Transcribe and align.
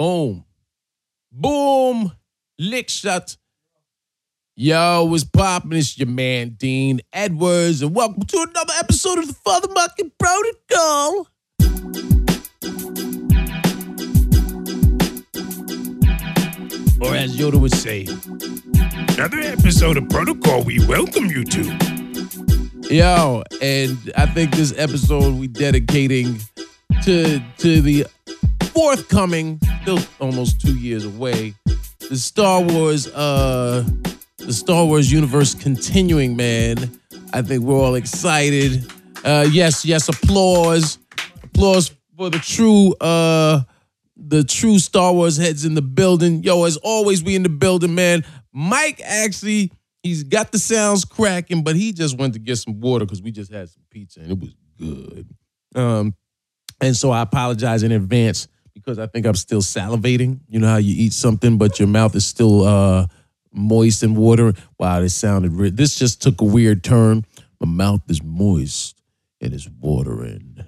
Boom. 0.00 0.46
Boom. 1.30 2.12
Lick 2.58 2.88
shut. 2.88 3.36
Yo, 4.56 5.04
what's 5.04 5.24
poppin'? 5.24 5.74
It's 5.74 5.98
your 5.98 6.08
man, 6.08 6.56
Dean 6.58 7.02
Edwards, 7.12 7.82
and 7.82 7.94
welcome 7.94 8.22
to 8.22 8.46
another 8.48 8.72
episode 8.78 9.18
of 9.18 9.26
the 9.26 9.34
Futhamuckin' 9.34 10.10
Protocol. 10.18 11.28
Or 17.02 17.14
as 17.14 17.36
Yoda 17.36 17.60
would 17.60 17.74
say, 17.74 18.06
Another 19.18 19.40
episode 19.40 19.98
of 19.98 20.08
Protocol 20.08 20.62
we 20.62 20.82
welcome 20.86 21.26
you 21.26 21.44
to. 21.44 22.84
Yo, 22.88 23.42
and 23.60 23.98
I 24.16 24.24
think 24.24 24.52
this 24.52 24.72
episode 24.78 25.34
we 25.34 25.46
dedicating 25.46 26.40
to 27.02 27.42
to 27.58 27.82
the 27.82 28.06
forthcoming, 28.80 29.60
still 29.82 29.98
almost 30.20 30.58
two 30.58 30.74
years 30.74 31.04
away, 31.04 31.52
the 32.08 32.16
Star 32.16 32.62
Wars 32.62 33.06
uh 33.08 33.86
the 34.38 34.54
Star 34.54 34.86
Wars 34.86 35.12
universe 35.12 35.54
continuing, 35.54 36.34
man. 36.34 36.78
I 37.34 37.42
think 37.42 37.62
we're 37.62 37.78
all 37.78 37.94
excited. 37.94 38.90
Uh 39.22 39.46
yes, 39.52 39.84
yes, 39.84 40.08
applause. 40.08 40.98
Applause 41.42 41.94
for 42.16 42.30
the 42.30 42.38
true 42.38 42.94
uh 43.02 43.64
the 44.16 44.44
true 44.44 44.78
Star 44.78 45.12
Wars 45.12 45.36
heads 45.36 45.66
in 45.66 45.74
the 45.74 45.82
building. 45.82 46.42
Yo, 46.42 46.64
as 46.64 46.78
always, 46.78 47.22
we 47.22 47.36
in 47.36 47.42
the 47.42 47.50
building, 47.50 47.94
man. 47.94 48.24
Mike 48.50 49.02
actually, 49.04 49.70
he's 50.02 50.24
got 50.24 50.52
the 50.52 50.58
sounds 50.58 51.04
cracking, 51.04 51.62
but 51.62 51.76
he 51.76 51.92
just 51.92 52.18
went 52.18 52.32
to 52.32 52.38
get 52.38 52.56
some 52.56 52.80
water 52.80 53.04
because 53.04 53.20
we 53.20 53.30
just 53.30 53.52
had 53.52 53.68
some 53.68 53.82
pizza 53.90 54.20
and 54.20 54.30
it 54.32 54.38
was 54.38 54.54
good. 54.78 55.28
Um, 55.74 56.14
and 56.80 56.96
so 56.96 57.10
I 57.10 57.20
apologize 57.20 57.82
in 57.82 57.92
advance 57.92 58.48
because 58.74 58.98
I 58.98 59.06
think 59.06 59.26
I'm 59.26 59.34
still 59.34 59.62
salivating. 59.62 60.40
You 60.48 60.58
know 60.60 60.68
how 60.68 60.76
you 60.76 60.94
eat 60.96 61.12
something, 61.12 61.58
but 61.58 61.78
your 61.78 61.88
mouth 61.88 62.14
is 62.14 62.26
still 62.26 62.64
uh 62.64 63.06
moist 63.52 64.02
and 64.02 64.16
water. 64.16 64.52
Wow, 64.78 65.00
this 65.00 65.14
sounded 65.14 65.76
this 65.76 65.96
just 65.96 66.22
took 66.22 66.40
a 66.40 66.44
weird 66.44 66.84
turn. 66.84 67.24
My 67.60 67.66
mouth 67.66 68.02
is 68.08 68.22
moist 68.22 69.00
and 69.40 69.52
it's 69.52 69.68
watering. 69.80 70.64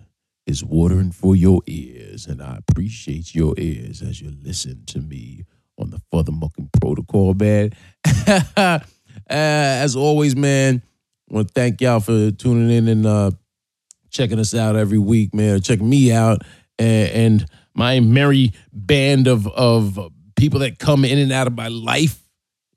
It's 0.47 0.63
watering 0.63 1.13
for 1.13 1.37
your 1.37 1.63
ears, 1.67 2.27
and 2.27 2.43
I 2.43 2.59
appreciate 2.69 3.35
your 3.35 3.55
ears 3.59 4.03
as 4.03 4.21
you 4.21 4.33
listen 4.43 4.85
to 4.87 4.99
me 4.99 5.45
on 5.79 5.91
the 5.91 6.01
Futhamuckin' 6.13 6.69
Protocol, 6.81 7.35
man. 7.35 7.71
uh, 8.57 8.81
as 9.29 9.95
always, 9.95 10.35
man, 10.35 10.83
I 11.31 11.35
want 11.35 11.49
to 11.49 11.55
thank 11.55 11.81
y'all 11.81 12.01
for 12.01 12.33
tuning 12.33 12.71
in 12.71 12.89
and 12.89 13.07
uh, 13.07 13.31
checking 14.11 14.39
us 14.39 14.55
out 14.55 14.77
every 14.77 14.99
week, 14.99 15.33
man. 15.33 15.61
Checking 15.61 15.89
me 15.89 16.13
out 16.13 16.43
and, 16.79 17.11
and 17.11 17.47
my 17.75 18.01
merry 18.01 18.53
band 18.73 19.27
of 19.27 19.47
of 19.47 19.99
people 20.37 20.61
that 20.61 20.79
come 20.79 21.05
in 21.05 21.19
and 21.19 21.33
out 21.33 21.47
of 21.47 21.55
my 21.55 21.69
life 21.69 22.23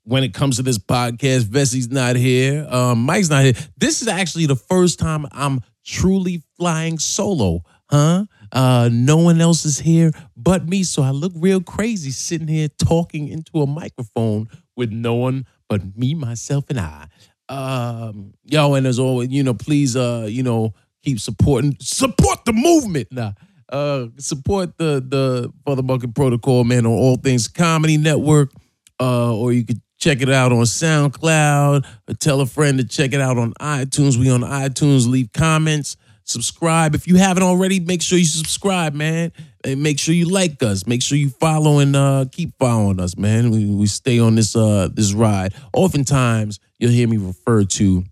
when 0.04 0.22
it 0.22 0.32
comes 0.32 0.56
to 0.56 0.62
this 0.62 0.78
podcast. 0.78 1.44
Vecsey's 1.44 1.90
not 1.90 2.16
here. 2.16 2.66
Um, 2.70 3.02
Mike's 3.04 3.28
not 3.28 3.44
here. 3.44 3.54
This 3.76 4.02
is 4.02 4.08
actually 4.08 4.46
the 4.46 4.56
first 4.56 4.98
time 4.98 5.26
I'm 5.32 5.60
truly 5.84 6.42
flying 6.56 6.98
solo, 6.98 7.62
huh? 7.90 8.24
Uh, 8.52 8.88
no 8.92 9.16
one 9.16 9.40
else 9.40 9.64
is 9.64 9.78
here 9.78 10.12
but 10.36 10.68
me, 10.68 10.84
so 10.84 11.02
I 11.02 11.10
look 11.10 11.32
real 11.34 11.60
crazy 11.60 12.10
sitting 12.10 12.48
here 12.48 12.68
talking 12.68 13.28
into 13.28 13.60
a 13.60 13.66
microphone 13.66 14.48
with 14.76 14.92
no 14.92 15.14
one 15.14 15.46
but 15.68 15.96
me, 15.96 16.14
myself, 16.14 16.64
and 16.70 16.78
I. 16.78 17.08
Um, 17.48 18.34
yo, 18.44 18.74
and 18.74 18.86
as 18.86 18.98
always, 18.98 19.30
you 19.30 19.42
know, 19.42 19.54
please, 19.54 19.96
uh, 19.96 20.26
you 20.28 20.42
know, 20.42 20.74
keep 21.02 21.18
supporting, 21.20 21.76
support 21.80 22.44
the 22.44 22.52
movement. 22.52 23.08
Nah, 23.10 23.32
uh, 23.68 24.06
support 24.18 24.76
the 24.78 25.04
the 25.06 25.52
Futhamuckin' 25.66 26.14
Protocol, 26.14 26.64
man, 26.64 26.86
on 26.86 26.92
All 26.92 27.16
Things 27.16 27.48
Comedy 27.48 27.96
Network. 27.96 28.52
Uh, 28.98 29.34
or 29.36 29.52
you 29.52 29.62
could 29.62 29.80
check 29.98 30.22
it 30.22 30.30
out 30.30 30.52
on 30.52 30.62
SoundCloud, 30.62 31.86
or 32.08 32.14
tell 32.14 32.40
a 32.40 32.46
friend 32.46 32.78
to 32.78 32.84
check 32.84 33.12
it 33.12 33.20
out 33.20 33.36
on 33.36 33.52
iTunes. 33.54 34.16
We 34.16 34.30
on 34.30 34.40
iTunes, 34.40 35.06
leave 35.06 35.32
comments, 35.32 35.96
subscribe. 36.24 36.94
If 36.94 37.06
you 37.06 37.16
haven't 37.16 37.42
already, 37.42 37.80
make 37.80 38.02
sure 38.02 38.18
you 38.18 38.24
subscribe, 38.24 38.94
man. 38.94 39.32
And 39.64 39.82
make 39.82 39.98
sure 39.98 40.14
you 40.14 40.26
like 40.30 40.62
us. 40.62 40.86
Make 40.86 41.02
sure 41.02 41.18
you 41.18 41.28
follow 41.28 41.78
and 41.80 41.96
uh, 41.96 42.26
keep 42.30 42.52
following 42.58 43.00
us, 43.00 43.16
man. 43.16 43.50
We, 43.50 43.66
we 43.66 43.86
stay 43.86 44.18
on 44.18 44.36
this 44.36 44.54
uh 44.54 44.88
this 44.92 45.12
ride. 45.12 45.54
Oftentimes, 45.72 46.60
you'll 46.78 46.92
hear 46.92 47.08
me 47.08 47.16
refer 47.16 47.64
to 47.64 48.04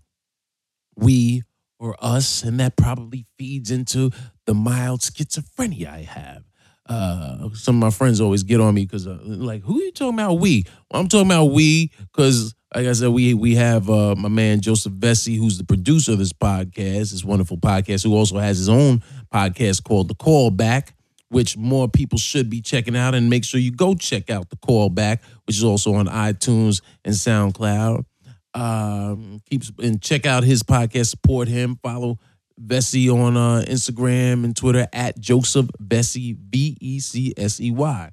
we 0.97 1.43
or 1.79 1.95
us, 1.99 2.43
and 2.43 2.59
that 2.59 2.75
probably 2.75 3.25
feeds 3.37 3.71
into 3.71 4.11
the 4.45 4.53
mild 4.53 5.01
schizophrenia 5.01 5.87
I 5.87 6.01
have. 6.01 6.43
Uh, 6.87 7.49
some 7.53 7.75
of 7.75 7.79
my 7.79 7.89
friends 7.89 8.21
always 8.21 8.43
get 8.43 8.61
on 8.61 8.75
me 8.75 8.85
because 8.85 9.07
uh, 9.07 9.17
like, 9.23 9.63
who 9.63 9.79
are 9.79 9.83
you 9.83 9.91
talking 9.91 10.13
about? 10.13 10.35
We? 10.35 10.65
Well, 10.91 11.01
I'm 11.01 11.07
talking 11.07 11.27
about 11.27 11.45
we 11.45 11.91
because, 11.97 12.53
like 12.75 12.85
I 12.85 12.93
said, 12.93 13.09
we 13.09 13.33
we 13.33 13.55
have 13.55 13.89
uh, 13.89 14.13
my 14.15 14.29
man 14.29 14.61
Joseph 14.61 14.93
Vecsey, 14.93 15.37
who's 15.37 15.57
the 15.57 15.63
producer 15.63 16.11
of 16.11 16.19
this 16.19 16.33
podcast, 16.33 17.11
this 17.11 17.23
wonderful 17.23 17.57
podcast, 17.57 18.03
who 18.03 18.15
also 18.15 18.37
has 18.37 18.59
his 18.59 18.69
own 18.69 19.01
podcast 19.33 19.83
called 19.83 20.09
The 20.09 20.15
Callback, 20.15 20.91
which 21.29 21.57
more 21.57 21.87
people 21.87 22.19
should 22.19 22.51
be 22.51 22.61
checking 22.61 22.95
out. 22.95 23.15
And 23.15 23.31
make 23.31 23.45
sure 23.45 23.59
you 23.59 23.71
go 23.71 23.95
check 23.95 24.29
out 24.29 24.51
The 24.51 24.57
Callback, 24.57 25.21
which 25.47 25.57
is 25.57 25.63
also 25.63 25.95
on 25.95 26.05
iTunes 26.05 26.83
and 27.03 27.15
SoundCloud. 27.15 28.05
Um, 28.53 29.41
keeps 29.49 29.71
and 29.81 29.99
check 30.01 30.27
out 30.27 30.43
his 30.43 30.61
podcast. 30.61 31.07
Support 31.07 31.47
him. 31.47 31.79
Follow 31.81 32.19
Vecsey 32.61 33.13
on 33.13 33.37
uh, 33.37 33.63
Instagram 33.67 34.43
and 34.43 34.55
Twitter 34.55 34.87
at 34.93 35.19
Joseph 35.19 35.69
Vecsey 35.81 36.37
V 36.37 36.77
E 36.79 36.99
C 36.99 37.33
S 37.37 37.59
E 37.59 37.71
Y. 37.71 38.11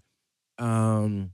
Um, 0.59 1.33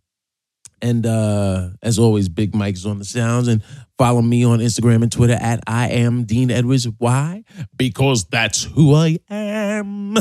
and 0.80 1.06
uh, 1.06 1.70
as 1.82 1.98
always, 1.98 2.28
Big 2.28 2.54
Mike's 2.54 2.86
on 2.86 2.98
the 2.98 3.04
sounds 3.04 3.48
and 3.48 3.62
follow 3.96 4.22
me 4.22 4.44
on 4.44 4.60
Instagram 4.60 5.02
and 5.02 5.10
Twitter 5.10 5.36
at 5.40 5.60
I 5.66 5.88
am 5.88 6.24
Dean 6.24 6.50
Edwards. 6.50 6.86
Why? 6.98 7.44
Because 7.76 8.24
that's 8.24 8.62
who 8.64 8.94
I 8.94 9.18
am. 9.28 10.16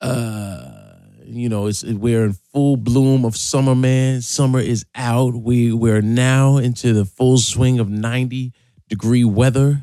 Uh, 0.00 0.78
you 1.24 1.48
know, 1.48 1.66
it's 1.66 1.84
we're 1.84 2.24
in 2.24 2.32
full 2.32 2.76
bloom 2.76 3.24
of 3.24 3.36
summer, 3.36 3.74
man. 3.74 4.22
Summer 4.22 4.60
is 4.60 4.86
out. 4.94 5.34
We 5.34 5.72
we're 5.72 6.00
now 6.00 6.56
into 6.56 6.94
the 6.94 7.04
full 7.04 7.38
swing 7.38 7.78
of 7.78 7.88
90 7.90 8.52
degree 8.88 9.24
weather. 9.24 9.82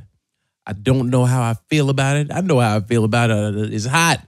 I 0.65 0.73
don't 0.73 1.09
know 1.09 1.25
how 1.25 1.41
I 1.41 1.55
feel 1.69 1.89
about 1.89 2.17
it. 2.17 2.31
I 2.31 2.41
know 2.41 2.59
how 2.59 2.77
I 2.77 2.79
feel 2.79 3.03
about 3.03 3.29
it. 3.29 3.73
It's 3.73 3.85
hot. 3.85 4.25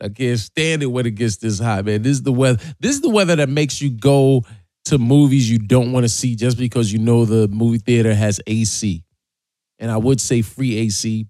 I 0.00 0.08
can't 0.08 0.38
stand 0.38 0.82
it 0.82 0.86
when 0.86 1.06
it 1.06 1.14
gets 1.14 1.36
this 1.36 1.58
hot, 1.58 1.84
man. 1.84 2.02
This 2.02 2.12
is 2.12 2.22
the 2.22 2.32
weather. 2.32 2.62
This 2.80 2.92
is 2.96 3.00
the 3.00 3.10
weather 3.10 3.36
that 3.36 3.48
makes 3.48 3.80
you 3.80 3.90
go 3.90 4.44
to 4.86 4.98
movies 4.98 5.50
you 5.50 5.58
don't 5.58 5.92
want 5.92 6.04
to 6.04 6.08
see 6.08 6.34
just 6.34 6.58
because 6.58 6.92
you 6.92 6.98
know 6.98 7.24
the 7.24 7.48
movie 7.48 7.78
theater 7.78 8.14
has 8.14 8.40
AC. 8.46 9.04
And 9.78 9.90
I 9.90 9.96
would 9.96 10.20
say 10.20 10.42
free 10.42 10.76
AC, 10.78 11.26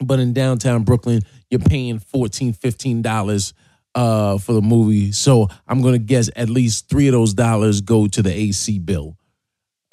but 0.00 0.18
in 0.18 0.32
downtown 0.32 0.84
Brooklyn, 0.84 1.22
you're 1.50 1.60
paying 1.60 1.98
$14, 1.98 2.56
$15 2.58 3.52
uh, 3.94 4.38
for 4.38 4.52
the 4.52 4.62
movie. 4.62 5.12
So 5.12 5.48
I'm 5.66 5.82
gonna 5.82 5.98
guess 5.98 6.30
at 6.36 6.50
least 6.50 6.88
three 6.88 7.08
of 7.08 7.12
those 7.12 7.34
dollars 7.34 7.80
go 7.80 8.06
to 8.06 8.22
the 8.22 8.32
AC 8.32 8.78
bill. 8.80 9.16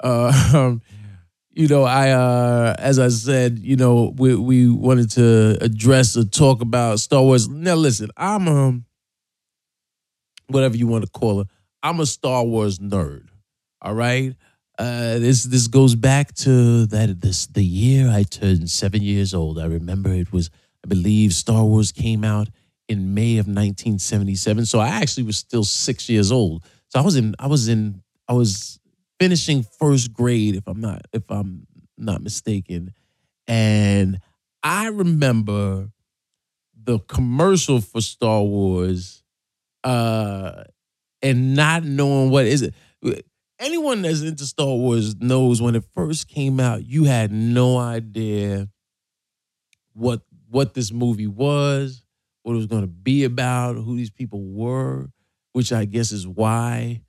Uh, 0.00 0.76
you 1.54 1.68
know, 1.68 1.84
I 1.84 2.10
uh, 2.10 2.74
as 2.78 2.98
I 2.98 3.08
said, 3.08 3.58
you 3.58 3.76
know, 3.76 4.14
we 4.16 4.34
we 4.34 4.68
wanted 4.68 5.10
to 5.12 5.58
address 5.60 6.16
or 6.16 6.24
talk 6.24 6.62
about 6.62 7.00
Star 7.00 7.22
Wars. 7.22 7.48
Now, 7.48 7.74
listen, 7.74 8.10
I'm 8.16 8.48
um, 8.48 8.84
whatever 10.48 10.76
you 10.76 10.86
want 10.86 11.04
to 11.04 11.10
call 11.10 11.40
it. 11.40 11.48
I'm 11.82 12.00
a 12.00 12.06
Star 12.06 12.44
Wars 12.44 12.78
nerd. 12.78 13.28
All 13.80 13.94
right. 13.94 14.34
Uh, 14.78 15.18
this 15.18 15.44
this 15.44 15.66
goes 15.66 15.94
back 15.94 16.34
to 16.34 16.86
that 16.86 17.20
this 17.20 17.46
the 17.46 17.64
year 17.64 18.08
I 18.10 18.22
turned 18.22 18.70
seven 18.70 19.02
years 19.02 19.34
old. 19.34 19.58
I 19.58 19.66
remember 19.66 20.12
it 20.12 20.32
was 20.32 20.50
I 20.84 20.88
believe 20.88 21.34
Star 21.34 21.64
Wars 21.64 21.92
came 21.92 22.24
out 22.24 22.48
in 22.88 23.14
May 23.14 23.38
of 23.38 23.46
1977. 23.46 24.66
So 24.66 24.80
I 24.80 24.88
actually 24.88 25.24
was 25.24 25.36
still 25.36 25.64
six 25.64 26.08
years 26.08 26.32
old. 26.32 26.64
So 26.88 26.98
I 26.98 27.02
was 27.02 27.16
in 27.16 27.34
I 27.38 27.46
was 27.46 27.68
in 27.68 28.02
I 28.28 28.32
was 28.32 28.80
finishing 29.22 29.62
first 29.78 30.12
grade 30.12 30.56
if 30.56 30.66
I'm 30.66 30.80
not 30.80 31.02
if 31.12 31.22
I'm 31.30 31.64
not 31.96 32.22
mistaken. 32.22 32.92
And 33.46 34.18
I 34.64 34.88
remember 34.88 35.92
the 36.74 36.98
commercial 36.98 37.80
for 37.80 38.00
Star 38.00 38.42
Wars 38.42 39.22
uh 39.84 40.64
and 41.22 41.54
not 41.54 41.84
knowing 41.84 42.30
what 42.30 42.46
is 42.46 42.62
it. 42.62 42.74
Anyone 43.60 44.02
that's 44.02 44.22
into 44.22 44.44
Star 44.44 44.66
Wars 44.66 45.14
knows 45.20 45.62
when 45.62 45.76
it 45.76 45.84
first 45.94 46.26
came 46.26 46.58
out, 46.58 46.84
you 46.84 47.04
had 47.04 47.30
no 47.30 47.78
idea 47.78 48.66
what 49.92 50.22
what 50.50 50.74
this 50.74 50.90
movie 50.90 51.28
was, 51.28 52.04
what 52.42 52.54
it 52.54 52.56
was 52.56 52.66
going 52.66 52.82
to 52.82 52.88
be 52.88 53.22
about, 53.22 53.76
who 53.76 53.96
these 53.96 54.10
people 54.10 54.42
were, 54.42 55.10
which 55.52 55.72
I 55.72 55.84
guess 55.84 56.10
is 56.10 56.26
why 56.26 57.02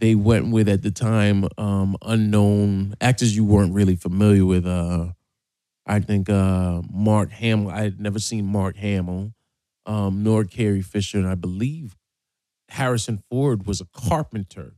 they 0.00 0.14
went 0.14 0.50
with 0.50 0.68
at 0.68 0.82
the 0.82 0.90
time 0.90 1.46
um, 1.58 1.96
unknown 2.02 2.94
actors 3.00 3.36
you 3.36 3.44
weren't 3.44 3.74
really 3.74 3.96
familiar 3.96 4.44
with. 4.44 4.66
Uh, 4.66 5.08
I 5.86 6.00
think 6.00 6.28
uh, 6.28 6.82
Mark 6.90 7.30
Hamill. 7.30 7.70
I 7.70 7.82
had 7.82 8.00
never 8.00 8.18
seen 8.18 8.46
Mark 8.46 8.76
Hamill, 8.76 9.32
um, 9.86 10.22
nor 10.22 10.44
Carrie 10.44 10.82
Fisher, 10.82 11.18
and 11.18 11.28
I 11.28 11.34
believe 11.34 11.96
Harrison 12.70 13.22
Ford 13.28 13.66
was 13.66 13.80
a 13.80 13.86
carpenter. 13.86 14.74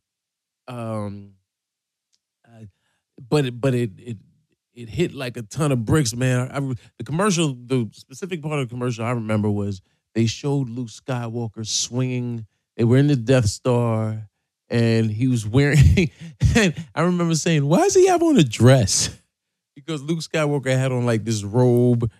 Um, 0.66 1.34
uh, 2.46 2.64
but 3.28 3.46
it, 3.46 3.60
but 3.60 3.74
it 3.74 3.90
it 3.98 4.16
it 4.74 4.88
hit 4.88 5.14
like 5.14 5.36
a 5.36 5.42
ton 5.42 5.70
of 5.70 5.84
bricks, 5.84 6.14
man. 6.14 6.50
I, 6.50 6.60
the 6.98 7.04
commercial, 7.04 7.54
the 7.54 7.90
specific 7.92 8.42
part 8.42 8.58
of 8.60 8.68
the 8.68 8.74
commercial 8.74 9.04
I 9.04 9.10
remember 9.10 9.50
was 9.50 9.82
they 10.14 10.26
showed 10.26 10.68
Luke 10.68 10.88
Skywalker 10.88 11.66
swinging. 11.66 12.46
They 12.76 12.84
were 12.84 12.96
in 12.96 13.08
the 13.08 13.16
Death 13.16 13.46
Star, 13.46 14.28
and 14.72 15.10
he 15.10 15.28
was 15.28 15.46
wearing. 15.46 16.10
and 16.56 16.74
I 16.94 17.02
remember 17.02 17.34
saying, 17.34 17.64
"Why 17.66 17.82
does 17.82 17.94
he 17.94 18.08
have 18.08 18.22
on 18.22 18.38
a 18.38 18.42
dress?" 18.42 19.10
Because 19.76 20.02
Luke 20.02 20.20
Skywalker 20.20 20.76
had 20.76 20.90
on 20.90 21.06
like 21.06 21.24
this 21.24 21.44
robe 21.44 22.10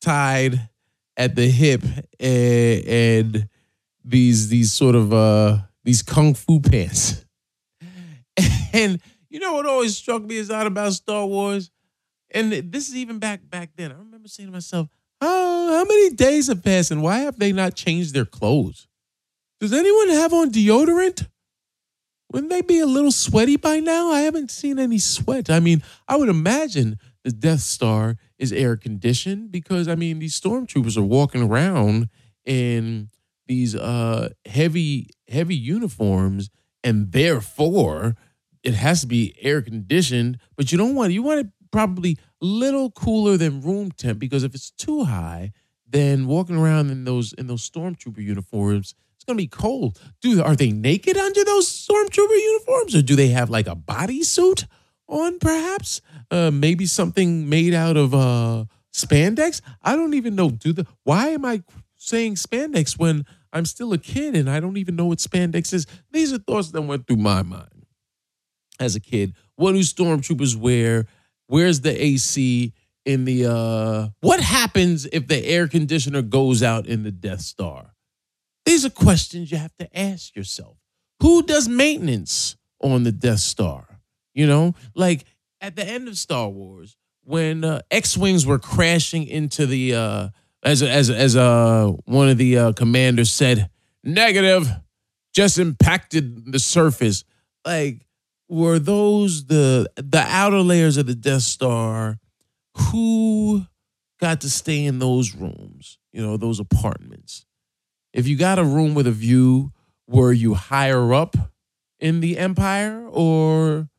tied 0.00 0.68
at 1.16 1.34
the 1.34 1.48
hip 1.48 1.82
and, 2.20 2.84
and 2.86 3.48
these 4.04 4.48
these 4.48 4.72
sort 4.72 4.94
of 4.94 5.12
uh 5.12 5.58
these 5.84 6.02
kung 6.02 6.32
fu 6.32 6.60
pants. 6.60 7.24
And 8.72 9.00
you 9.30 9.40
know 9.40 9.54
what 9.54 9.64
always 9.64 9.96
struck 9.96 10.22
me 10.22 10.38
as 10.38 10.50
odd 10.50 10.66
about 10.66 10.92
Star 10.92 11.24
Wars? 11.24 11.70
And 12.30 12.52
this 12.52 12.88
is 12.88 12.96
even 12.96 13.18
back 13.18 13.40
back 13.48 13.70
then. 13.76 13.90
I 13.90 13.94
remember 13.94 14.28
saying 14.28 14.48
to 14.48 14.52
myself, 14.52 14.88
"Oh, 15.20 15.78
how 15.78 15.84
many 15.84 16.10
days 16.10 16.48
have 16.48 16.62
passed 16.62 16.90
and 16.90 17.02
why 17.02 17.20
have 17.20 17.38
they 17.38 17.52
not 17.52 17.74
changed 17.74 18.12
their 18.12 18.26
clothes? 18.26 18.86
Does 19.60 19.72
anyone 19.72 20.10
have 20.10 20.34
on 20.34 20.50
deodorant? 20.50 21.26
Wouldn't 22.32 22.50
they 22.50 22.62
be 22.62 22.80
a 22.80 22.86
little 22.86 23.12
sweaty 23.12 23.56
by 23.56 23.80
now? 23.80 24.10
I 24.10 24.20
haven't 24.20 24.50
seen 24.50 24.78
any 24.78 24.98
sweat. 24.98 25.48
I 25.48 25.60
mean, 25.60 25.82
I 26.08 26.16
would 26.16 26.28
imagine 26.28 26.98
the 27.24 27.30
Death 27.32 27.60
Star 27.60 28.16
is 28.38 28.52
air 28.52 28.76
conditioned 28.76 29.50
because 29.50 29.88
I 29.88 29.94
mean 29.94 30.18
these 30.18 30.38
stormtroopers 30.38 30.96
are 30.96 31.02
walking 31.02 31.42
around 31.42 32.08
in 32.44 33.10
these 33.46 33.74
uh 33.74 34.28
heavy 34.44 35.08
heavy 35.28 35.56
uniforms 35.56 36.50
and 36.84 37.12
therefore 37.12 38.16
it 38.62 38.74
has 38.74 39.00
to 39.00 39.06
be 39.06 39.34
air 39.40 39.62
conditioned 39.62 40.38
but 40.56 40.70
you 40.70 40.78
don't 40.78 40.94
want 40.94 41.12
you 41.12 41.22
want 41.22 41.40
it 41.40 41.46
probably 41.72 42.16
a 42.42 42.44
little 42.44 42.90
cooler 42.90 43.36
than 43.36 43.60
room 43.60 43.90
temp 43.92 44.18
because 44.18 44.44
if 44.44 44.54
it's 44.54 44.70
too 44.70 45.04
high 45.04 45.52
then 45.88 46.26
walking 46.26 46.56
around 46.56 46.90
in 46.90 47.04
those 47.04 47.32
in 47.34 47.46
those 47.46 47.68
stormtrooper 47.68 48.18
uniforms 48.22 48.94
going 49.26 49.36
to 49.36 49.42
be 49.42 49.48
cold. 49.48 49.98
Dude 50.20 50.40
are 50.40 50.56
they 50.56 50.70
naked 50.70 51.16
under 51.16 51.44
those 51.44 51.68
stormtrooper 51.68 52.30
uniforms 52.30 52.94
or 52.94 53.02
do 53.02 53.16
they 53.16 53.28
have 53.28 53.50
like 53.50 53.66
a 53.66 53.76
bodysuit 53.76 54.66
on 55.08 55.38
perhaps? 55.38 56.00
Uh 56.30 56.50
maybe 56.50 56.86
something 56.86 57.48
made 57.48 57.74
out 57.74 57.96
of 57.96 58.14
uh 58.14 58.64
spandex? 58.94 59.60
I 59.82 59.96
don't 59.96 60.14
even 60.14 60.34
know. 60.34 60.50
Do 60.50 60.72
the 60.72 60.86
why 61.04 61.28
am 61.28 61.44
i 61.44 61.62
saying 61.96 62.34
spandex 62.34 62.98
when 62.98 63.24
i'm 63.52 63.64
still 63.64 63.92
a 63.92 63.98
kid 63.98 64.36
and 64.36 64.48
i 64.50 64.60
don't 64.60 64.76
even 64.76 64.96
know 64.96 65.06
what 65.06 65.18
spandex 65.18 65.72
is? 65.72 65.86
These 66.12 66.32
are 66.32 66.38
thoughts 66.38 66.70
that 66.70 66.82
went 66.82 67.06
through 67.06 67.16
my 67.16 67.42
mind 67.42 67.86
as 68.78 68.94
a 68.94 69.00
kid. 69.00 69.34
What 69.56 69.72
do 69.72 69.80
stormtroopers 69.80 70.56
wear? 70.56 71.06
Where's 71.46 71.80
the 71.80 72.04
ac 72.04 72.72
in 73.04 73.24
the 73.24 73.46
uh 73.46 74.08
what 74.20 74.40
happens 74.40 75.06
if 75.12 75.28
the 75.28 75.44
air 75.46 75.68
conditioner 75.68 76.22
goes 76.22 76.62
out 76.62 76.86
in 76.86 77.04
the 77.04 77.12
death 77.12 77.40
star 77.40 77.94
these 78.66 78.84
are 78.84 78.90
questions 78.90 79.50
you 79.50 79.56
have 79.56 79.74
to 79.78 79.98
ask 79.98 80.36
yourself 80.36 80.76
who 81.22 81.42
does 81.42 81.68
maintenance 81.68 82.56
on 82.82 83.04
the 83.04 83.12
death 83.12 83.40
star 83.40 83.96
you 84.36 84.46
know, 84.46 84.74
like 84.94 85.24
at 85.62 85.74
the 85.74 85.84
end 85.84 86.06
of 86.06 86.18
Star 86.18 86.48
Wars, 86.48 86.96
when 87.24 87.64
uh, 87.64 87.80
X-wings 87.90 88.46
were 88.46 88.58
crashing 88.58 89.26
into 89.26 89.66
the 89.66 89.94
uh, 89.94 90.28
as 90.62 90.82
as 90.82 91.08
as 91.08 91.34
uh, 91.34 91.90
one 92.04 92.28
of 92.28 92.36
the 92.36 92.58
uh, 92.58 92.72
commanders 92.74 93.32
said, 93.32 93.70
negative, 94.04 94.68
just 95.34 95.58
impacted 95.58 96.52
the 96.52 96.58
surface. 96.58 97.24
Like, 97.64 98.06
were 98.48 98.78
those 98.78 99.46
the 99.46 99.90
the 99.96 100.24
outer 100.28 100.60
layers 100.60 100.98
of 100.98 101.06
the 101.06 101.14
Death 101.14 101.42
Star? 101.42 102.18
Who 102.92 103.64
got 104.20 104.42
to 104.42 104.50
stay 104.50 104.84
in 104.84 104.98
those 104.98 105.34
rooms? 105.34 105.98
You 106.12 106.20
know, 106.20 106.36
those 106.36 106.60
apartments. 106.60 107.45
If 108.16 108.26
you 108.26 108.38
got 108.38 108.58
a 108.58 108.64
room 108.64 108.94
with 108.94 109.06
a 109.06 109.12
view, 109.12 109.74
were 110.08 110.32
you 110.32 110.54
higher 110.54 111.12
up 111.12 111.36
in 112.00 112.20
the 112.20 112.38
Empire 112.38 113.06
or 113.10 113.90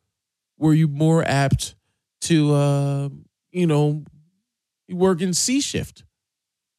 were 0.57 0.73
you 0.73 0.87
more 0.87 1.23
apt 1.23 1.75
to, 2.21 2.51
uh, 2.51 3.09
you 3.51 3.67
know, 3.67 4.03
work 4.89 5.21
in 5.21 5.35
C 5.35 5.61
shift? 5.61 6.03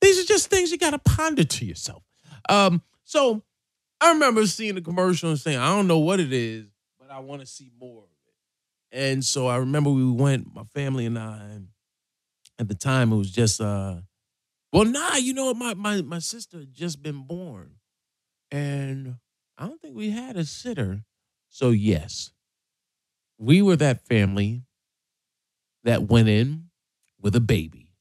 These 0.00 0.18
are 0.18 0.26
just 0.26 0.50
things 0.50 0.72
you 0.72 0.78
got 0.78 0.90
to 0.90 0.98
ponder 0.98 1.44
to 1.44 1.64
yourself. 1.64 2.02
Um, 2.48 2.82
so 3.04 3.44
I 4.00 4.10
remember 4.10 4.44
seeing 4.48 4.74
the 4.74 4.80
commercial 4.80 5.30
and 5.30 5.38
saying, 5.38 5.58
I 5.58 5.68
don't 5.76 5.86
know 5.86 6.00
what 6.00 6.18
it 6.18 6.32
is, 6.32 6.66
but 6.98 7.08
I 7.08 7.20
want 7.20 7.40
to 7.42 7.46
see 7.46 7.70
more 7.78 8.02
of 8.02 8.10
it. 8.26 8.98
And 8.98 9.24
so 9.24 9.46
I 9.46 9.58
remember 9.58 9.90
we 9.90 10.10
went, 10.10 10.52
my 10.52 10.64
family 10.74 11.06
and 11.06 11.16
I, 11.16 11.38
and 11.52 11.68
at 12.58 12.66
the 12.66 12.74
time 12.74 13.12
it 13.12 13.16
was 13.16 13.30
just, 13.30 13.60
uh, 13.60 13.98
well, 14.72 14.84
nah, 14.84 15.16
you 15.16 15.32
know, 15.32 15.52
my, 15.54 15.74
my, 15.74 16.02
my 16.02 16.18
sister 16.18 16.58
had 16.60 16.74
just 16.74 17.02
been 17.02 17.22
born. 17.22 17.76
And 18.50 19.16
I 19.56 19.66
don't 19.66 19.80
think 19.80 19.96
we 19.96 20.10
had 20.10 20.36
a 20.36 20.44
sitter. 20.44 21.04
So, 21.48 21.70
yes, 21.70 22.30
we 23.38 23.62
were 23.62 23.76
that 23.76 24.06
family 24.06 24.62
that 25.84 26.02
went 26.02 26.28
in 26.28 26.70
with 27.20 27.34
a 27.36 27.40
baby. 27.40 27.92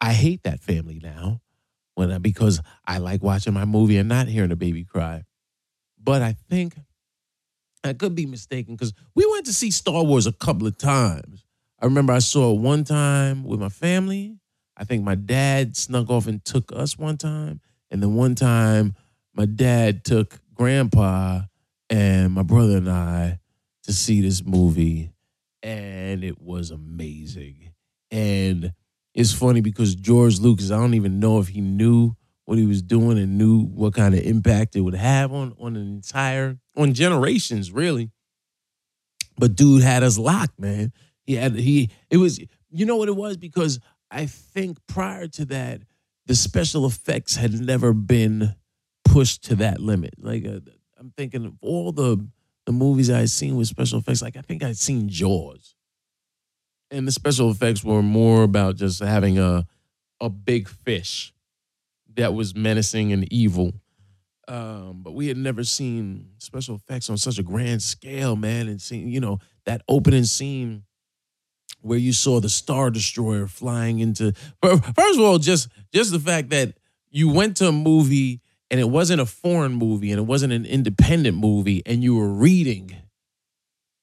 I 0.00 0.12
hate 0.12 0.42
that 0.44 0.60
family 0.60 1.00
now 1.02 1.40
when 1.94 2.12
I, 2.12 2.18
because 2.18 2.60
I 2.86 2.98
like 2.98 3.22
watching 3.22 3.54
my 3.54 3.64
movie 3.64 3.96
and 3.96 4.08
not 4.08 4.28
hearing 4.28 4.52
a 4.52 4.56
baby 4.56 4.84
cry. 4.84 5.24
But 5.98 6.22
I 6.22 6.34
think 6.50 6.74
I 7.82 7.92
could 7.92 8.14
be 8.14 8.26
mistaken 8.26 8.74
because 8.74 8.92
we 9.14 9.26
went 9.30 9.46
to 9.46 9.52
see 9.52 9.70
Star 9.70 10.04
Wars 10.04 10.26
a 10.26 10.32
couple 10.32 10.66
of 10.66 10.76
times. 10.78 11.44
I 11.80 11.86
remember 11.86 12.12
I 12.12 12.18
saw 12.18 12.54
it 12.54 12.60
one 12.60 12.84
time 12.84 13.44
with 13.44 13.60
my 13.60 13.68
family. 13.68 14.38
I 14.76 14.84
think 14.84 15.04
my 15.04 15.14
dad 15.14 15.76
snuck 15.76 16.10
off 16.10 16.26
and 16.26 16.44
took 16.44 16.72
us 16.72 16.98
one 16.98 17.16
time. 17.16 17.60
And 17.90 18.02
then 18.02 18.14
one 18.14 18.34
time, 18.34 18.94
my 19.34 19.46
dad 19.46 20.04
took 20.04 20.40
grandpa 20.54 21.42
and 21.90 22.32
my 22.32 22.42
brother 22.42 22.76
and 22.76 22.90
I 22.90 23.38
to 23.84 23.92
see 23.92 24.20
this 24.20 24.44
movie, 24.44 25.10
and 25.62 26.24
it 26.24 26.40
was 26.40 26.70
amazing. 26.70 27.72
And 28.10 28.72
it's 29.14 29.32
funny 29.32 29.60
because 29.60 29.94
George 29.94 30.40
Lucas, 30.40 30.70
I 30.70 30.76
don't 30.76 30.94
even 30.94 31.20
know 31.20 31.38
if 31.38 31.48
he 31.48 31.60
knew 31.60 32.14
what 32.46 32.58
he 32.58 32.66
was 32.66 32.82
doing 32.82 33.18
and 33.18 33.38
knew 33.38 33.64
what 33.64 33.94
kind 33.94 34.14
of 34.14 34.20
impact 34.20 34.76
it 34.76 34.80
would 34.80 34.94
have 34.94 35.32
on 35.32 35.54
on 35.58 35.76
an 35.76 35.86
entire 35.86 36.58
on 36.76 36.94
generations, 36.94 37.70
really. 37.72 38.10
But 39.38 39.56
dude 39.56 39.82
had 39.82 40.02
us 40.02 40.18
locked, 40.18 40.58
man. 40.58 40.92
He 41.24 41.34
had 41.34 41.54
he 41.56 41.90
it 42.10 42.16
was 42.18 42.38
you 42.70 42.86
know 42.86 42.96
what 42.96 43.08
it 43.08 43.16
was 43.16 43.36
because 43.36 43.80
I 44.14 44.26
think 44.26 44.78
prior 44.86 45.26
to 45.26 45.44
that 45.46 45.82
the 46.26 46.34
special 46.34 46.86
effects 46.86 47.36
had 47.36 47.52
never 47.52 47.92
been 47.92 48.54
pushed 49.04 49.44
to 49.44 49.56
that 49.56 49.80
limit. 49.80 50.14
Like 50.18 50.46
uh, 50.46 50.60
I'm 50.98 51.12
thinking 51.16 51.44
of 51.44 51.54
all 51.60 51.92
the 51.92 52.26
the 52.66 52.72
movies 52.72 53.10
I 53.10 53.18
had 53.18 53.30
seen 53.30 53.56
with 53.56 53.68
special 53.68 53.98
effects, 53.98 54.22
like 54.22 54.36
I 54.36 54.40
think 54.40 54.62
I'd 54.62 54.78
seen 54.78 55.08
Jaws. 55.08 55.74
And 56.90 57.06
the 57.06 57.12
special 57.12 57.50
effects 57.50 57.84
were 57.84 58.02
more 58.02 58.42
about 58.44 58.76
just 58.76 59.02
having 59.02 59.38
a 59.38 59.66
a 60.20 60.30
big 60.30 60.68
fish 60.68 61.34
that 62.14 62.34
was 62.34 62.54
menacing 62.54 63.12
and 63.12 63.30
evil. 63.32 63.72
Um, 64.46 65.00
but 65.02 65.14
we 65.14 65.26
had 65.26 65.36
never 65.36 65.64
seen 65.64 66.28
special 66.38 66.76
effects 66.76 67.10
on 67.10 67.16
such 67.16 67.38
a 67.38 67.42
grand 67.42 67.82
scale, 67.82 68.36
man. 68.36 68.68
And 68.68 68.80
seeing, 68.80 69.08
you 69.08 69.20
know, 69.20 69.38
that 69.64 69.82
opening 69.88 70.24
scene 70.24 70.84
where 71.84 71.98
you 71.98 72.12
saw 72.14 72.40
the 72.40 72.48
Star 72.48 72.90
Destroyer 72.90 73.46
flying 73.46 73.98
into 73.98 74.32
first 74.62 75.18
of 75.18 75.20
all, 75.20 75.38
just 75.38 75.68
just 75.92 76.12
the 76.12 76.18
fact 76.18 76.48
that 76.50 76.78
you 77.10 77.30
went 77.30 77.58
to 77.58 77.68
a 77.68 77.72
movie 77.72 78.40
and 78.70 78.80
it 78.80 78.88
wasn't 78.88 79.20
a 79.20 79.26
foreign 79.26 79.74
movie 79.74 80.10
and 80.10 80.18
it 80.18 80.24
wasn't 80.24 80.52
an 80.52 80.64
independent 80.64 81.36
movie 81.36 81.82
and 81.84 82.02
you 82.02 82.16
were 82.16 82.28
reading 82.28 82.96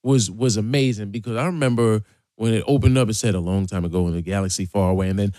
was 0.04 0.30
was 0.30 0.58
amazing 0.58 1.10
because 1.10 1.36
I 1.36 1.46
remember 1.48 2.04
when 2.36 2.54
it 2.54 2.64
opened 2.68 2.98
up 2.98 3.10
it 3.10 3.16
said 3.16 3.34
a 3.34 3.40
long 3.40 3.66
time 3.66 3.84
ago 3.84 4.08
in 4.08 4.14
the 4.14 4.22
galaxy 4.22 4.66
far 4.66 4.92
away 4.92 5.10
and 5.10 5.18
then 5.18 5.34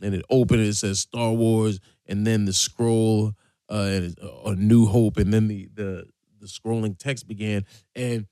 and 0.00 0.14
it 0.14 0.24
opened 0.30 0.60
it 0.60 0.74
says 0.74 1.00
Star 1.00 1.32
Wars 1.32 1.80
and 2.06 2.24
then 2.26 2.44
the 2.44 2.52
scroll 2.52 3.32
uh, 3.68 4.00
a 4.46 4.54
New 4.54 4.86
Hope 4.86 5.16
and 5.16 5.34
then 5.34 5.48
the 5.48 5.68
the 5.74 6.06
the 6.40 6.46
scrolling 6.46 6.98
text 6.98 7.28
began 7.28 7.64
and 7.94 8.26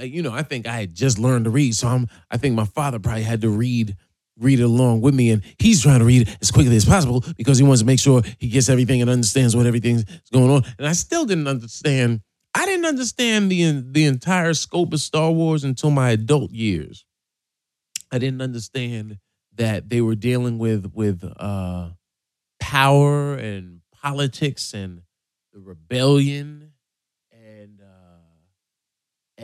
you 0.00 0.22
know 0.22 0.32
I 0.32 0.42
think 0.42 0.66
I 0.66 0.72
had 0.72 0.94
just 0.94 1.18
learned 1.18 1.44
to 1.44 1.50
read 1.50 1.74
so 1.74 1.88
I'm 1.88 2.08
I 2.30 2.36
think 2.36 2.54
my 2.54 2.64
father 2.64 2.98
probably 2.98 3.22
had 3.22 3.40
to 3.42 3.50
read 3.50 3.96
read 4.38 4.60
it 4.60 4.64
along 4.64 5.00
with 5.00 5.14
me. 5.14 5.30
And 5.30 5.42
he's 5.58 5.82
trying 5.82 6.00
to 6.00 6.04
read 6.04 6.36
as 6.40 6.50
quickly 6.50 6.76
as 6.76 6.84
possible 6.84 7.24
because 7.36 7.58
he 7.58 7.64
wants 7.64 7.80
to 7.80 7.86
make 7.86 8.00
sure 8.00 8.22
he 8.38 8.48
gets 8.48 8.68
everything 8.68 9.00
and 9.00 9.10
understands 9.10 9.54
what 9.54 9.66
everything's 9.66 10.04
going 10.32 10.50
on. 10.50 10.62
And 10.78 10.86
I 10.86 10.92
still 10.92 11.24
didn't 11.24 11.48
understand. 11.48 12.20
I 12.54 12.66
didn't 12.66 12.86
understand 12.86 13.50
the 13.50 13.82
the 13.86 14.04
entire 14.04 14.54
scope 14.54 14.92
of 14.92 15.00
Star 15.00 15.30
Wars 15.30 15.64
until 15.64 15.90
my 15.90 16.10
adult 16.10 16.52
years. 16.52 17.04
I 18.12 18.18
didn't 18.18 18.42
understand 18.42 19.18
that 19.56 19.88
they 19.88 20.00
were 20.00 20.14
dealing 20.14 20.58
with 20.58 20.92
with 20.94 21.24
uh 21.36 21.90
power 22.60 23.34
and 23.34 23.80
politics 23.92 24.72
and 24.72 25.02
the 25.52 25.60
rebellion 25.60 26.72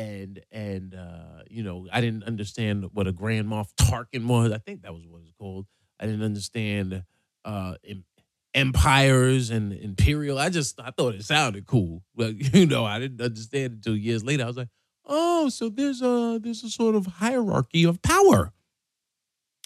and 0.00 0.40
and 0.50 0.94
uh 0.94 1.42
you 1.50 1.62
know 1.62 1.86
I 1.92 2.00
didn't 2.00 2.24
understand 2.24 2.86
what 2.92 3.06
a 3.06 3.12
Grand 3.12 3.46
Moff 3.48 3.68
Tarkin 3.78 4.26
was. 4.26 4.50
I 4.50 4.58
think 4.58 4.82
that 4.82 4.94
was 4.94 5.06
what 5.06 5.20
it's 5.22 5.32
called. 5.38 5.66
I 5.98 6.06
didn't 6.06 6.22
understand 6.22 7.04
uh 7.44 7.74
em- 7.86 8.04
empires 8.54 9.50
and 9.50 9.72
imperial. 9.72 10.38
I 10.38 10.48
just 10.48 10.80
I 10.80 10.90
thought 10.90 11.14
it 11.14 11.24
sounded 11.24 11.66
cool. 11.66 12.02
But 12.14 12.34
you 12.54 12.66
know, 12.66 12.84
I 12.84 12.98
didn't 12.98 13.20
understand 13.20 13.74
until 13.74 13.96
years 13.96 14.24
later. 14.24 14.44
I 14.44 14.46
was 14.46 14.56
like, 14.56 14.68
oh, 15.04 15.48
so 15.50 15.68
there's 15.68 16.00
a 16.00 16.40
there's 16.42 16.64
a 16.64 16.70
sort 16.70 16.94
of 16.94 17.06
hierarchy 17.06 17.84
of 17.84 18.00
power. 18.00 18.52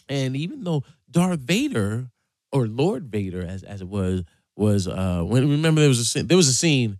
And 0.08 0.36
even 0.36 0.64
though 0.64 0.82
Darth 1.10 1.40
Vader 1.40 2.10
or 2.52 2.66
Lord 2.66 3.06
Vader, 3.06 3.42
as 3.42 3.62
as 3.62 3.82
it 3.82 3.88
was, 3.88 4.24
was 4.56 4.88
uh 4.88 5.22
when 5.22 5.48
remember 5.48 5.80
there 5.80 5.88
was 5.88 6.00
a 6.00 6.04
scene, 6.04 6.26
there 6.26 6.36
was 6.36 6.48
a 6.48 6.54
scene 6.54 6.98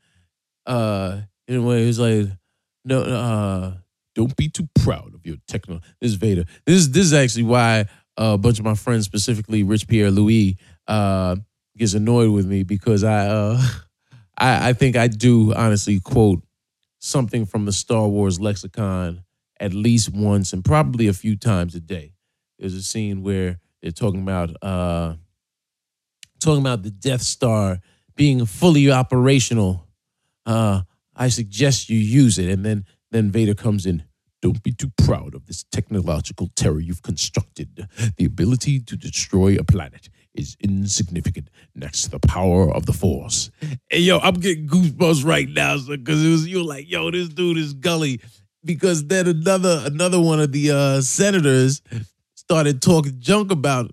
uh 0.67 1.21
in 1.49 1.57
a 1.57 1.63
way 1.63 1.83
it 1.83 1.87
was 1.87 1.99
like 1.99 2.29
no 2.85 3.03
uh 3.03 3.75
don't 4.15 4.37
be 4.37 4.49
too 4.49 4.69
proud 4.77 5.13
of 5.15 5.27
your 5.27 5.37
techno. 5.49 5.81
This 6.01 6.13
is 6.13 6.15
Vader. 6.15 6.45
This 6.67 6.77
is 6.77 6.91
this 6.93 7.07
is 7.07 7.13
actually 7.13 7.45
why 7.45 7.87
a 8.17 8.39
bunch 8.39 8.59
of 8.59 8.65
my 8.65 8.75
friends, 8.75 9.05
specifically 9.05 9.63
Rich 9.63 9.89
Pierre 9.89 10.11
Louis, 10.11 10.57
uh, 10.87 11.37
gets 11.77 11.95
annoyed 11.95 12.31
with 12.31 12.47
me 12.47 12.63
because 12.63 13.05
I 13.05 13.27
uh 13.27 13.63
I, 14.39 14.71
I 14.71 14.73
think 14.73 14.97
I 14.97 15.09
do 15.09 15.55
honestly 15.55 16.01
quote 16.01 16.43
something 16.99 17.47
from 17.47 17.67
the 17.67 17.73
Star 17.73 18.09
Wars 18.09 18.41
lexicon 18.41 19.25
at 19.61 19.73
least 19.73 20.13
once 20.13 20.53
and 20.53 20.65
probably 20.65 21.07
a 21.07 21.13
few 21.13 21.37
times 21.37 21.75
a 21.75 21.81
day. 21.81 22.13
There's 22.59 22.75
a 22.75 22.83
scene 22.83 23.23
where 23.23 23.59
they're 23.83 23.91
talking 23.91 24.23
about 24.23 24.51
uh 24.63 25.15
talking 26.41 26.61
about 26.61 26.83
the 26.83 26.91
Death 26.91 27.23
Star 27.23 27.79
being 28.17 28.47
fully 28.47 28.91
operational. 28.91 29.89
Uh 30.47 30.83
I 31.17 31.29
suggest 31.29 31.89
you 31.89 31.99
use 31.99 32.39
it. 32.39 32.49
And 32.49 32.65
then 32.65 32.85
then 33.11 33.31
Vader 33.31 33.55
comes 33.55 33.87
in. 33.87 34.05
Don't 34.43 34.63
be 34.63 34.73
too 34.73 34.91
proud 34.99 35.35
of 35.35 35.47
this 35.47 35.65
technological 35.73 36.51
terror 36.55 36.81
you've 36.81 37.03
constructed. 37.03 37.89
The 38.19 38.27
ability 38.27 38.81
to 38.81 38.97
destroy 38.97 39.57
a 39.57 39.65
planet 39.65 40.11
is 40.35 40.57
insignificant 40.61 41.49
next 41.75 42.03
to 42.03 42.11
the 42.11 42.19
power 42.19 42.71
of 42.71 42.85
the 42.87 42.93
Force. 42.93 43.51
And 43.91 44.03
yo, 44.03 44.19
I'm 44.19 44.35
getting 44.35 44.67
goosebumps 44.67 45.25
right 45.25 45.49
now 45.49 45.79
because 45.79 46.25
it 46.25 46.29
was 46.29 46.47
you're 46.47 46.65
like, 46.65 46.91
yo, 46.91 47.11
this 47.11 47.29
dude 47.29 47.57
is 47.57 47.73
gully. 47.73 48.21
Because 48.65 49.07
then 49.07 49.29
another 49.29 49.83
another 49.85 50.21
one 50.21 50.41
of 50.41 50.53
the 50.53 50.71
uh, 50.71 51.01
senators 51.01 51.83
started 52.35 52.83
talking 52.83 53.17
junk 53.21 53.51
about 53.51 53.93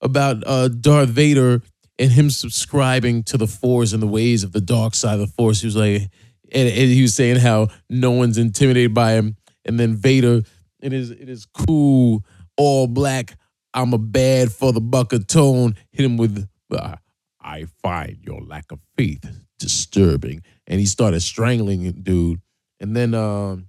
about 0.00 0.42
uh, 0.46 0.68
Darth 0.68 1.08
Vader 1.10 1.62
and 1.98 2.10
him 2.10 2.30
subscribing 2.30 3.22
to 3.24 3.36
the 3.36 3.46
Force 3.46 3.92
and 3.92 4.02
the 4.02 4.06
ways 4.06 4.42
of 4.42 4.52
the 4.52 4.60
dark 4.60 4.94
side 4.94 5.14
of 5.14 5.20
the 5.20 5.26
Force. 5.26 5.60
He 5.60 5.66
was 5.66 5.76
like, 5.76 6.10
and, 6.52 6.68
and 6.68 6.90
he 6.90 7.02
was 7.02 7.14
saying 7.14 7.36
how 7.36 7.68
no 7.88 8.10
one's 8.10 8.38
intimidated 8.38 8.94
by 8.94 9.12
him. 9.12 9.36
And 9.64 9.78
then 9.78 9.94
Vader, 9.94 10.42
it 10.80 10.92
is 10.92 11.10
it 11.10 11.28
is 11.28 11.46
cool 11.46 12.24
all 12.60 12.86
black, 12.86 13.38
I'm 13.72 13.94
a 13.94 13.98
bad 13.98 14.52
for 14.52 14.70
the 14.70 14.82
buck 14.82 15.14
of 15.14 15.26
tone, 15.26 15.76
hit 15.92 16.04
him 16.04 16.18
with, 16.18 16.46
uh, 16.70 16.96
I 17.40 17.64
find 17.82 18.18
your 18.20 18.42
lack 18.42 18.70
of 18.70 18.80
faith 18.98 19.24
disturbing. 19.58 20.42
And 20.66 20.78
he 20.78 20.84
started 20.84 21.22
strangling 21.22 21.90
dude. 22.02 22.42
And 22.78 22.94
then, 22.94 23.14
um, 23.14 23.68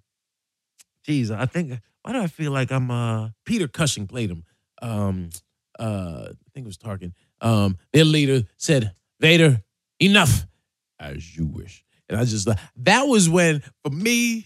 geez, 1.05 1.31
I 1.31 1.45
think, 1.45 1.79
why 2.01 2.11
do 2.11 2.19
I 2.19 2.27
feel 2.27 2.51
like 2.51 2.69
I'm, 2.69 2.91
uh, 2.91 3.29
Peter 3.45 3.69
Cushing 3.69 4.07
played 4.07 4.29
him. 4.29 4.43
Um, 4.81 5.29
uh, 5.79 6.25
I 6.31 6.50
think 6.53 6.65
it 6.65 6.67
was 6.67 6.77
Tarkin. 6.77 7.13
Um, 7.39 7.77
their 7.93 8.03
leader 8.03 8.43
said, 8.57 8.93
Vader, 9.21 9.63
enough, 10.01 10.45
as 11.00 11.38
you 11.38 11.45
wish. 11.45 11.85
And 12.11 12.19
I 12.19 12.25
just, 12.25 12.45
like 12.45 12.59
that 12.77 13.03
was 13.03 13.29
when, 13.29 13.63
for 13.83 13.89
me, 13.89 14.45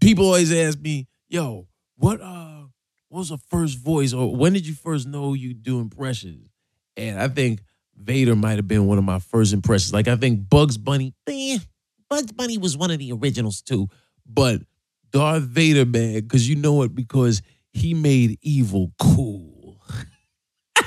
people 0.00 0.26
always 0.26 0.52
ask 0.52 0.78
me, 0.78 1.08
yo, 1.28 1.66
what, 1.96 2.20
uh, 2.20 2.64
what 3.08 3.18
was 3.18 3.30
the 3.30 3.38
first 3.38 3.78
voice 3.78 4.12
or 4.12 4.34
when 4.34 4.52
did 4.52 4.66
you 4.66 4.74
first 4.74 5.06
know 5.08 5.34
you 5.34 5.54
do 5.54 5.80
impressions? 5.80 6.48
And 6.96 7.18
I 7.18 7.28
think 7.28 7.60
Vader 7.96 8.36
might 8.36 8.56
have 8.56 8.68
been 8.68 8.86
one 8.86 8.98
of 8.98 9.04
my 9.04 9.18
first 9.18 9.52
impressions. 9.52 9.92
Like 9.92 10.08
I 10.08 10.16
think 10.16 10.48
Bugs 10.48 10.76
Bunny, 10.76 11.14
eh, 11.26 11.58
Bugs 12.10 12.32
Bunny 12.32 12.58
was 12.58 12.76
one 12.76 12.90
of 12.90 12.98
the 12.98 13.12
originals 13.12 13.62
too. 13.62 13.88
But 14.26 14.60
Darth 15.10 15.44
Vader, 15.44 15.86
man, 15.86 16.14
because 16.14 16.48
you 16.48 16.56
know 16.56 16.82
it 16.82 16.94
because 16.94 17.42
he 17.72 17.94
made 17.94 18.38
evil 18.42 18.92
cool. 18.98 19.80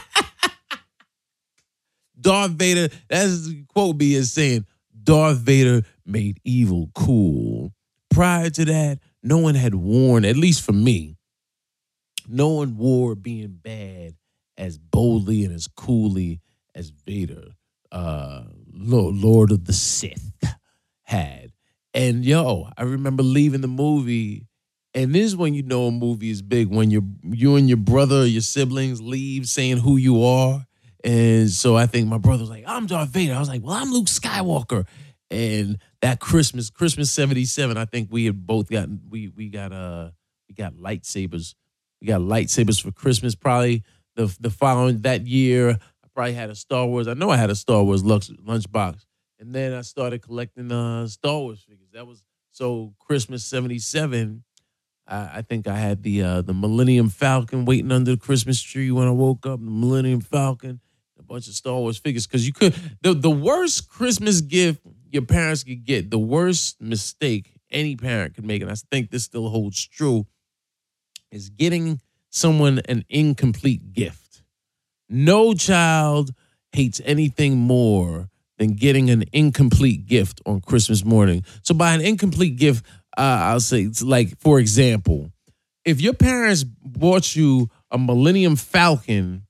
Darth 2.20 2.52
Vader, 2.52 2.94
that's 3.08 3.50
quote 3.68 3.98
me 3.98 4.16
as 4.16 4.32
saying, 4.32 4.66
Darth 5.04 5.38
Vader 5.38 5.84
made 6.06 6.40
evil 6.44 6.90
cool. 6.94 7.74
Prior 8.10 8.50
to 8.50 8.66
that, 8.66 9.00
no 9.24 9.38
one 9.40 9.56
had 9.56 9.76
worn, 9.76 10.26
at 10.26 10.38
least 10.38 10.64
for 10.64 10.72
me, 10.72 11.18
no 12.28 12.50
one 12.50 12.78
wore 12.78 13.16
being 13.16 13.60
bad 13.62 14.16
as 14.58 14.78
boldly 14.78 15.44
and 15.44 15.54
as 15.54 15.68
coolly 15.68 16.42
as 16.74 16.90
Vader, 16.90 17.50
uh, 17.92 18.44
Lord 18.72 19.52
of 19.52 19.66
the 19.66 19.74
Sith, 19.74 20.32
had. 21.04 21.52
And 21.94 22.26
yo, 22.26 22.70
I 22.78 22.84
remember 22.84 23.24
leaving 23.24 23.62
the 23.62 23.68
movie, 23.68 24.48
and 24.94 25.14
this 25.14 25.26
is 25.26 25.36
when 25.36 25.54
you 25.54 25.64
know 25.64 25.88
a 25.88 25.92
movie 25.92 26.30
is 26.30 26.42
big 26.42 26.68
when 26.68 26.92
you 26.92 27.04
you 27.24 27.56
and 27.56 27.70
your 27.70 27.78
brother 27.78 28.22
or 28.22 28.26
your 28.26 28.42
siblings 28.42 29.02
leave 29.02 29.48
saying 29.48 29.78
who 29.78 29.98
you 29.98 30.24
are. 30.24 30.66
And 31.04 31.50
so 31.50 31.78
I 31.78 31.86
think 31.86 32.08
my 32.08 32.18
brother 32.18 32.42
was 32.42 32.50
like, 32.50 32.64
I'm 32.66 32.88
Darth 32.88 33.10
Vader. 33.10 33.36
I 33.36 33.40
was 33.40 33.48
like, 33.48 33.62
well, 33.64 33.76
I'm 33.76 33.92
Luke 33.92 34.08
Skywalker. 34.08 34.86
And 35.30 35.78
that 36.06 36.20
Christmas, 36.20 36.70
Christmas 36.70 37.10
77, 37.10 37.78
I 37.78 37.86
think 37.86 38.10
we 38.12 38.26
had 38.26 38.46
both 38.46 38.70
gotten 38.70 39.02
we 39.10 39.30
we 39.30 39.50
got 39.50 39.72
uh 39.72 40.12
we 40.48 40.54
got 40.54 40.76
lightsabers 40.76 41.56
we 42.00 42.06
got 42.06 42.22
lightsabers 42.22 42.80
for 42.80 42.92
Christmas. 42.92 43.34
Probably 43.34 43.82
the 44.16 44.36
the 44.40 44.52
following 44.52 45.02
that 45.02 45.26
year, 45.26 45.72
I 45.72 46.08
probably 46.14 46.34
had 46.34 46.52
a 46.52 46.56
Star 46.56 46.86
Wars. 46.86 47.08
I 47.08 47.16
know 47.16 47.32
I 47.32 47.38
had 47.38 47.50
a 47.50 47.56
Star 47.56 47.84
Wars 47.84 48.04
lunch 48.04 48.30
lunchbox, 48.30 49.04
and 49.40 49.52
then 49.56 49.74
I 49.74 49.82
started 49.82 50.22
collecting 50.22 50.72
uh, 50.72 51.08
Star 51.08 51.40
Wars 51.40 51.66
figures. 51.68 51.90
That 51.94 52.06
was 52.06 52.24
so 52.52 52.94
Christmas 53.00 53.44
'77. 53.44 54.44
I, 55.08 55.38
I 55.38 55.42
think 55.42 55.68
I 55.68 55.76
had 55.76 56.04
the 56.04 56.22
uh, 56.22 56.42
the 56.44 56.54
Millennium 56.54 57.10
Falcon 57.10 57.66
waiting 57.66 57.92
under 57.92 58.12
the 58.12 58.18
Christmas 58.18 58.62
tree 58.62 58.92
when 58.92 59.08
I 59.08 59.12
woke 59.12 59.48
up. 59.48 59.60
The 59.60 59.72
Millennium 59.72 60.22
Falcon, 60.22 60.82
a 61.18 61.24
bunch 61.24 61.48
of 61.48 61.56
Star 61.56 61.80
Wars 61.80 61.98
figures. 61.98 62.28
Because 62.28 62.46
you 62.46 62.54
could 62.54 62.76
the 63.02 63.16
the 63.16 63.32
worst 63.32 63.90
Christmas 63.90 64.42
gift 64.42 64.82
your 65.16 65.26
parents 65.26 65.64
could 65.64 65.84
get, 65.86 66.12
the 66.12 66.20
worst 66.20 66.80
mistake 66.80 67.54
any 67.72 67.96
parent 67.96 68.36
could 68.36 68.46
make, 68.46 68.62
and 68.62 68.70
I 68.70 68.76
think 68.92 69.10
this 69.10 69.24
still 69.24 69.50
holds 69.50 69.88
true 69.88 70.28
is 71.32 71.50
getting 71.50 72.02
someone 72.30 72.82
an 72.88 73.06
incomplete 73.10 73.94
gift. 73.94 74.44
No 75.10 75.54
child 75.54 76.32
hates 76.72 77.02
anything 77.06 77.58
more 77.58 78.30
than 78.58 78.74
getting 78.74 79.10
an 79.10 79.24
incomplete 79.32 80.06
gift 80.06 80.42
on 80.46 80.62
Christmas 80.62 81.04
morning. 81.04 81.44
So, 81.64 81.74
by 81.74 81.94
an 81.94 82.02
incomplete 82.02 82.58
gift, 82.58 82.86
uh, 83.18 83.22
I'll 83.22 83.60
say, 83.60 83.84
it's 83.84 84.02
like, 84.02 84.38
for 84.40 84.60
example, 84.60 85.32
if 85.84 86.02
your 86.02 86.14
parents 86.14 86.64
bought 86.64 87.36
you 87.36 87.70
a 87.92 87.98
Millennium 87.98 88.56
Falcon, 88.56 89.46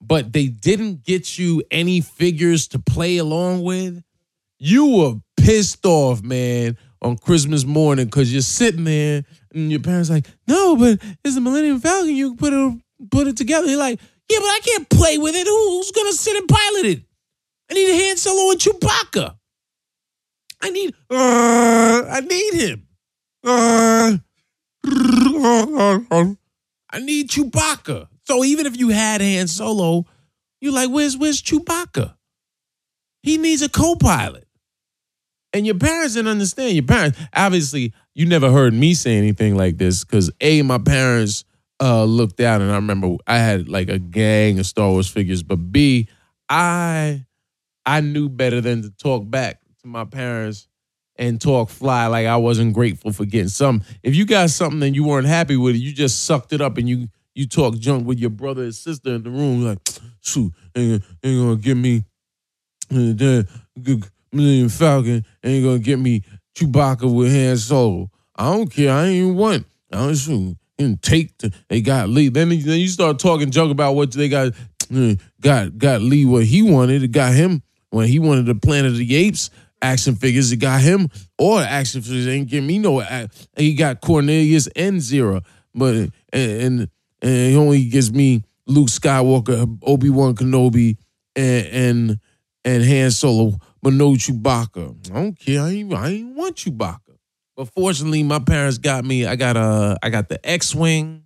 but 0.00 0.32
they 0.32 0.48
didn't 0.48 1.04
get 1.04 1.38
you 1.38 1.62
any 1.70 2.00
figures 2.00 2.68
to 2.68 2.78
play 2.78 3.18
along 3.18 3.62
with, 3.62 4.02
you 4.60 4.96
were 4.96 5.14
pissed 5.36 5.84
off, 5.86 6.22
man, 6.22 6.76
on 7.02 7.16
Christmas 7.16 7.64
morning 7.64 8.04
because 8.04 8.32
you're 8.32 8.42
sitting 8.42 8.84
there 8.84 9.24
and 9.52 9.70
your 9.70 9.80
parents 9.80 10.10
like, 10.10 10.26
no, 10.46 10.76
but 10.76 11.00
it's 11.24 11.36
a 11.36 11.40
Millennium 11.40 11.80
Falcon. 11.80 12.14
You 12.14 12.30
can 12.30 12.36
put 12.36 12.52
it 12.52 12.80
put 13.10 13.26
it 13.26 13.36
together. 13.36 13.66
You're 13.66 13.78
like, 13.78 13.98
yeah, 14.30 14.38
but 14.38 14.46
I 14.46 14.60
can't 14.62 14.88
play 14.88 15.18
with 15.18 15.34
it. 15.34 15.46
Who, 15.46 15.70
who's 15.70 15.90
gonna 15.90 16.12
sit 16.12 16.36
and 16.36 16.46
pilot 16.48 16.86
it? 16.86 17.02
I 17.70 17.74
need 17.74 17.90
a 17.90 18.06
Han 18.06 18.16
Solo 18.16 18.50
and 18.50 18.60
Chewbacca. 18.60 19.36
I 20.62 20.70
need, 20.70 20.94
uh, 21.10 22.04
I 22.10 22.20
need 22.20 22.54
him. 22.54 22.86
Uh, 23.42 24.18
I 26.92 26.98
need 27.00 27.30
Chewbacca. 27.30 28.08
So 28.24 28.44
even 28.44 28.66
if 28.66 28.76
you 28.76 28.90
had 28.90 29.22
Han 29.22 29.48
Solo, 29.48 30.04
you're 30.60 30.74
like, 30.74 30.90
where's 30.90 31.16
where's 31.16 31.40
Chewbacca? 31.40 32.14
He 33.22 33.38
needs 33.38 33.62
a 33.62 33.68
co-pilot. 33.68 34.46
And 35.52 35.66
your 35.66 35.74
parents 35.76 36.14
didn't 36.14 36.28
understand. 36.28 36.74
Your 36.74 36.84
parents, 36.84 37.18
obviously, 37.34 37.92
you 38.14 38.26
never 38.26 38.50
heard 38.52 38.72
me 38.72 38.94
say 38.94 39.16
anything 39.16 39.56
like 39.56 39.78
this 39.78 40.04
because 40.04 40.30
A, 40.40 40.62
my 40.62 40.78
parents 40.78 41.44
uh, 41.80 42.04
looked 42.04 42.40
out 42.40 42.60
and 42.60 42.70
I 42.70 42.76
remember 42.76 43.16
I 43.26 43.38
had 43.38 43.68
like 43.68 43.88
a 43.88 43.98
gang 43.98 44.58
of 44.58 44.66
Star 44.66 44.90
Wars 44.90 45.08
figures, 45.08 45.42
but 45.42 45.56
B, 45.56 46.08
I 46.48 47.24
I 47.86 48.00
knew 48.00 48.28
better 48.28 48.60
than 48.60 48.82
to 48.82 48.90
talk 48.90 49.28
back 49.28 49.60
to 49.82 49.86
my 49.88 50.04
parents 50.04 50.68
and 51.16 51.40
talk 51.40 51.70
fly 51.70 52.06
like 52.06 52.26
I 52.26 52.36
wasn't 52.36 52.74
grateful 52.74 53.12
for 53.12 53.24
getting 53.24 53.48
something. 53.48 53.86
If 54.02 54.14
you 54.14 54.26
got 54.26 54.50
something 54.50 54.82
and 54.82 54.94
you 54.94 55.04
weren't 55.04 55.26
happy 55.26 55.56
with 55.56 55.74
it, 55.74 55.78
you 55.78 55.92
just 55.92 56.24
sucked 56.24 56.52
it 56.52 56.60
up 56.60 56.78
and 56.78 56.88
you 56.88 57.08
you 57.34 57.46
talk 57.46 57.76
junk 57.78 58.06
with 58.06 58.18
your 58.18 58.30
brother 58.30 58.62
and 58.62 58.74
sister 58.74 59.14
in 59.14 59.22
the 59.22 59.30
room 59.30 59.64
like, 59.64 59.78
shoot, 60.20 60.52
ain't, 60.76 61.02
ain't 61.24 61.40
gonna 61.42 61.56
give 61.56 61.78
me 61.78 62.04
the 62.88 63.48
Millennium 64.32 64.68
Falcon 64.68 65.24
ain't 65.42 65.64
gonna 65.64 65.78
get 65.78 65.98
me 65.98 66.22
Chewbacca 66.54 67.12
with 67.12 67.32
Han 67.32 67.56
Solo. 67.56 68.10
I 68.36 68.44
don't 68.54 68.70
care. 68.70 68.92
I 68.92 69.06
ain't 69.06 69.36
want. 69.36 69.66
I 69.92 69.98
don't. 69.98 70.56
And 70.78 71.02
take 71.02 71.36
the, 71.38 71.52
they 71.68 71.82
got 71.82 72.08
Lee. 72.08 72.28
Then, 72.30 72.48
then 72.48 72.78
you 72.80 72.88
start 72.88 73.18
talking 73.18 73.50
junk 73.50 73.70
about 73.70 73.96
what 73.96 74.12
they 74.12 74.30
got 74.30 74.54
mm, 74.90 75.20
got 75.40 75.76
got 75.76 76.00
Lee 76.00 76.24
what 76.24 76.44
he 76.44 76.62
wanted. 76.62 77.02
It 77.02 77.12
got 77.12 77.34
him 77.34 77.62
when 77.90 78.08
he 78.08 78.18
wanted 78.18 78.46
the 78.46 78.54
Planet 78.54 78.92
of 78.92 78.96
the 78.96 79.16
Apes 79.16 79.50
action 79.82 80.14
figures. 80.14 80.52
It 80.52 80.56
got 80.56 80.80
him 80.80 81.08
or 81.38 81.60
action 81.60 82.02
figures 82.02 82.28
ain't 82.28 82.48
give 82.48 82.64
me 82.64 82.78
no. 82.78 83.00
He 83.56 83.74
got 83.74 84.00
Cornelius 84.00 84.68
and 84.68 84.98
Zira, 84.98 85.44
but 85.74 85.94
and 85.94 86.12
and, 86.32 86.88
and 87.22 87.50
he 87.50 87.56
only 87.56 87.84
gives 87.84 88.12
me 88.12 88.42
Luke 88.66 88.88
Skywalker, 88.88 89.78
Obi 89.82 90.10
Wan 90.10 90.34
Kenobi, 90.34 90.96
and 91.36 91.66
and 91.66 92.18
and 92.64 92.84
Han 92.84 93.10
Solo, 93.10 93.58
but 93.82 93.92
no 93.92 94.12
Chewbacca. 94.12 95.10
I 95.10 95.14
don't 95.14 95.38
care. 95.38 95.62
I 95.62 95.70
ain't, 95.70 95.94
I 95.94 96.08
ain't 96.08 96.36
want 96.36 96.56
Chewbacca. 96.56 97.16
But 97.56 97.66
fortunately, 97.74 98.22
my 98.22 98.38
parents 98.38 98.78
got 98.78 99.04
me. 99.04 99.26
I 99.26 99.36
got 99.36 99.56
a 99.56 99.98
I 100.02 100.10
got 100.10 100.28
the 100.28 100.44
X-wing. 100.48 101.24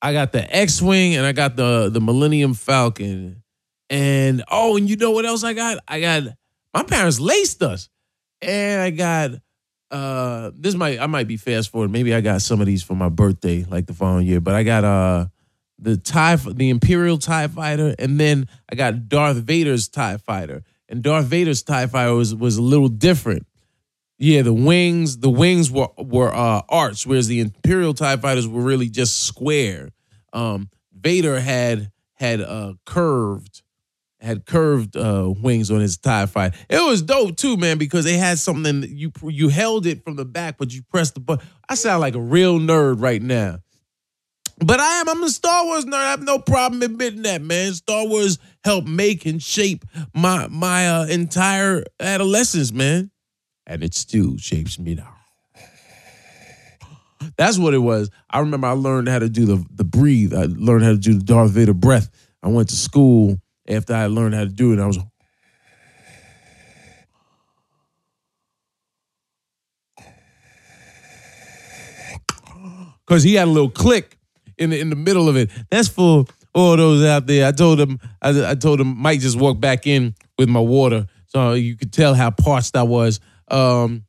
I 0.00 0.12
got 0.12 0.32
the 0.32 0.54
X-wing 0.54 1.16
and 1.16 1.24
I 1.24 1.32
got 1.32 1.56
the 1.56 1.88
the 1.90 2.00
Millennium 2.00 2.54
Falcon. 2.54 3.42
And 3.90 4.44
oh, 4.50 4.76
and 4.76 4.88
you 4.88 4.96
know 4.96 5.10
what 5.10 5.24
else 5.24 5.42
I 5.42 5.54
got? 5.54 5.78
I 5.88 6.00
got 6.00 6.22
my 6.74 6.82
parents 6.82 7.18
laced 7.18 7.62
us. 7.62 7.88
And 8.42 8.82
I 8.82 8.90
got 8.90 9.30
uh 9.90 10.50
this 10.54 10.74
might 10.74 11.00
I 11.00 11.06
might 11.06 11.28
be 11.28 11.38
fast 11.38 11.70
forward. 11.70 11.90
Maybe 11.90 12.14
I 12.14 12.20
got 12.20 12.42
some 12.42 12.60
of 12.60 12.66
these 12.66 12.82
for 12.82 12.94
my 12.94 13.08
birthday, 13.08 13.64
like 13.64 13.86
the 13.86 13.94
following 13.94 14.26
year. 14.26 14.40
But 14.40 14.54
I 14.54 14.64
got 14.64 14.84
uh 14.84 15.26
the 15.78 15.96
TIE 15.96 16.36
the 16.36 16.70
Imperial 16.70 17.18
TIE 17.18 17.48
fighter, 17.48 17.94
and 17.98 18.18
then 18.18 18.48
I 18.70 18.74
got 18.74 19.08
Darth 19.08 19.38
Vader's 19.38 19.88
TIE 19.88 20.18
fighter. 20.18 20.62
And 20.88 21.02
Darth 21.02 21.26
Vader's 21.26 21.62
TIE 21.62 21.86
fighter 21.86 22.14
was 22.14 22.34
was 22.34 22.56
a 22.56 22.62
little 22.62 22.88
different. 22.88 23.46
Yeah, 24.18 24.42
the 24.42 24.54
wings, 24.54 25.18
the 25.18 25.30
wings 25.30 25.70
were 25.70 25.88
were 25.96 26.34
uh, 26.34 26.62
arched, 26.68 27.06
whereas 27.06 27.28
the 27.28 27.40
Imperial 27.40 27.94
Tie 27.94 28.16
Fighters 28.16 28.48
were 28.48 28.62
really 28.62 28.88
just 28.88 29.22
square. 29.24 29.90
Um, 30.32 30.70
Vader 30.92 31.38
had 31.38 31.92
had 32.14 32.40
uh, 32.40 32.74
curved 32.84 33.62
had 34.20 34.44
curved 34.46 34.96
uh, 34.96 35.32
wings 35.40 35.70
on 35.70 35.80
his 35.80 35.96
Tie 35.96 36.26
Fighter. 36.26 36.56
It 36.68 36.84
was 36.84 37.02
dope 37.02 37.36
too, 37.36 37.56
man, 37.56 37.78
because 37.78 38.04
they 38.04 38.16
had 38.16 38.38
something 38.38 38.84
you 38.88 39.12
you 39.22 39.48
held 39.48 39.86
it 39.86 40.02
from 40.02 40.16
the 40.16 40.24
back, 40.24 40.58
but 40.58 40.72
you 40.72 40.82
pressed 40.90 41.14
the 41.14 41.20
button. 41.20 41.46
I 41.68 41.74
sound 41.74 42.00
like 42.00 42.14
a 42.14 42.20
real 42.20 42.58
nerd 42.58 43.00
right 43.00 43.22
now. 43.22 43.58
But 44.60 44.80
I 44.80 45.00
am. 45.00 45.08
I'm 45.08 45.22
a 45.22 45.30
Star 45.30 45.64
Wars 45.64 45.84
nerd. 45.84 45.94
I 45.94 46.10
have 46.10 46.22
no 46.22 46.38
problem 46.38 46.82
admitting 46.82 47.22
that, 47.22 47.42
man. 47.42 47.72
Star 47.74 48.06
Wars 48.06 48.38
helped 48.64 48.88
make 48.88 49.24
and 49.24 49.42
shape 49.42 49.84
my 50.14 50.48
my 50.48 50.88
uh, 50.88 51.06
entire 51.06 51.84
adolescence, 52.00 52.72
man 52.72 53.10
and 53.68 53.84
it 53.84 53.94
still 53.94 54.36
shapes 54.38 54.78
me 54.78 54.94
now. 54.94 55.14
That's 57.36 57.58
what 57.58 57.74
it 57.74 57.78
was. 57.78 58.10
I 58.30 58.40
remember 58.40 58.66
I 58.66 58.72
learned 58.72 59.08
how 59.08 59.18
to 59.18 59.28
do 59.28 59.44
the 59.44 59.64
the 59.70 59.84
breathe. 59.84 60.34
I 60.34 60.46
learned 60.48 60.84
how 60.84 60.92
to 60.92 60.98
do 60.98 61.14
the 61.14 61.24
Darth 61.24 61.50
Vader 61.50 61.74
breath. 61.74 62.08
I 62.42 62.48
went 62.48 62.70
to 62.70 62.76
school 62.76 63.36
after 63.68 63.94
I 63.94 64.06
learned 64.06 64.34
how 64.34 64.44
to 64.44 64.50
do 64.50 64.72
it. 64.72 64.80
I 64.80 64.86
was 64.86 64.98
because 73.06 73.22
he 73.22 73.34
had 73.34 73.46
a 73.46 73.50
little 73.50 73.70
click 73.70 74.17
in 74.58 74.70
the 74.70 74.80
in 74.80 74.90
the 74.90 74.96
middle 74.96 75.28
of 75.28 75.36
it. 75.36 75.50
That's 75.70 75.88
for 75.88 76.24
all 76.54 76.76
those 76.76 77.04
out 77.04 77.26
there. 77.26 77.46
I 77.46 77.52
told 77.52 77.80
him 77.80 77.98
I, 78.22 78.50
I 78.50 78.54
told 78.54 78.80
him 78.80 78.96
Mike 78.96 79.20
just 79.20 79.38
walked 79.38 79.60
back 79.60 79.86
in 79.86 80.14
with 80.38 80.48
my 80.48 80.60
water, 80.60 81.06
so 81.26 81.52
you 81.52 81.76
could 81.76 81.92
tell 81.92 82.14
how 82.14 82.30
parched 82.30 82.76
I 82.76 82.82
was. 82.82 83.20
Um, 83.48 84.04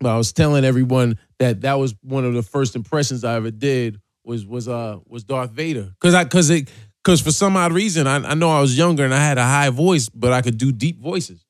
but 0.00 0.10
I 0.10 0.16
was 0.16 0.32
telling 0.32 0.64
everyone 0.64 1.18
that 1.38 1.62
that 1.62 1.78
was 1.78 1.94
one 2.02 2.24
of 2.24 2.34
the 2.34 2.42
first 2.42 2.76
impressions 2.76 3.24
I 3.24 3.34
ever 3.34 3.50
did 3.50 4.00
was 4.24 4.46
was 4.46 4.68
uh 4.68 4.98
was 5.06 5.24
Darth 5.24 5.50
Vader 5.50 5.90
because 6.00 6.14
I 6.14 6.24
because 6.24 6.50
it 6.50 6.70
because 7.02 7.20
for 7.20 7.30
some 7.30 7.56
odd 7.56 7.72
reason 7.72 8.06
I, 8.06 8.16
I 8.16 8.34
know 8.34 8.50
I 8.50 8.60
was 8.60 8.76
younger 8.76 9.04
and 9.04 9.14
I 9.14 9.24
had 9.24 9.38
a 9.38 9.44
high 9.44 9.70
voice 9.70 10.08
but 10.08 10.32
I 10.32 10.42
could 10.42 10.58
do 10.58 10.72
deep 10.72 11.00
voices. 11.00 11.44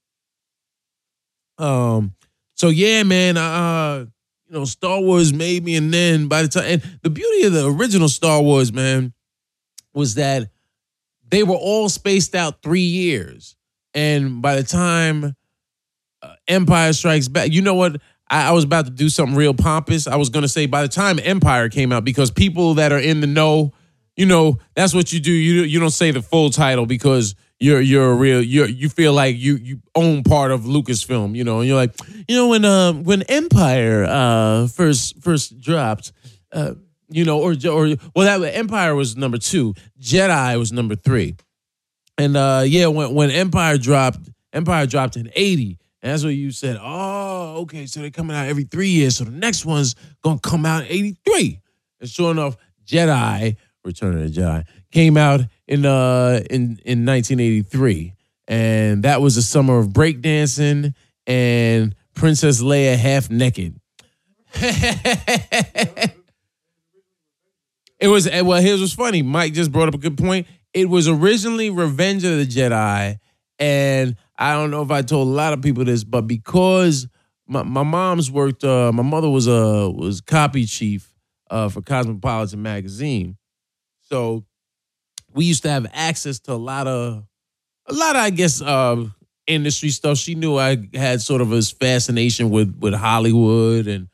Um, 1.59 2.15
so 2.55 2.69
yeah, 2.69 3.03
man, 3.03 3.37
uh, 3.37 4.07
you 4.49 4.59
know, 4.59 4.65
Star 4.65 5.01
Wars 5.01 5.33
made 5.33 5.65
me, 5.65 5.77
and 5.77 5.93
then 5.93 6.29
by 6.29 6.43
the 6.43 6.49
time 6.49 6.65
and 6.65 6.99
the 7.03 7.11
beauty 7.11 7.47
of 7.47 7.53
the 7.53 7.67
original 7.67 8.09
Star 8.09 8.43
Wars, 8.43 8.73
man, 8.73 9.13
was 9.93 10.15
that 10.15 10.51
they 11.31 11.43
were 11.43 11.57
all 11.57 11.89
spaced 11.89 12.35
out 12.35 12.63
three 12.63 12.81
years, 12.81 13.57
and 13.95 14.41
by 14.41 14.57
the 14.57 14.63
time 14.63 15.35
uh, 16.23 16.35
Empire 16.49 16.93
Strikes 16.93 17.29
Back. 17.29 17.53
You 17.53 17.63
know 17.63 17.75
what? 17.75 18.01
I, 18.31 18.49
I, 18.49 18.53
was 18.53 18.65
about 18.65 18.87
to 18.87 18.91
do 18.91 19.09
something 19.09 19.37
real 19.37 19.55
pompous. 19.55 20.07
I 20.07 20.17
was 20.17 20.31
going 20.31 20.43
to 20.43 20.49
say 20.49 20.67
by 20.67 20.83
the 20.83 20.89
time 20.89 21.21
Empire 21.23 21.69
came 21.69 21.93
out, 21.93 22.05
because 22.05 22.31
people 22.31 22.75
that 22.75 22.93
are 22.93 22.99
in 22.99 23.21
the 23.21 23.27
know, 23.27 23.73
you 24.17 24.27
know, 24.27 24.59
that's 24.75 24.95
what 24.95 25.13
you 25.13 25.21
do. 25.21 25.33
You 25.33 25.63
you 25.63 25.79
don't 25.79 25.91
say 25.91 26.11
the 26.11 26.23
full 26.23 26.51
title 26.51 26.87
because 26.87 27.35
you're 27.61 27.81
you're 27.81 28.13
a 28.13 28.15
real 28.15 28.41
you 28.43 28.65
you 28.67 28.89
feel 28.89 29.13
like 29.13 29.37
you 29.37 29.57
you 29.57 29.81
own 29.95 30.23
part 30.23 30.51
of 30.53 30.63
Lucasfilm, 30.63 31.35
you 31.35 31.45
know, 31.45 31.59
and 31.61 31.69
you're 31.69 31.77
like, 31.77 31.95
you 32.29 32.37
know, 32.37 32.49
when 32.49 32.65
uh 32.65 32.93
when 32.93 33.23
Empire 33.23 34.05
uh 34.09 34.69
first 34.69 35.21
first 35.23 35.61
dropped, 35.61 36.13
uh, 36.53 36.75
you 37.09 37.25
know, 37.25 37.41
or 37.41 37.53
or 37.69 37.97
well 38.15 38.41
that 38.41 38.55
Empire 38.55 38.95
was 38.95 39.17
number 39.17 39.39
two, 39.39 39.75
Jedi 40.01 40.59
was 40.59 40.73
number 40.73 40.95
three, 40.95 41.37
and 42.17 42.37
uh 42.37 42.63
yeah, 42.65 42.87
when 42.87 43.15
when 43.15 43.31
Empire 43.31 43.77
dropped, 43.77 44.21
Empire 44.53 44.87
dropped 44.87 45.17
in 45.17 45.31
eighty. 45.35 45.79
And 46.01 46.13
that's 46.13 46.23
what 46.23 46.35
you 46.35 46.53
said. 46.53 46.79
Oh, 46.81 47.63
okay. 47.63 47.87
So 47.87 47.99
they're 48.01 48.11
coming 48.11 48.37
out 48.37 48.47
every 48.47 48.63
three 48.63 48.91
years. 48.91 49.17
So 49.17 49.25
the 49.25 49.33
next 49.33 49.67
one's 49.67 49.97
gonna 50.23 50.39
come 50.39 50.65
out 50.65 50.85
in 50.85 50.93
83. 50.93 51.61
And 52.01 52.09
sure 52.09 52.31
enough, 52.31 52.57
Jedi, 52.87 53.57
Return 53.85 54.17
of 54.17 54.33
the 54.33 54.41
Jedi, 54.41 54.65
came 54.93 55.17
out 55.17 55.41
in 55.69 55.87
uh 55.87 56.41
in, 56.51 56.81
in 56.85 57.07
1983. 57.07 58.15
And 58.49 59.03
that 59.05 59.21
was 59.21 59.35
the 59.35 59.43
summer 59.43 59.79
of 59.79 59.89
breakdancing 59.89 60.95
and 61.27 61.95
Princess 62.15 62.63
Leia 62.63 62.97
half 62.97 63.31
naked. 63.31 63.79
it 64.55 66.15
was 68.03 68.29
well, 68.29 68.61
here's 68.61 68.81
what's 68.81 68.95
funny. 68.95 69.23
Mike 69.23 69.53
just 69.53 69.71
brought 69.71 69.89
up 69.89 69.95
a 69.95 69.99
good 69.99 70.17
point. 70.17 70.47
It 70.73 70.89
was 70.89 71.07
originally 71.07 71.71
Revenge 71.71 72.25
of 72.25 72.39
the 72.39 72.47
Jedi, 72.47 73.19
and 73.59 74.17
I 74.39 74.55
don't 74.55 74.71
know 74.71 74.83
if 74.83 74.91
I 74.91 75.03
told 75.03 75.29
a 75.29 75.31
lot 75.31 75.53
of 75.53 75.61
people 75.61 75.85
this, 75.85 76.05
but 76.05 76.23
because 76.23 77.07
my, 77.47 77.63
my 77.63 77.83
mom's 77.83 78.31
worked, 78.31 78.65
uh, 78.65 78.91
my 78.93 79.03
mother 79.03 79.29
was 79.29 79.47
a 79.47 79.91
was 79.91 80.23
copy 80.23 80.65
chief 80.65 81.13
uh, 81.51 81.69
for 81.69 81.83
Cosmopolitan 81.83 82.63
magazine, 82.63 83.37
so 84.01 84.47
we 85.39 85.45
used 85.45 85.63
to 85.63 85.71
have 85.71 85.87
access 85.93 86.41
to 86.41 86.53
a 86.53 86.55
lot 86.55 86.89
of 86.89 87.25
a 87.87 87.93
lot 87.93 88.17
of 88.17 88.23
I 88.23 88.31
guess 88.31 88.61
uh, 88.61 89.05
industry 89.47 89.91
stuff. 89.91 90.19
She 90.19 90.35
knew 90.35 90.57
I 90.59 90.77
had 90.93 91.23
sort 91.23 91.41
of 91.41 91.53
a 91.53 91.63
fascination 91.63 92.51
with 92.51 92.77
with 92.81 92.93
Hollywood 92.93 93.87
and 93.87 94.09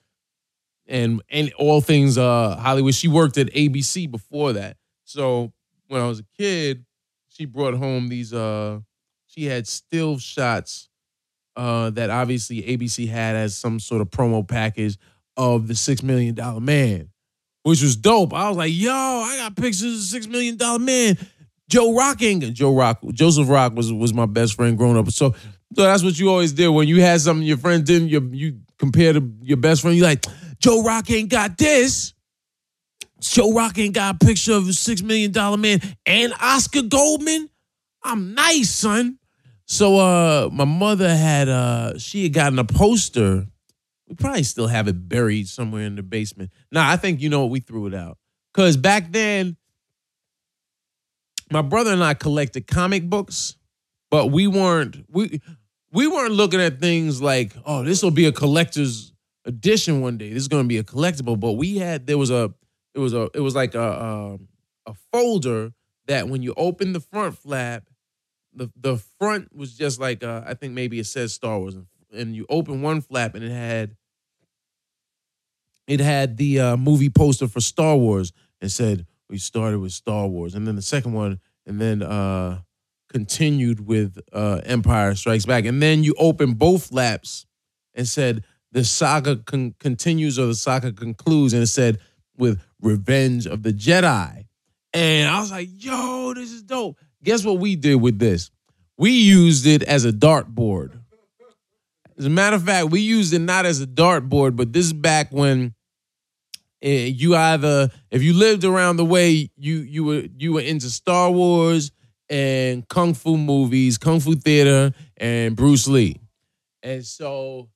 and 0.86 1.22
and 1.30 1.50
all 1.54 1.80
things 1.80 2.18
uh, 2.18 2.56
Hollywood. 2.56 2.94
She 2.94 3.08
worked 3.08 3.38
at 3.38 3.46
ABC 3.54 4.10
before 4.10 4.52
that, 4.52 4.76
so 5.04 5.50
when 5.88 6.02
I 6.02 6.06
was 6.06 6.20
a 6.20 6.26
kid, 6.36 6.84
she 7.28 7.46
brought 7.46 7.72
home 7.72 8.08
these 8.08 8.34
uh 8.34 8.80
she 9.26 9.46
had 9.46 9.66
still 9.66 10.18
shots 10.18 10.90
uh, 11.56 11.88
that 11.90 12.10
obviously 12.10 12.60
ABC 12.62 13.08
had 13.08 13.34
as 13.34 13.56
some 13.56 13.80
sort 13.80 14.02
of 14.02 14.10
promo 14.10 14.46
package 14.46 14.98
of 15.38 15.68
the 15.68 15.74
Six 15.74 16.02
Million 16.02 16.34
Dollar 16.34 16.60
Man, 16.60 17.08
which 17.64 17.82
was 17.82 17.96
dope. 17.96 18.32
I 18.32 18.48
was 18.48 18.58
like, 18.58 18.72
yo, 18.72 18.92
I 18.92 19.36
got 19.38 19.56
pictures 19.56 19.82
of 19.82 20.00
Six 20.00 20.26
Million 20.26 20.56
Dollar 20.56 20.78
Man. 20.78 21.16
Joe 21.68 21.96
Rock 21.96 22.18
Joe 22.18 22.74
Rock. 22.74 23.00
Joseph 23.12 23.48
Rock 23.48 23.74
was 23.74 23.92
was 23.92 24.12
my 24.14 24.26
best 24.26 24.54
friend 24.54 24.76
growing 24.76 24.98
up. 24.98 25.10
So, 25.10 25.34
so 25.74 25.82
that's 25.82 26.04
what 26.04 26.18
you 26.18 26.28
always 26.28 26.52
did 26.52 26.68
when 26.68 26.86
you 26.86 27.00
had 27.00 27.20
something 27.20 27.44
your 27.44 27.56
friend 27.56 27.84
didn't. 27.84 28.08
You 28.08 28.30
you 28.32 28.60
compare 28.78 29.14
to 29.14 29.32
your 29.40 29.56
best 29.56 29.80
friend. 29.80 29.96
You 29.96 30.02
like 30.02 30.24
Joe 30.58 30.82
Rock 30.82 31.10
ain't 31.10 31.30
got 31.30 31.56
this. 31.56 32.12
Joe 33.20 33.54
Rock 33.54 33.78
ain't 33.78 33.94
got 33.94 34.16
a 34.16 34.24
picture 34.24 34.52
of 34.52 34.68
a 34.68 34.74
six 34.74 35.02
million 35.02 35.32
dollar 35.32 35.56
man 35.56 35.80
and 36.04 36.34
Oscar 36.40 36.82
Goldman. 36.82 37.48
I'm 38.02 38.34
nice, 38.34 38.70
son. 38.70 39.18
So 39.64 39.96
uh 39.96 40.50
my 40.52 40.66
mother 40.66 41.08
had 41.08 41.48
uh 41.48 41.98
she 41.98 42.24
had 42.24 42.34
gotten 42.34 42.58
a 42.58 42.64
poster. 42.64 43.46
We 44.08 44.14
probably 44.16 44.42
still 44.42 44.66
have 44.66 44.88
it 44.88 45.08
buried 45.08 45.48
somewhere 45.48 45.82
in 45.84 45.96
the 45.96 46.02
basement. 46.02 46.50
Nah, 46.70 46.88
I 46.88 46.96
think 46.96 47.20
you 47.20 47.28
know 47.28 47.40
what 47.40 47.50
we 47.50 47.60
threw 47.60 47.86
it 47.86 47.94
out. 47.94 48.18
Cause 48.52 48.76
back 48.76 49.10
then, 49.10 49.56
my 51.50 51.62
brother 51.62 51.92
and 51.92 52.04
I 52.04 52.14
collected 52.14 52.66
comic 52.66 53.08
books, 53.08 53.56
but 54.10 54.26
we 54.28 54.46
weren't 54.46 55.04
we 55.08 55.40
we 55.92 56.06
weren't 56.06 56.32
looking 56.32 56.60
at 56.60 56.80
things 56.80 57.22
like, 57.22 57.52
oh, 57.64 57.82
this 57.82 58.02
will 58.02 58.10
be 58.10 58.26
a 58.26 58.32
collector's 58.32 59.12
edition 59.44 60.00
one 60.00 60.18
day. 60.18 60.30
This 60.30 60.42
is 60.42 60.48
gonna 60.48 60.68
be 60.68 60.78
a 60.78 60.84
collectible. 60.84 61.38
But 61.38 61.52
we 61.52 61.78
had 61.78 62.06
there 62.06 62.18
was 62.18 62.30
a 62.30 62.52
it 62.94 62.98
was 63.00 63.14
a 63.14 63.30
it 63.34 63.40
was 63.40 63.54
like 63.54 63.74
a 63.74 63.80
a, 63.80 64.38
a 64.90 64.94
folder 65.12 65.72
that 66.06 66.28
when 66.28 66.42
you 66.42 66.54
open 66.56 66.92
the 66.92 67.00
front 67.00 67.38
flap 67.38 67.88
the 68.54 68.70
the 68.76 68.96
front 69.18 69.54
was 69.54 69.74
just 69.74 70.00
like 70.00 70.22
uh, 70.22 70.42
I 70.46 70.54
think 70.54 70.74
maybe 70.74 70.98
it 70.98 71.06
says 71.06 71.32
Star 71.32 71.58
Wars, 71.58 71.76
and 72.14 72.34
you 72.34 72.46
open 72.48 72.82
one 72.82 73.00
flap 73.00 73.34
and 73.34 73.44
it 73.44 73.50
had 73.50 73.96
it 75.86 76.00
had 76.00 76.36
the 76.36 76.60
uh, 76.60 76.76
movie 76.76 77.10
poster 77.10 77.48
for 77.48 77.60
Star 77.60 77.96
Wars 77.96 78.32
and 78.60 78.70
said 78.70 79.06
we 79.28 79.38
started 79.38 79.80
with 79.80 79.92
Star 79.92 80.26
Wars, 80.26 80.54
and 80.54 80.66
then 80.66 80.76
the 80.76 80.82
second 80.82 81.12
one, 81.12 81.40
and 81.66 81.80
then 81.80 82.02
uh, 82.02 82.60
continued 83.10 83.86
with 83.86 84.18
uh, 84.32 84.60
Empire 84.64 85.14
Strikes 85.14 85.46
Back, 85.46 85.64
and 85.64 85.82
then 85.82 86.04
you 86.04 86.14
open 86.18 86.54
both 86.54 86.88
flaps 86.88 87.46
and 87.94 88.06
said 88.06 88.44
the 88.72 88.84
saga 88.84 89.36
con- 89.36 89.74
continues 89.78 90.38
or 90.38 90.46
the 90.46 90.54
saga 90.54 90.92
concludes, 90.92 91.52
and 91.52 91.62
it 91.62 91.68
said 91.68 91.98
with 92.36 92.60
Revenge 92.80 93.46
of 93.46 93.62
the 93.62 93.72
Jedi, 93.72 94.46
and 94.92 95.28
I 95.28 95.40
was 95.40 95.50
like, 95.50 95.68
yo, 95.72 96.32
this 96.34 96.52
is 96.52 96.62
dope. 96.62 96.98
Guess 97.22 97.44
what 97.44 97.58
we 97.58 97.76
did 97.76 97.96
with 97.96 98.18
this? 98.18 98.50
We 98.96 99.10
used 99.10 99.66
it 99.66 99.82
as 99.82 100.04
a 100.04 100.12
dartboard. 100.12 101.00
As 102.18 102.26
a 102.26 102.30
matter 102.30 102.56
of 102.56 102.64
fact, 102.64 102.90
we 102.90 103.00
used 103.00 103.32
it 103.32 103.40
not 103.40 103.66
as 103.66 103.80
a 103.80 103.86
dartboard, 103.86 104.56
but 104.56 104.72
this 104.72 104.86
is 104.86 104.92
back 104.92 105.32
when 105.32 105.74
eh, 106.82 107.06
you 107.06 107.34
either 107.34 107.90
if 108.10 108.22
you 108.22 108.34
lived 108.34 108.64
around 108.64 108.96
the 108.96 109.04
way 109.04 109.50
you 109.56 109.76
you 109.78 110.04
were 110.04 110.24
you 110.36 110.52
were 110.52 110.60
into 110.60 110.90
Star 110.90 111.30
Wars 111.30 111.90
and 112.28 112.88
kung 112.88 113.14
fu 113.14 113.36
movies, 113.36 113.98
kung 113.98 114.20
fu 114.20 114.34
theater, 114.34 114.92
and 115.16 115.56
Bruce 115.56 115.88
Lee. 115.88 116.20
And 116.82 117.04
so 117.04 117.68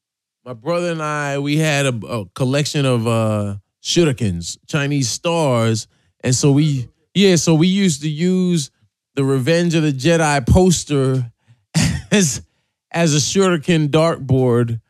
my 0.45 0.53
brother 0.53 0.93
and 0.93 1.03
I 1.03 1.39
we 1.39 1.57
had 1.57 1.87
a, 1.87 2.07
a 2.07 2.27
collection 2.27 2.87
of 2.87 3.07
uh 3.07 3.57
shurikens, 3.83 4.57
Chinese 4.69 5.11
stars, 5.11 5.89
and 6.23 6.35
so 6.35 6.53
we 6.53 6.89
yeah, 7.15 7.37
so 7.37 7.55
we 7.55 7.67
used 7.67 8.03
to 8.03 8.09
use 8.09 8.71
the 9.15 9.25
Revenge 9.25 9.75
of 9.75 9.83
the 9.83 9.93
Jedi 9.93 10.47
poster 10.47 11.33
as 12.13 12.43
as 12.91 13.15
a 13.15 13.19
shuriken 13.19 13.89
dartboard 13.89 14.81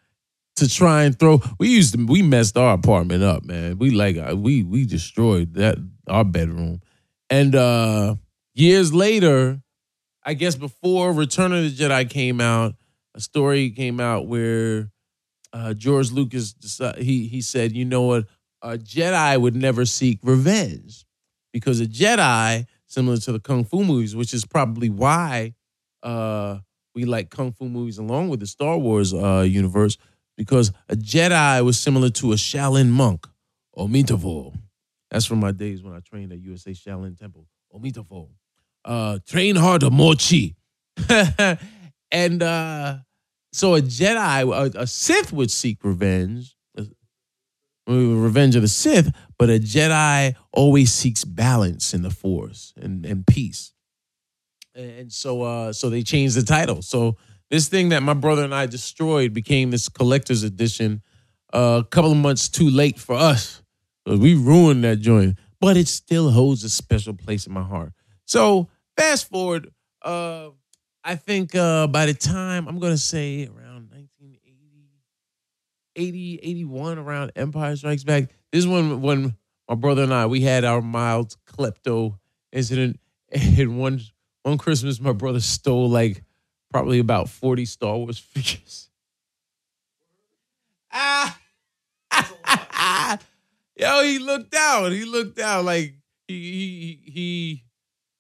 to 0.56 0.68
try 0.68 1.04
and 1.04 1.18
throw. 1.18 1.40
We 1.58 1.68
used 1.68 1.94
to, 1.94 2.06
we 2.06 2.22
messed 2.22 2.56
our 2.56 2.74
apartment 2.74 3.22
up, 3.22 3.44
man. 3.44 3.78
We 3.78 3.90
like 3.90 4.16
uh, 4.16 4.36
we 4.36 4.62
we 4.64 4.86
destroyed 4.86 5.54
that 5.54 5.78
our 6.08 6.24
bedroom, 6.24 6.80
and 7.30 7.54
uh 7.54 8.16
years 8.54 8.92
later, 8.92 9.60
I 10.24 10.34
guess 10.34 10.56
before 10.56 11.12
Return 11.12 11.52
of 11.52 11.62
the 11.62 11.70
Jedi 11.70 12.08
came 12.10 12.40
out, 12.40 12.74
a 13.14 13.20
story 13.20 13.70
came 13.70 14.00
out 14.00 14.26
where 14.26 14.90
uh, 15.52 15.74
George 15.74 16.10
Lucas 16.10 16.52
decided, 16.52 17.02
he 17.02 17.28
he 17.28 17.40
said, 17.40 17.72
you 17.72 17.84
know 17.84 18.02
what, 18.02 18.26
a 18.62 18.76
Jedi 18.76 19.40
would 19.40 19.56
never 19.56 19.84
seek 19.84 20.18
revenge 20.22 21.04
because 21.52 21.80
a 21.80 21.86
Jedi, 21.86 22.66
similar 22.86 23.16
to 23.18 23.32
the 23.32 23.40
kung 23.40 23.64
fu 23.64 23.84
movies, 23.84 24.14
which 24.16 24.34
is 24.34 24.44
probably 24.44 24.90
why 24.90 25.54
uh, 26.02 26.58
we 26.94 27.04
like 27.04 27.30
kung 27.30 27.52
fu 27.52 27.68
movies 27.68 27.98
along 27.98 28.28
with 28.28 28.40
the 28.40 28.46
Star 28.46 28.78
Wars 28.78 29.12
uh, 29.14 29.44
universe, 29.46 29.96
because 30.36 30.72
a 30.88 30.96
Jedi 30.96 31.64
was 31.64 31.78
similar 31.78 32.10
to 32.10 32.32
a 32.32 32.36
Shaolin 32.36 32.88
monk, 32.88 33.26
Omitavo. 33.76 34.54
That's 35.10 35.26
from 35.26 35.40
my 35.40 35.52
days 35.52 35.82
when 35.82 35.94
I 35.94 36.00
trained 36.00 36.32
at 36.32 36.40
USA 36.40 36.70
Shaolin 36.70 37.18
Temple. 37.18 37.46
Omitavo. 37.74 38.28
Uh, 38.84 39.18
train 39.26 39.56
hard 39.56 39.82
more 39.92 40.14
chi. 40.14 40.54
and 42.10 42.42
uh, 42.42 42.98
so 43.52 43.74
a 43.74 43.80
Jedi, 43.80 44.74
a, 44.74 44.80
a 44.80 44.86
Sith 44.86 45.32
would 45.32 45.50
seek 45.50 45.84
revenge, 45.84 46.56
uh, 46.78 46.84
revenge 47.86 48.56
of 48.56 48.62
the 48.62 48.68
Sith, 48.68 49.14
but 49.38 49.50
a 49.50 49.58
Jedi 49.58 50.34
always 50.52 50.92
seeks 50.92 51.24
balance 51.24 51.94
in 51.94 52.02
the 52.02 52.10
Force 52.10 52.72
and, 52.76 53.04
and 53.04 53.26
peace. 53.26 53.72
And 54.78 55.12
so, 55.12 55.42
uh, 55.42 55.72
so 55.72 55.90
they 55.90 56.02
changed 56.02 56.36
the 56.36 56.42
title. 56.42 56.82
So 56.82 57.16
this 57.50 57.68
thing 57.68 57.88
that 57.88 58.02
my 58.02 58.14
brother 58.14 58.44
and 58.44 58.54
I 58.54 58.66
destroyed 58.66 59.32
became 59.32 59.70
this 59.70 59.88
collector's 59.88 60.44
edition. 60.44 61.02
Uh, 61.52 61.82
a 61.84 61.88
couple 61.88 62.12
of 62.12 62.18
months 62.18 62.48
too 62.48 62.70
late 62.70 62.98
for 62.98 63.16
us. 63.16 63.62
We 64.06 64.34
ruined 64.34 64.84
that 64.84 64.96
joint, 64.96 65.38
but 65.60 65.76
it 65.76 65.88
still 65.88 66.30
holds 66.30 66.62
a 66.62 66.70
special 66.70 67.14
place 67.14 67.46
in 67.46 67.52
my 67.52 67.62
heart. 67.62 67.92
So 68.24 68.68
fast 68.96 69.28
forward, 69.28 69.70
uh, 70.02 70.50
I 71.02 71.16
think 71.16 71.54
uh, 71.54 71.86
by 71.88 72.06
the 72.06 72.14
time 72.14 72.68
I'm 72.68 72.78
gonna 72.78 72.98
say 72.98 73.46
around 73.46 73.90
1980, 73.90 74.90
80, 75.96 76.40
81, 76.42 76.98
around 76.98 77.32
Empire 77.34 77.76
Strikes 77.76 78.04
Back. 78.04 78.30
This 78.52 78.60
is 78.60 78.66
when 78.68 79.00
when 79.00 79.34
my 79.68 79.74
brother 79.74 80.04
and 80.04 80.14
I 80.14 80.26
we 80.26 80.42
had 80.42 80.64
our 80.64 80.80
mild 80.80 81.36
klepto 81.46 82.18
incident. 82.52 83.00
And 83.30 83.78
one 83.78 84.00
one 84.42 84.58
Christmas, 84.58 85.00
my 85.00 85.12
brother 85.12 85.40
stole 85.40 85.88
like 85.88 86.22
probably 86.70 86.98
about 86.98 87.28
40 87.28 87.64
Star 87.64 87.96
Wars 87.96 88.18
figures. 88.18 88.88
Ah, 90.92 91.38
yo, 93.76 94.02
he 94.02 94.18
looked 94.18 94.54
out. 94.54 94.92
He 94.92 95.04
looked 95.04 95.38
out 95.38 95.64
like 95.64 95.94
he 96.26 96.98
he 97.04 97.10
he 97.10 97.64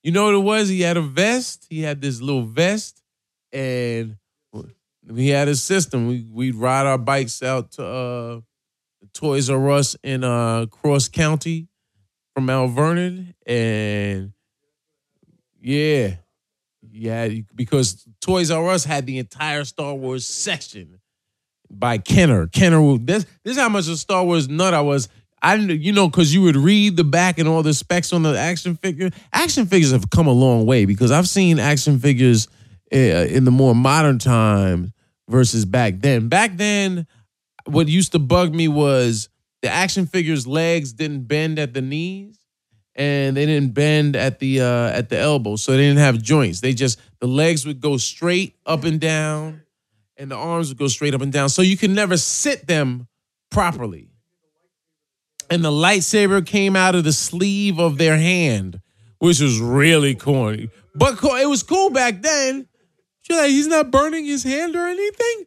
you 0.02 0.12
know 0.12 0.26
what 0.26 0.34
it 0.34 0.38
was? 0.38 0.68
He 0.68 0.80
had 0.82 0.96
a 0.96 1.02
vest. 1.02 1.66
He 1.68 1.82
had 1.82 2.00
this 2.00 2.20
little 2.20 2.44
vest, 2.44 3.02
and 3.52 4.16
he 5.14 5.28
had 5.28 5.48
a 5.48 5.56
system. 5.56 6.08
We 6.08 6.26
we'd 6.30 6.54
ride 6.54 6.86
our 6.86 6.98
bikes 6.98 7.42
out 7.42 7.72
to 7.72 7.84
uh, 7.84 8.40
Toys 9.12 9.50
R 9.50 9.70
Us 9.70 9.96
in 10.02 10.24
uh, 10.24 10.66
Cross 10.66 11.08
County 11.08 11.68
from 12.34 12.46
Mount 12.46 12.74
Vernon, 12.74 13.34
and 13.46 14.32
yeah, 15.68 16.14
yeah, 16.90 17.28
because 17.54 18.08
Toys 18.22 18.50
R 18.50 18.70
Us 18.70 18.84
had 18.84 19.04
the 19.04 19.18
entire 19.18 19.64
Star 19.64 19.92
Wars 19.92 20.24
section 20.24 20.98
by 21.70 21.98
Kenner. 21.98 22.46
Kenner, 22.46 22.96
this 22.96 23.26
this 23.44 23.56
is 23.56 23.58
how 23.58 23.68
much 23.68 23.86
a 23.86 23.96
Star 23.98 24.24
Wars 24.24 24.48
nut 24.48 24.72
I 24.72 24.80
was. 24.80 25.10
I 25.42 25.56
you 25.56 25.92
know 25.92 26.08
because 26.08 26.32
you 26.32 26.40
would 26.40 26.56
read 26.56 26.96
the 26.96 27.04
back 27.04 27.38
and 27.38 27.46
all 27.46 27.62
the 27.62 27.74
specs 27.74 28.14
on 28.14 28.22
the 28.22 28.36
action 28.38 28.76
figure. 28.76 29.10
Action 29.30 29.66
figures 29.66 29.92
have 29.92 30.08
come 30.08 30.26
a 30.26 30.32
long 30.32 30.64
way 30.64 30.86
because 30.86 31.10
I've 31.10 31.28
seen 31.28 31.58
action 31.58 31.98
figures 31.98 32.48
uh, 32.90 32.96
in 32.96 33.44
the 33.44 33.50
more 33.50 33.74
modern 33.74 34.18
times 34.18 34.92
versus 35.28 35.66
back 35.66 36.00
then. 36.00 36.28
Back 36.28 36.56
then, 36.56 37.06
what 37.66 37.88
used 37.88 38.12
to 38.12 38.18
bug 38.18 38.54
me 38.54 38.68
was 38.68 39.28
the 39.60 39.68
action 39.68 40.06
figures' 40.06 40.46
legs 40.46 40.94
didn't 40.94 41.24
bend 41.24 41.58
at 41.58 41.74
the 41.74 41.82
knees 41.82 42.37
and 42.98 43.34
they 43.34 43.46
didn't 43.46 43.72
bend 43.72 44.16
at 44.16 44.40
the 44.40 44.60
uh, 44.60 44.90
at 44.90 45.08
the 45.08 45.18
elbow, 45.18 45.56
so 45.56 45.72
they 45.72 45.78
didn't 45.78 46.00
have 46.00 46.20
joints. 46.20 46.60
They 46.60 46.74
just 46.74 47.00
the 47.20 47.26
legs 47.26 47.64
would 47.64 47.80
go 47.80 47.96
straight 47.96 48.56
up 48.66 48.84
and 48.84 49.00
down, 49.00 49.62
and 50.18 50.30
the 50.30 50.36
arms 50.36 50.68
would 50.68 50.78
go 50.78 50.88
straight 50.88 51.14
up 51.14 51.22
and 51.22 51.32
down. 51.32 51.48
So 51.48 51.62
you 51.62 51.78
could 51.78 51.90
never 51.90 52.18
sit 52.18 52.66
them 52.66 53.08
properly 53.50 54.10
and 55.50 55.64
the 55.64 55.70
lightsaber 55.70 56.44
came 56.44 56.76
out 56.76 56.94
of 56.94 57.04
the 57.04 57.12
sleeve 57.12 57.78
of 57.78 57.98
their 57.98 58.16
hand, 58.16 58.80
which 59.18 59.40
was 59.40 59.60
really 59.60 60.14
corny. 60.14 60.70
But 60.94 61.18
it 61.22 61.48
was 61.48 61.62
cool 61.62 61.90
back 61.90 62.22
then. 62.22 62.66
You're 63.28 63.38
like, 63.38 63.50
he's 63.50 63.66
not 63.66 63.90
burning 63.90 64.24
his 64.24 64.42
hand 64.42 64.74
or 64.74 64.86
anything. 64.86 65.46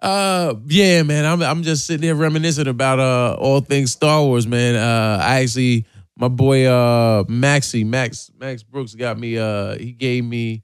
Uh, 0.00 0.54
yeah, 0.66 1.04
man. 1.04 1.24
I'm 1.24 1.40
I'm 1.42 1.62
just 1.62 1.86
sitting 1.86 2.02
here 2.02 2.16
reminiscing 2.16 2.66
about 2.66 2.98
uh 2.98 3.36
all 3.38 3.60
things 3.60 3.92
Star 3.92 4.24
Wars, 4.24 4.48
man. 4.48 4.74
Uh, 4.74 5.22
I 5.22 5.42
actually 5.42 5.86
my 6.22 6.28
boy 6.28 6.66
uh 6.66 7.24
Maxie 7.26 7.82
Max 7.82 8.30
Max 8.38 8.62
Brooks 8.62 8.94
got 8.94 9.18
me. 9.18 9.36
Uh, 9.36 9.76
he 9.76 9.90
gave 9.90 10.24
me 10.24 10.62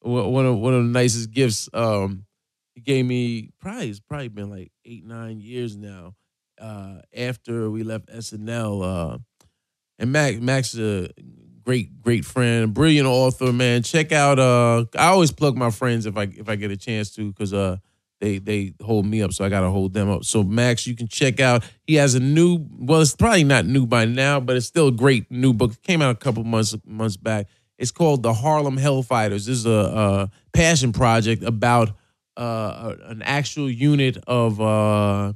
one 0.00 0.44
of 0.44 0.58
one 0.58 0.74
of 0.74 0.82
the 0.84 0.90
nicest 0.90 1.30
gifts. 1.30 1.70
Um, 1.72 2.26
he 2.74 2.82
gave 2.82 3.06
me 3.06 3.48
probably 3.58 3.88
it's 3.88 4.00
probably 4.00 4.28
been 4.28 4.50
like 4.50 4.70
eight 4.84 5.06
nine 5.06 5.40
years 5.40 5.78
now 5.78 6.14
uh, 6.60 6.96
after 7.16 7.70
we 7.70 7.84
left 7.84 8.08
SNL. 8.08 9.14
Uh, 9.14 9.18
and 9.98 10.12
Max, 10.12 10.40
Max 10.40 10.74
is 10.74 11.08
a 11.08 11.10
great, 11.64 12.02
great 12.02 12.26
friend, 12.26 12.74
brilliant 12.74 13.08
author, 13.08 13.50
man. 13.50 13.82
Check 13.82 14.12
out. 14.12 14.38
Uh, 14.38 14.84
I 14.94 15.06
always 15.06 15.32
plug 15.32 15.56
my 15.56 15.70
friends 15.70 16.04
if 16.04 16.18
I 16.18 16.24
if 16.24 16.50
I 16.50 16.56
get 16.56 16.70
a 16.70 16.76
chance 16.76 17.14
to, 17.14 17.32
because 17.32 17.54
uh, 17.54 17.78
they 18.20 18.38
they 18.38 18.74
hold 18.82 19.06
me 19.06 19.22
up, 19.22 19.32
so 19.32 19.44
I 19.44 19.48
gotta 19.48 19.70
hold 19.70 19.92
them 19.92 20.10
up. 20.10 20.24
So 20.24 20.42
Max, 20.42 20.86
you 20.86 20.96
can 20.96 21.08
check 21.08 21.40
out. 21.40 21.64
He 21.86 21.94
has 21.96 22.14
a 22.14 22.20
new. 22.20 22.66
Well, 22.78 23.00
it's 23.00 23.14
probably 23.14 23.44
not 23.44 23.66
new 23.66 23.86
by 23.86 24.04
now, 24.04 24.40
but 24.40 24.56
it's 24.56 24.66
still 24.66 24.88
a 24.88 24.92
great 24.92 25.30
new 25.30 25.52
book. 25.52 25.72
It 25.72 25.82
came 25.82 26.02
out 26.02 26.10
a 26.10 26.18
couple 26.18 26.44
months 26.44 26.74
months 26.84 27.16
back. 27.16 27.46
It's 27.78 27.92
called 27.92 28.22
The 28.22 28.34
Harlem 28.34 28.76
Hellfighters. 28.76 29.46
This 29.46 29.48
is 29.48 29.66
a, 29.66 29.70
a 29.70 30.30
passion 30.52 30.92
project 30.92 31.44
about 31.44 31.90
uh, 32.36 32.94
an 33.04 33.22
actual 33.22 33.70
unit 33.70 34.18
of. 34.26 34.60
Uh, 34.60 35.32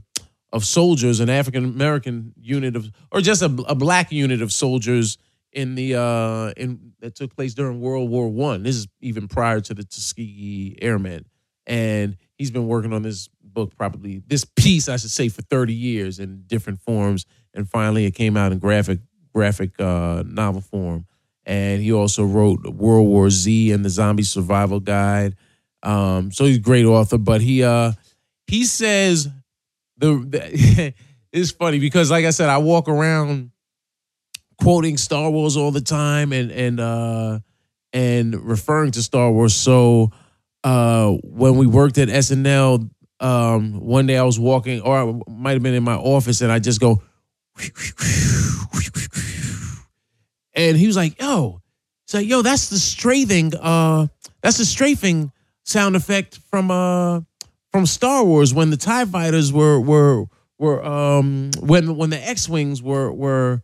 of 0.53 0.67
soldiers, 0.67 1.21
an 1.21 1.31
African 1.31 1.65
American 1.65 2.35
unit 2.39 2.77
of, 2.77 2.93
or 3.11 3.23
just 3.23 3.41
a, 3.41 3.47
a 3.67 3.75
black 3.75 4.13
unit 4.13 4.43
of 4.43 4.53
soldiers 4.53 5.17
in 5.53 5.75
the 5.75 5.95
uh 5.95 6.53
in 6.57 6.93
that 7.01 7.15
took 7.15 7.35
place 7.35 7.55
during 7.55 7.81
World 7.81 8.11
War 8.11 8.29
One. 8.29 8.63
This 8.63 8.77
is 8.77 8.89
even 9.01 9.29
prior 9.29 9.61
to 9.61 9.75
the 9.75 9.85
Tuskegee 9.85 10.77
Airmen, 10.81 11.25
and 11.67 12.17
he's 12.43 12.51
been 12.51 12.67
working 12.67 12.93
on 12.93 13.03
this 13.03 13.29
book 13.41 13.77
probably 13.77 14.23
this 14.27 14.45
piece 14.45 14.89
I 14.89 14.97
should 14.97 15.11
say 15.11 15.29
for 15.29 15.43
thirty 15.43 15.75
years 15.75 16.19
in 16.19 16.43
different 16.49 16.81
forms, 16.81 17.25
and 17.55 17.69
finally 17.69 18.05
it 18.05 18.17
came 18.17 18.37
out 18.37 18.51
in 18.51 18.59
graphic 18.59 18.99
graphic 19.33 19.81
uh, 19.81 20.25
novel 20.27 20.61
form. 20.61 21.07
and 21.47 21.81
he 21.83 21.93
also 21.93 22.25
wrote 22.25 22.67
World 22.67 23.07
War 23.07 23.31
Z 23.31 23.73
and 23.73 23.85
the 23.85 23.91
Zombie 23.91 24.23
Survival 24.25 24.81
Guide. 24.81 25.37
Um, 25.83 26.31
so 26.33 26.45
he's 26.45 26.57
a 26.59 26.61
great 26.61 26.85
author, 26.85 27.19
but 27.19 27.41
he 27.41 27.63
uh 27.63 27.93
he 28.47 28.65
says 28.65 29.29
the, 29.99 30.15
the 30.29 30.95
it's 31.33 31.51
funny 31.53 31.79
because 31.79 32.11
like 32.11 32.25
I 32.25 32.31
said, 32.31 32.49
I 32.49 32.59
walk 32.59 32.89
around 32.89 33.51
quoting 34.61 34.97
Star 34.97 35.31
Wars 35.31 35.57
all 35.57 35.71
the 35.71 35.81
time 35.81 36.33
and 36.33 36.51
and 36.51 36.81
uh 36.81 37.39
and 37.93 38.35
referring 38.35 38.91
to 38.93 39.03
Star 39.03 39.31
Wars. 39.31 39.55
So 39.55 40.11
uh 40.65 41.11
when 41.23 41.57
we 41.57 41.67
worked 41.67 41.99
at 41.99 42.09
SNL, 42.09 42.89
um 43.21 43.81
one 43.81 44.07
day 44.07 44.17
I 44.17 44.23
was 44.23 44.39
walking 44.39 44.81
or 44.81 44.97
I 44.97 45.31
might 45.31 45.53
have 45.53 45.63
been 45.63 45.75
in 45.75 45.83
my 45.85 45.97
office 45.97 46.41
and 46.41 46.51
I 46.53 46.59
just 46.59 46.81
go 46.81 47.03
and 50.55 50.77
he 50.77 50.87
was 50.87 50.97
like, 50.97 51.21
yo, 51.21 51.61
he's 52.07 52.15
like, 52.15 52.27
yo, 52.27 52.43
that's 52.43 52.71
the 52.71 52.79
strafing, 52.79 53.55
uh, 53.57 54.07
that's 54.43 54.59
the 54.59 54.65
strafing 54.65 55.33
sound 55.65 55.97
effect 55.97 56.39
from 56.51 56.71
uh 56.71 57.21
from 57.71 57.87
Star 57.87 58.25
Wars 58.25 58.53
when 58.53 58.71
the 58.71 58.77
TIE 58.77 59.05
fighters 59.05 59.53
were 59.53 59.81
were 59.81 60.27
were 60.59 60.85
um 60.85 61.51
when 61.61 61.97
when 61.97 62.11
the 62.11 62.19
X-Wings 62.29 62.83
were 62.83 63.13
were 63.13 63.63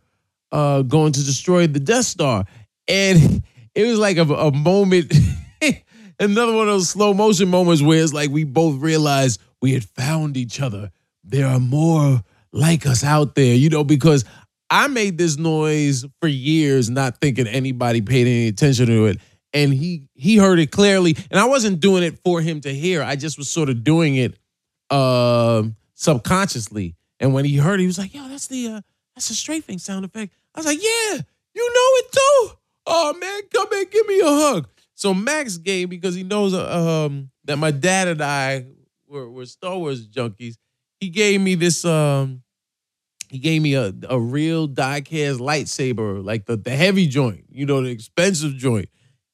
uh 0.51 0.81
going 0.83 1.11
to 1.13 1.23
destroy 1.23 1.67
the 1.67 1.79
Death 1.79 2.05
Star. 2.05 2.45
And 2.87 3.43
it 3.75 3.85
was 3.85 3.99
like 3.99 4.17
a, 4.17 4.23
a 4.23 4.51
moment, 4.51 5.13
another 6.19 6.53
one 6.53 6.67
of 6.67 6.73
those 6.73 6.89
slow 6.89 7.13
motion 7.13 7.49
moments 7.49 7.81
where 7.81 8.01
it's 8.01 8.13
like 8.13 8.29
we 8.29 8.43
both 8.43 8.81
realized 8.81 9.41
we 9.61 9.73
had 9.73 9.83
found 9.83 10.37
each 10.37 10.61
other. 10.61 10.91
There 11.23 11.47
are 11.47 11.59
more 11.59 12.21
like 12.51 12.85
us 12.85 13.03
out 13.03 13.35
there, 13.35 13.55
you 13.55 13.69
know, 13.69 13.83
because 13.83 14.25
I 14.69 14.87
made 14.87 15.17
this 15.17 15.37
noise 15.37 16.05
for 16.21 16.27
years, 16.27 16.89
not 16.89 17.19
thinking 17.19 17.47
anybody 17.47 18.01
paid 18.01 18.27
any 18.27 18.47
attention 18.47 18.87
to 18.87 19.05
it. 19.07 19.19
And 19.53 19.73
he 19.73 20.03
he 20.13 20.37
heard 20.37 20.59
it 20.59 20.71
clearly. 20.71 21.17
And 21.31 21.39
I 21.39 21.45
wasn't 21.45 21.79
doing 21.79 22.03
it 22.03 22.19
for 22.23 22.39
him 22.41 22.61
to 22.61 22.73
hear. 22.73 23.01
I 23.01 23.15
just 23.15 23.37
was 23.37 23.49
sort 23.49 23.69
of 23.69 23.83
doing 23.83 24.15
it 24.15 24.37
uh, 24.91 25.63
subconsciously. 25.95 26.95
And 27.19 27.33
when 27.33 27.45
he 27.45 27.57
heard 27.57 27.79
it, 27.79 27.81
he 27.83 27.87
was 27.87 27.97
like, 27.97 28.13
yo, 28.13 28.27
that's 28.27 28.47
the 28.47 28.67
uh, 28.67 28.81
that's 29.15 29.27
the 29.27 29.33
strafing 29.33 29.79
sound 29.79 30.05
effect. 30.05 30.33
I 30.53 30.59
was 30.59 30.67
like, 30.67 30.81
yeah, 30.81 31.19
you 31.53 31.73
know 31.73 31.89
it 31.95 32.11
too. 32.11 32.57
Oh 32.85 33.13
man, 33.19 33.41
come 33.53 33.67
and 33.71 33.89
give 33.89 34.07
me 34.07 34.19
a 34.19 34.25
hug. 34.25 34.69
So 34.99 35.13
Max 35.13 35.55
gave 35.55 35.89
because 35.89 36.13
he 36.13 36.23
knows 36.23 36.53
uh, 36.53 37.05
um, 37.07 37.31
that 37.45 37.55
my 37.55 37.71
dad 37.71 38.09
and 38.09 38.21
I 38.21 38.65
were, 39.07 39.31
were 39.31 39.45
Star 39.45 39.77
Wars 39.77 40.05
junkies. 40.05 40.55
He 40.99 41.07
gave 41.07 41.39
me 41.39 41.55
this 41.55 41.85
um, 41.85 42.43
he 43.29 43.39
gave 43.39 43.61
me 43.61 43.75
a, 43.75 43.93
a 44.09 44.19
real 44.19 44.67
die-cast 44.67 45.39
lightsaber, 45.39 46.21
like 46.21 46.47
the, 46.47 46.57
the 46.57 46.71
heavy 46.71 47.07
joint, 47.07 47.45
you 47.47 47.65
know, 47.65 47.81
the 47.81 47.91
expensive 47.91 48.57
joint. 48.57 48.89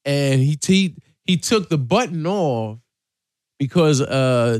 And 0.05 0.39
he 0.39 0.55
he, 0.63 0.97
he 1.23 1.35
took 1.35 1.67
the 1.69 1.79
button 1.79 2.27
off 2.27 2.77
because 3.57 4.01
uh, 4.01 4.59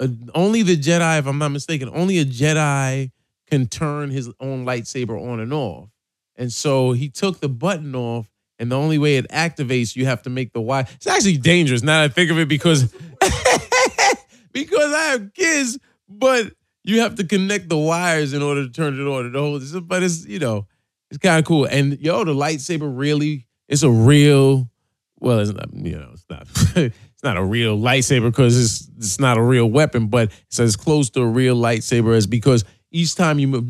uh, 0.00 0.08
only 0.34 0.64
the 0.64 0.76
Jedi, 0.76 1.20
if 1.20 1.26
I'm 1.28 1.38
not 1.38 1.50
mistaken, 1.50 1.88
only 1.94 2.18
a 2.18 2.24
Jedi 2.24 3.12
can 3.46 3.68
turn 3.68 4.10
his 4.10 4.28
own 4.40 4.66
lightsaber 4.66 5.22
on 5.22 5.38
and 5.38 5.54
off. 5.54 5.88
And 6.34 6.52
so 6.52 6.90
he 6.90 7.10
took 7.10 7.38
the 7.38 7.48
button 7.48 7.94
off, 7.94 8.28
and 8.62 8.70
the 8.70 8.76
only 8.76 8.96
way 8.96 9.16
it 9.16 9.28
activates, 9.30 9.96
you 9.96 10.06
have 10.06 10.22
to 10.22 10.30
make 10.30 10.52
the 10.52 10.60
wire. 10.60 10.86
It's 10.94 11.08
actually 11.08 11.36
dangerous 11.36 11.82
now 11.82 12.00
I 12.00 12.06
think 12.06 12.30
of 12.30 12.38
it 12.38 12.46
because 12.46 12.84
because 14.52 14.92
I 14.94 15.02
have 15.10 15.34
kids, 15.34 15.80
but 16.08 16.52
you 16.84 17.00
have 17.00 17.16
to 17.16 17.24
connect 17.24 17.68
the 17.68 17.76
wires 17.76 18.32
in 18.32 18.40
order 18.40 18.64
to 18.64 18.70
turn 18.72 18.94
it 19.00 19.04
on. 19.04 19.82
But 19.88 20.04
it's 20.04 20.24
you 20.26 20.38
know, 20.38 20.68
it's 21.10 21.18
kind 21.18 21.40
of 21.40 21.44
cool. 21.44 21.64
And 21.64 21.98
yo, 21.98 22.22
the 22.22 22.34
lightsaber 22.34 22.96
really, 22.96 23.48
it's 23.68 23.82
a 23.82 23.90
real. 23.90 24.70
Well, 25.18 25.40
it's 25.40 25.52
not. 25.52 25.74
You 25.74 25.98
know, 25.98 26.10
it's 26.12 26.26
not. 26.30 26.46
it's 26.76 27.22
not 27.24 27.36
a 27.36 27.44
real 27.44 27.76
lightsaber 27.76 28.30
because 28.30 28.56
it's 28.56 28.88
it's 28.96 29.18
not 29.18 29.38
a 29.38 29.42
real 29.42 29.66
weapon, 29.66 30.06
but 30.06 30.30
it's 30.46 30.60
as 30.60 30.76
close 30.76 31.10
to 31.10 31.22
a 31.22 31.26
real 31.26 31.56
lightsaber 31.56 32.16
as 32.16 32.28
because 32.28 32.64
each 32.92 33.16
time 33.16 33.40
you 33.40 33.48
move, 33.48 33.64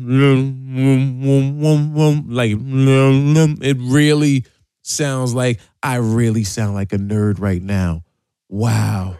like 2.29 2.51
it 2.51 3.77
really 3.79 4.45
sounds 4.83 5.33
like 5.33 5.59
I 5.81 5.95
really 5.95 6.43
sound 6.43 6.75
like 6.75 6.93
a 6.93 6.97
nerd 6.97 7.39
right 7.39 7.61
now. 7.61 8.03
Wow. 8.49 9.17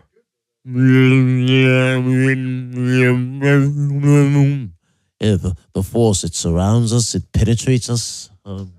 Yeah, 5.19 5.35
the, 5.37 5.55
the 5.73 5.83
force, 5.83 6.23
it 6.23 6.35
surrounds 6.35 6.93
us, 6.93 7.15
it 7.15 7.31
penetrates 7.31 7.89
us. 7.89 8.29
Um, 8.45 8.73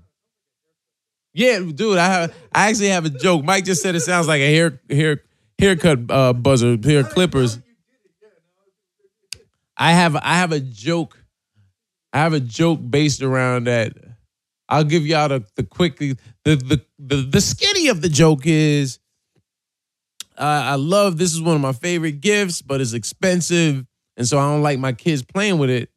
Yeah, 1.33 1.59
dude, 1.59 1.97
I 1.97 2.05
have 2.07 2.35
I 2.53 2.69
actually 2.69 2.89
have 2.89 3.05
a 3.05 3.09
joke. 3.09 3.43
Mike 3.43 3.65
just 3.65 3.81
said 3.81 3.95
it 3.95 4.01
sounds 4.01 4.27
like 4.27 4.41
a 4.41 4.55
hair 4.55 4.79
hair 4.89 5.21
haircut 5.59 5.99
uh, 6.09 6.33
buzzer, 6.33 6.77
hair 6.81 7.03
clippers. 7.03 7.59
I 9.75 9.91
have 9.91 10.15
I 10.15 10.37
have 10.37 10.51
a 10.51 10.59
joke. 10.59 11.17
I 12.13 12.19
have 12.19 12.33
a 12.33 12.39
joke 12.39 12.79
based 12.89 13.21
around 13.21 13.65
that. 13.65 13.93
I'll 14.67 14.83
give 14.83 15.05
y'all 15.05 15.29
the 15.29 15.45
the 15.55 15.63
quick 15.63 15.97
the 15.97 16.17
the 16.43 16.81
the, 16.99 17.15
the 17.17 17.41
skinny 17.41 17.87
of 17.87 18.01
the 18.01 18.09
joke 18.09 18.41
is. 18.45 18.99
Uh, 20.37 20.63
I 20.65 20.75
love 20.75 21.17
this 21.17 21.33
is 21.33 21.41
one 21.41 21.55
of 21.55 21.61
my 21.61 21.71
favorite 21.71 22.19
gifts, 22.19 22.61
but 22.61 22.81
it's 22.81 22.91
expensive, 22.91 23.85
and 24.17 24.27
so 24.27 24.37
I 24.37 24.51
don't 24.51 24.61
like 24.61 24.79
my 24.79 24.91
kids 24.91 25.23
playing 25.23 25.59
with 25.59 25.69
it. 25.69 25.89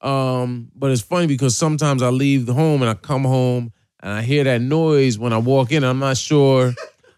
Um, 0.00 0.70
but 0.74 0.90
it's 0.90 1.00
funny 1.00 1.26
because 1.26 1.56
sometimes 1.56 2.02
I 2.02 2.10
leave 2.10 2.46
the 2.46 2.54
home 2.54 2.82
and 2.82 2.90
I 2.90 2.94
come 2.94 3.24
home 3.24 3.72
and 4.00 4.12
I 4.12 4.22
hear 4.22 4.44
that 4.44 4.60
noise 4.60 5.18
when 5.18 5.32
I 5.32 5.38
walk 5.38 5.72
in. 5.72 5.84
I'm 5.84 5.98
not 5.98 6.16
sure. 6.16 6.72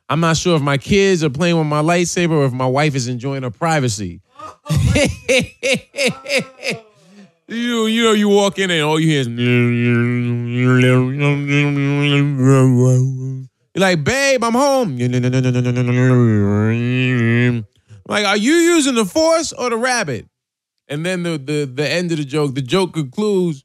I'm 0.08 0.20
not 0.20 0.36
sure 0.36 0.56
if 0.56 0.62
my 0.62 0.78
kids 0.78 1.22
are 1.22 1.30
playing 1.30 1.58
with 1.58 1.66
my 1.66 1.82
lightsaber 1.82 2.32
or 2.32 2.44
if 2.44 2.52
my 2.52 2.66
wife 2.66 2.94
is 2.94 3.06
enjoying 3.06 3.42
her 3.42 3.50
privacy. 3.50 4.22
you 7.50 7.86
you 7.86 8.04
know 8.04 8.12
you 8.12 8.28
walk 8.28 8.58
in 8.58 8.70
and 8.70 8.82
all 8.82 9.00
you 9.00 9.08
hear 9.08 9.20
is 9.20 9.28
you're 13.74 13.82
like, 13.82 14.04
babe, 14.04 14.42
I'm 14.44 14.52
home. 14.52 14.96
like, 18.08 18.26
are 18.26 18.36
you 18.36 18.52
using 18.52 18.94
the 18.94 19.04
force 19.04 19.52
or 19.52 19.70
the 19.70 19.76
rabbit? 19.76 20.26
And 20.88 21.06
then 21.06 21.22
the 21.22 21.38
the 21.38 21.64
the 21.72 21.88
end 21.88 22.10
of 22.12 22.18
the 22.18 22.24
joke, 22.24 22.54
the 22.54 22.62
joke 22.62 22.94
concludes 22.94 23.64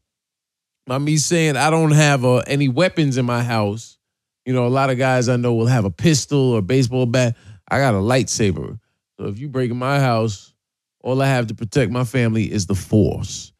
by 0.85 0.99
me 0.99 1.17
saying 1.17 1.57
I 1.57 1.69
don't 1.69 1.91
have 1.91 2.23
uh, 2.23 2.37
any 2.47 2.67
weapons 2.67 3.17
in 3.17 3.25
my 3.25 3.43
house. 3.43 3.97
You 4.45 4.53
know, 4.53 4.67
a 4.67 4.69
lot 4.69 4.91
of 4.91 4.99
guys 4.99 5.27
I 5.27 5.37
know 5.37 5.55
will 5.55 5.65
have 5.65 5.85
a 5.85 5.91
pistol 5.91 6.51
or 6.53 6.61
baseball 6.61 7.07
bat. 7.07 7.35
I 7.67 7.79
got 7.79 7.95
a 7.95 7.97
lightsaber. 7.97 8.79
So 9.17 9.25
if 9.25 9.39
you 9.39 9.49
break 9.49 9.71
in 9.71 9.77
my 9.77 9.99
house, 9.99 10.53
all 11.01 11.21
I 11.21 11.27
have 11.27 11.47
to 11.47 11.55
protect 11.55 11.91
my 11.91 12.03
family 12.03 12.51
is 12.51 12.67
the 12.67 12.75
force. 12.75 13.51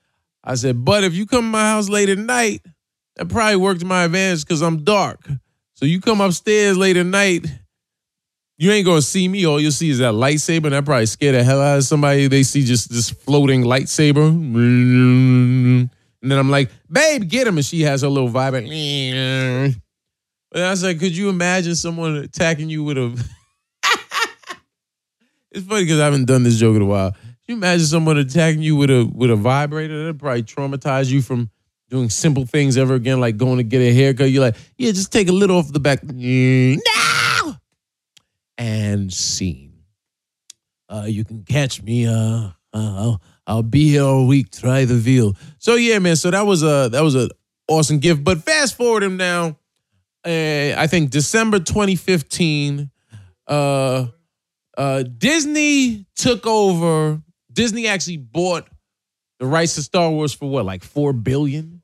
I 0.45 0.55
said, 0.55 0.85
but 0.85 1.03
if 1.03 1.13
you 1.15 1.25
come 1.25 1.45
to 1.45 1.49
my 1.49 1.71
house 1.71 1.89
late 1.89 2.09
at 2.09 2.19
night, 2.19 2.61
that 3.15 3.29
probably 3.29 3.55
worked 3.55 3.79
to 3.79 3.85
my 3.85 4.03
advantage 4.03 4.43
because 4.45 4.61
I'm 4.61 4.83
dark. 4.83 5.27
So 5.73 5.85
you 5.85 5.99
come 5.99 6.21
upstairs 6.21 6.77
late 6.77 6.97
at 6.97 7.05
night, 7.05 7.45
you 8.57 8.71
ain't 8.71 8.85
gonna 8.85 9.01
see 9.01 9.27
me. 9.27 9.45
All 9.45 9.59
you'll 9.59 9.71
see 9.71 9.89
is 9.89 9.97
that 9.99 10.13
lightsaber, 10.13 10.65
and 10.65 10.73
that 10.73 10.85
probably 10.85 11.07
scare 11.07 11.33
the 11.33 11.43
hell 11.43 11.61
out 11.61 11.77
of 11.79 11.83
somebody. 11.83 12.27
They 12.27 12.43
see 12.43 12.63
just 12.63 12.89
this 12.89 13.09
floating 13.09 13.63
lightsaber. 13.63 14.27
And 16.25 16.31
then 16.31 16.39
I'm 16.39 16.49
like, 16.49 16.69
babe, 16.89 17.27
get 17.27 17.47
him. 17.47 17.57
And 17.57 17.65
she 17.65 17.81
has 17.81 18.01
her 18.01 18.07
little 18.07 18.29
vibrant. 18.29 18.67
And 20.53 20.63
I 20.63 20.69
was 20.69 20.83
like, 20.83 20.99
could 20.99 21.15
you 21.15 21.27
imagine 21.29 21.75
someone 21.75 22.15
attacking 22.15 22.69
you 22.69 22.83
with 22.83 22.97
a 22.97 23.07
It's 25.51 25.65
funny 25.67 25.83
because 25.83 25.99
I 25.99 26.05
haven't 26.05 26.25
done 26.25 26.43
this 26.43 26.57
joke 26.57 26.75
in 26.77 26.81
a 26.81 26.85
while. 26.85 27.13
You 27.47 27.55
imagine 27.55 27.85
someone 27.85 28.17
attacking 28.17 28.61
you 28.61 28.75
with 28.75 28.89
a 28.89 29.09
with 29.13 29.29
a 29.29 29.35
vibrator? 29.35 29.99
That'd 29.99 30.19
probably 30.19 30.43
traumatize 30.43 31.11
you 31.11 31.21
from 31.21 31.51
doing 31.89 32.09
simple 32.09 32.45
things 32.45 32.77
ever 32.77 32.95
again, 32.95 33.19
like 33.19 33.37
going 33.37 33.57
to 33.57 33.63
get 33.63 33.79
a 33.79 33.93
haircut. 33.93 34.31
You're 34.31 34.41
like, 34.41 34.55
yeah, 34.77 34.91
just 34.91 35.11
take 35.11 35.27
a 35.27 35.31
little 35.31 35.57
off 35.57 35.71
the 35.71 35.79
back. 35.79 36.03
No! 36.03 37.55
And 38.57 39.13
scene. 39.13 39.73
Uh, 40.89 41.05
you 41.07 41.23
can 41.23 41.43
catch 41.43 41.83
me. 41.83 42.07
Uh, 42.07 42.13
uh, 42.13 42.51
I'll, 42.73 43.21
I'll 43.45 43.63
be 43.63 43.89
here 43.89 44.03
all 44.03 44.27
week. 44.27 44.51
Try 44.51 44.85
the 44.85 44.95
veal. 44.95 45.35
So 45.59 45.75
yeah, 45.75 45.99
man. 45.99 46.15
So 46.15 46.31
that 46.31 46.45
was 46.45 46.63
a 46.63 46.89
that 46.91 47.01
was 47.01 47.15
an 47.15 47.29
awesome 47.67 47.99
gift. 47.99 48.23
But 48.23 48.43
fast 48.43 48.75
forward 48.75 49.03
him 49.03 49.17
now. 49.17 49.57
Uh, 50.25 50.73
I 50.75 50.87
think 50.87 51.11
December 51.11 51.59
2015. 51.59 52.89
Uh, 53.47 54.07
uh, 54.77 55.03
Disney 55.03 56.05
took 56.15 56.47
over. 56.47 57.21
Disney 57.55 57.87
actually 57.87 58.17
bought 58.17 58.67
the 59.39 59.45
rights 59.45 59.75
to 59.75 59.83
Star 59.83 60.09
Wars 60.11 60.33
for 60.33 60.49
what, 60.49 60.65
like 60.65 60.83
four 60.83 61.13
billion? 61.13 61.81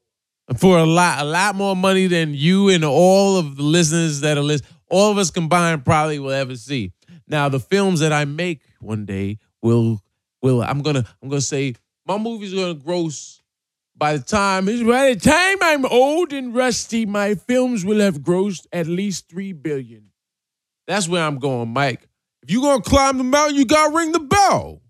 For 0.58 0.78
a 0.78 0.86
lot, 0.86 1.22
a 1.22 1.24
lot 1.24 1.56
more 1.56 1.76
money 1.76 2.08
than 2.08 2.34
you 2.34 2.70
and 2.70 2.84
all 2.84 3.38
of 3.38 3.56
the 3.56 3.64
listeners 3.64 4.20
that 4.22 4.38
are 4.38 4.42
list, 4.44 4.66
all 4.90 5.10
of 5.10 5.18
us 5.18 5.32
combined 5.32 5.86
probably 5.86 6.20
will 6.20 6.32
ever 6.32 6.58
see. 6.58 6.92
Now, 7.26 7.48
the 7.48 7.60
films 7.60 8.02
that 8.02 8.12
I 8.12 8.26
make 8.26 8.62
one 8.82 9.06
day 9.06 9.38
will 9.62 10.02
will 10.42 10.62
I'm 10.62 10.82
gonna 10.82 11.06
I'm 11.22 11.30
gonna 11.30 11.40
say 11.40 11.76
my 12.06 12.18
movie's 12.18 12.54
gonna 12.54 12.74
gross 12.74 13.42
by 13.96 14.18
the 14.18 14.24
time 14.24 14.66
by 14.66 15.14
the 15.14 15.20
time 15.20 15.58
I'm 15.62 15.86
old 15.86 16.34
and 16.34 16.54
rusty, 16.54 17.06
my 17.06 17.36
films 17.36 17.86
will 17.86 18.00
have 18.00 18.20
grossed 18.20 18.66
at 18.74 18.88
least 18.88 19.30
three 19.30 19.54
billion. 19.54 20.12
That's 20.88 21.08
where 21.08 21.24
I'm 21.24 21.38
going, 21.40 21.70
Mike. 21.70 22.10
If 22.44 22.52
you're 22.52 22.64
gonna 22.64 22.82
climb 22.82 23.18
the 23.18 23.24
mountain, 23.24 23.58
you 23.58 23.66
gotta 23.66 23.96
ring 23.96 24.12
the 24.12 24.20
bell. 24.20 24.81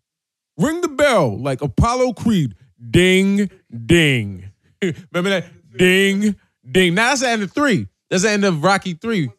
Ring 0.61 0.81
the 0.81 0.87
bell 0.87 1.37
like 1.39 1.61
Apollo 1.61 2.13
Creed. 2.13 2.55
Ding, 2.89 3.49
ding. 3.85 4.51
Remember 4.81 5.29
that? 5.29 5.45
Ding, 5.77 6.35
ding. 6.69 6.95
Now 6.95 7.09
that's 7.09 7.21
the 7.21 7.29
end 7.29 7.43
of 7.43 7.51
three. 7.51 7.87
That's 8.09 8.23
the 8.23 8.31
end 8.31 8.45
of 8.45 8.63
Rocky 8.63 8.93
three. 8.93 9.29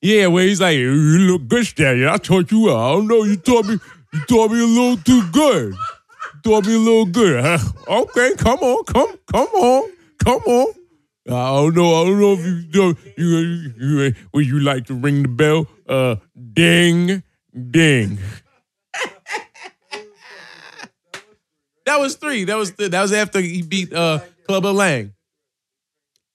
Yeah, 0.00 0.26
where 0.26 0.44
he's 0.44 0.60
like, 0.60 0.76
you 0.76 0.92
look 0.92 1.48
good, 1.48 1.64
Stallion. 1.64 2.08
I 2.08 2.18
taught 2.18 2.50
you 2.50 2.60
well. 2.60 2.76
I 2.76 2.92
don't 2.92 3.06
know. 3.06 3.24
You 3.24 3.36
taught 3.36 3.66
me. 3.66 3.78
You 4.12 4.20
taught 4.26 4.50
me 4.50 4.60
a 4.60 4.66
little 4.66 4.96
too 4.98 5.22
good. 5.32 5.72
You 5.72 6.40
taught 6.42 6.66
me 6.66 6.74
a 6.74 6.78
little 6.78 7.06
good. 7.06 7.42
Huh? 7.44 7.58
Okay, 7.88 8.34
come 8.36 8.60
on, 8.60 8.84
come, 8.84 9.18
come 9.30 9.48
on, 9.48 9.90
come 10.18 10.42
on. 10.46 10.74
I 11.26 11.56
don't 11.56 11.74
know. 11.74 12.02
I 12.02 12.04
don't 12.04 12.20
know 12.20 12.32
if 12.34 12.44
you 12.44 12.62
do. 12.62 12.96
You, 13.16 13.26
you, 13.26 13.72
you, 13.78 14.14
would 14.32 14.46
you 14.46 14.60
like 14.60 14.86
to 14.86 14.94
ring 14.94 15.22
the 15.22 15.28
bell? 15.28 15.66
Uh, 15.88 16.16
ding, 16.52 17.22
ding. 17.70 18.18
that 21.86 22.00
was 22.00 22.16
three. 22.16 22.44
That 22.44 22.56
was 22.56 22.72
th- 22.72 22.90
that 22.90 23.02
was 23.02 23.12
after 23.12 23.40
he 23.40 23.62
beat 23.62 23.92
uh 23.92 24.20
Clubber 24.46 24.72
Lang. 24.72 25.12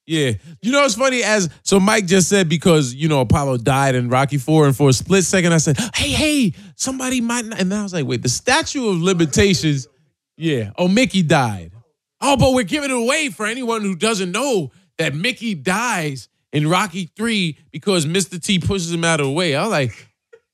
Yeah, 0.06 0.32
you 0.64 0.72
know 0.72 0.84
it's 0.86 0.96
funny 0.96 1.22
as 1.22 1.50
so 1.62 1.80
Mike 1.80 2.08
just 2.08 2.30
said 2.30 2.50
because 2.50 2.96
you 2.96 3.08
know 3.08 3.22
Apollo 3.22 3.58
died 3.58 3.94
in 3.94 4.10
Rocky 4.10 4.40
Four, 4.40 4.66
and 4.66 4.76
for 4.76 4.90
a 4.90 4.94
split 4.94 5.24
second 5.24 5.54
I 5.54 5.58
said, 5.58 5.78
"Hey, 5.94 6.10
hey, 6.10 6.54
somebody 6.76 7.22
might," 7.22 7.46
not. 7.46 7.60
and 7.60 7.72
then 7.72 7.80
I 7.80 7.84
was 7.84 7.94
like, 7.94 8.08
"Wait, 8.08 8.24
the 8.24 8.30
Statue 8.30 8.90
of 8.90 9.00
limitations." 9.00 9.88
Yeah. 10.36 10.72
Oh, 10.78 10.88
Mickey 10.88 11.22
died. 11.22 11.74
Oh, 12.22 12.38
but 12.38 12.54
we're 12.54 12.64
giving 12.64 12.90
it 12.90 12.96
away 12.96 13.30
for 13.30 13.46
anyone 13.46 13.82
who 13.82 13.96
doesn't 13.96 14.32
know 14.32 14.72
that 14.98 15.14
Mickey 15.14 15.54
dies 15.54 16.28
in 16.52 16.68
Rocky 16.68 17.12
Three 17.16 17.60
because 17.72 18.08
Mr. 18.08 18.42
T 18.42 18.58
pushes 18.58 18.92
him 18.92 19.04
out 19.04 19.20
of 19.20 19.28
the 19.28 19.32
way. 19.32 19.56
I 19.56 19.62
was 19.62 19.70
like, 19.70 20.08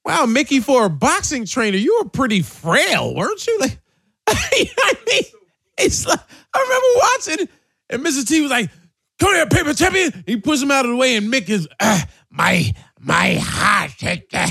"Wow, 0.03 0.25
Mickey, 0.25 0.60
for 0.60 0.86
a 0.86 0.89
boxing 0.89 1.45
trainer, 1.45 1.77
you 1.77 2.01
were 2.03 2.10
pretty 2.10 2.41
frail, 2.41 3.15
weren't 3.15 3.47
you?" 3.47 3.58
Like, 3.62 3.79
I 4.27 4.93
mean, 5.07 5.23
it's 5.77 6.07
like 6.07 6.19
I 6.53 6.59
remember 6.61 7.39
watching, 7.39 7.49
and 7.89 8.03
Mr. 8.03 8.27
T 8.27 8.41
was 8.41 8.51
like. 8.51 8.69
Come 9.17 9.33
here, 9.33 9.47
paper 9.47 9.73
champion. 9.73 10.25
He 10.27 10.35
pushes 10.35 10.63
him 10.63 10.71
out 10.71 10.83
of 10.83 10.91
the 10.91 10.97
way, 10.97 11.15
and 11.15 11.31
Mick 11.31 11.47
is 11.49 11.69
uh, 11.79 12.01
my 12.29 12.73
my 12.99 13.35
heart. 13.41 13.93
Uh, 14.03 14.47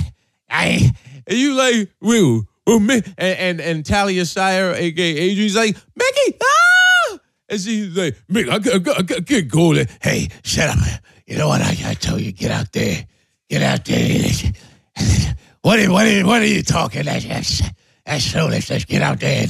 I 0.49 0.91
and 1.27 1.39
you 1.39 1.55
like 1.55 1.91
well, 2.01 2.45
well 2.67 2.79
Mick 2.79 3.07
and 3.19 3.39
and, 3.39 3.61
and 3.61 3.85
Talia 3.85 4.25
Shire, 4.25 4.73
aka 4.73 5.17
Adrian's 5.19 5.55
like 5.55 5.77
Mickey, 5.95 6.39
ah, 6.43 7.19
and 7.51 7.61
she's 7.61 7.95
like 7.95 8.17
Mick, 8.31 8.49
I 8.49 8.55
I 8.55 8.99
I 8.99 9.03
got 9.03 9.27
get 9.27 9.49
going. 9.49 9.87
Hey, 10.01 10.29
shut 10.43 10.71
up. 10.71 10.79
You 11.27 11.37
know 11.37 11.49
what? 11.49 11.61
I 11.61 11.75
gotta 11.75 11.97
tell 11.97 12.19
you, 12.19 12.33
get 12.33 12.51
out 12.51 12.73
there. 12.73 13.07
Get 13.51 13.63
out 13.63 13.85
there. 13.85 14.31
What 15.65 15.81
are, 15.81 15.91
what 15.91 16.07
are, 16.07 16.27
what 16.27 16.43
are 16.43 16.47
you 16.47 16.63
talking? 16.63 17.05
That's, 17.05 17.63
that's, 18.07 18.35
let's, 18.35 18.71
let's 18.71 18.85
get 18.85 19.03
out 19.03 19.21
there 19.21 19.47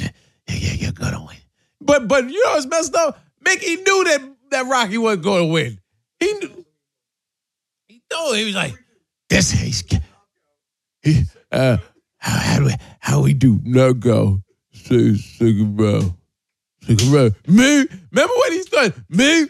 you, 0.48 0.70
you're 0.74 0.92
gonna 0.92 1.24
win. 1.24 1.36
But 1.80 2.08
but 2.08 2.28
you 2.30 2.44
know 2.44 2.52
what's 2.52 2.66
messed 2.66 2.94
up? 2.94 3.18
Mickey 3.40 3.76
knew 3.76 4.04
that 4.04 4.20
that 4.50 4.66
Rocky 4.66 4.98
wasn't 4.98 5.24
to 5.24 5.44
win. 5.46 5.78
He 6.20 6.32
knew. 6.34 6.64
He 7.88 8.02
knew. 8.10 8.34
He 8.34 8.44
was 8.44 8.54
like, 8.54 8.74
This 9.28 9.50
he's 9.50 9.84
he, 11.02 11.24
uh, 11.52 11.76
how, 12.18 12.38
how 12.38 12.58
do 12.58 12.64
we 12.66 12.74
how 13.00 13.22
we 13.22 13.34
do? 13.34 13.60
now 13.64 13.92
go. 13.92 14.40
Say 14.72 15.14
second 15.16 15.76
round. 15.78 16.14
Second 16.82 17.12
round. 17.12 17.34
Me? 17.46 17.86
Remember 18.10 18.34
when 18.40 18.52
he 18.52 18.62
started? 18.62 19.04
Me? 19.08 19.46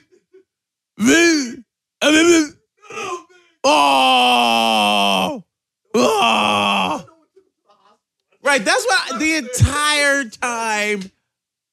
Me? 0.99 1.65
And 2.03 2.15
then 2.17 2.55
Oh! 3.67 5.43
Oh! 5.95 7.04
Right, 8.45 8.63
that's 8.63 8.85
why 8.85 9.19
the 9.19 9.37
entire 9.37 10.25
time 10.29 11.11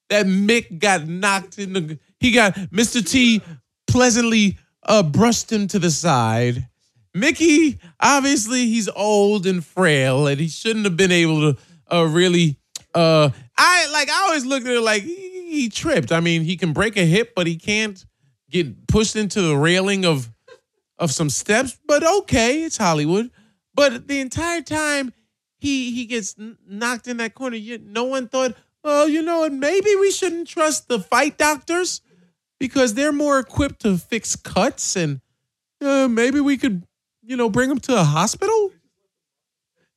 that 0.09 0.25
Mick 0.25 0.79
got 0.79 1.05
knocked 1.05 1.59
in 1.59 1.73
the 1.73 1.99
he 2.19 2.31
got 2.31 2.53
Mr. 2.53 3.05
T 3.05 3.41
pleasantly 3.87 4.57
uh 4.83 5.03
brushed 5.03 5.51
him 5.51 5.67
to 5.67 5.79
the 5.79 5.91
side. 5.91 6.69
Mickey, 7.13 7.77
obviously 7.99 8.67
he's 8.67 8.87
old 8.87 9.45
and 9.45 9.65
frail 9.65 10.27
and 10.27 10.39
he 10.39 10.47
shouldn't 10.47 10.85
have 10.85 10.95
been 10.95 11.11
able 11.11 11.53
to 11.53 11.61
uh 11.91 12.05
really 12.05 12.57
uh 12.95 13.29
I 13.57 13.89
like 13.91 14.09
I 14.09 14.27
always 14.27 14.45
looked 14.45 14.65
at 14.65 14.73
it 14.73 14.81
like 14.81 15.03
he, 15.03 15.49
he 15.49 15.69
tripped. 15.69 16.13
I 16.13 16.21
mean, 16.21 16.43
he 16.43 16.55
can 16.55 16.71
break 16.71 16.95
a 16.95 17.05
hip, 17.05 17.33
but 17.35 17.47
he 17.47 17.57
can't 17.57 18.03
get 18.49 18.87
pushed 18.87 19.17
into 19.17 19.41
the 19.41 19.57
railing 19.57 20.05
of 20.05 20.29
of 20.97 21.11
some 21.11 21.29
steps, 21.29 21.77
but 21.85 22.01
okay, 22.01 22.63
it's 22.63 22.77
Hollywood. 22.77 23.29
But 23.73 24.07
the 24.07 24.21
entire 24.21 24.61
time 24.61 25.11
he 25.61 25.91
he 25.91 26.05
gets 26.05 26.35
knocked 26.67 27.07
in 27.07 27.17
that 27.17 27.35
corner, 27.35 27.55
you, 27.55 27.77
no 27.77 28.03
one 28.03 28.27
thought, 28.27 28.55
well, 28.83 29.07
you 29.07 29.21
know 29.21 29.41
what? 29.41 29.53
Maybe 29.53 29.95
we 29.95 30.11
shouldn't 30.11 30.47
trust 30.47 30.87
the 30.87 30.99
fight 30.99 31.37
doctors 31.37 32.01
because 32.59 32.95
they're 32.95 33.13
more 33.13 33.37
equipped 33.37 33.81
to 33.81 33.97
fix 33.97 34.35
cuts, 34.35 34.95
and 34.95 35.21
uh, 35.79 36.07
maybe 36.07 36.39
we 36.39 36.57
could, 36.57 36.83
you 37.21 37.37
know, 37.37 37.47
bring 37.47 37.69
him 37.69 37.79
to 37.81 37.95
a 37.95 38.03
hospital. 38.03 38.71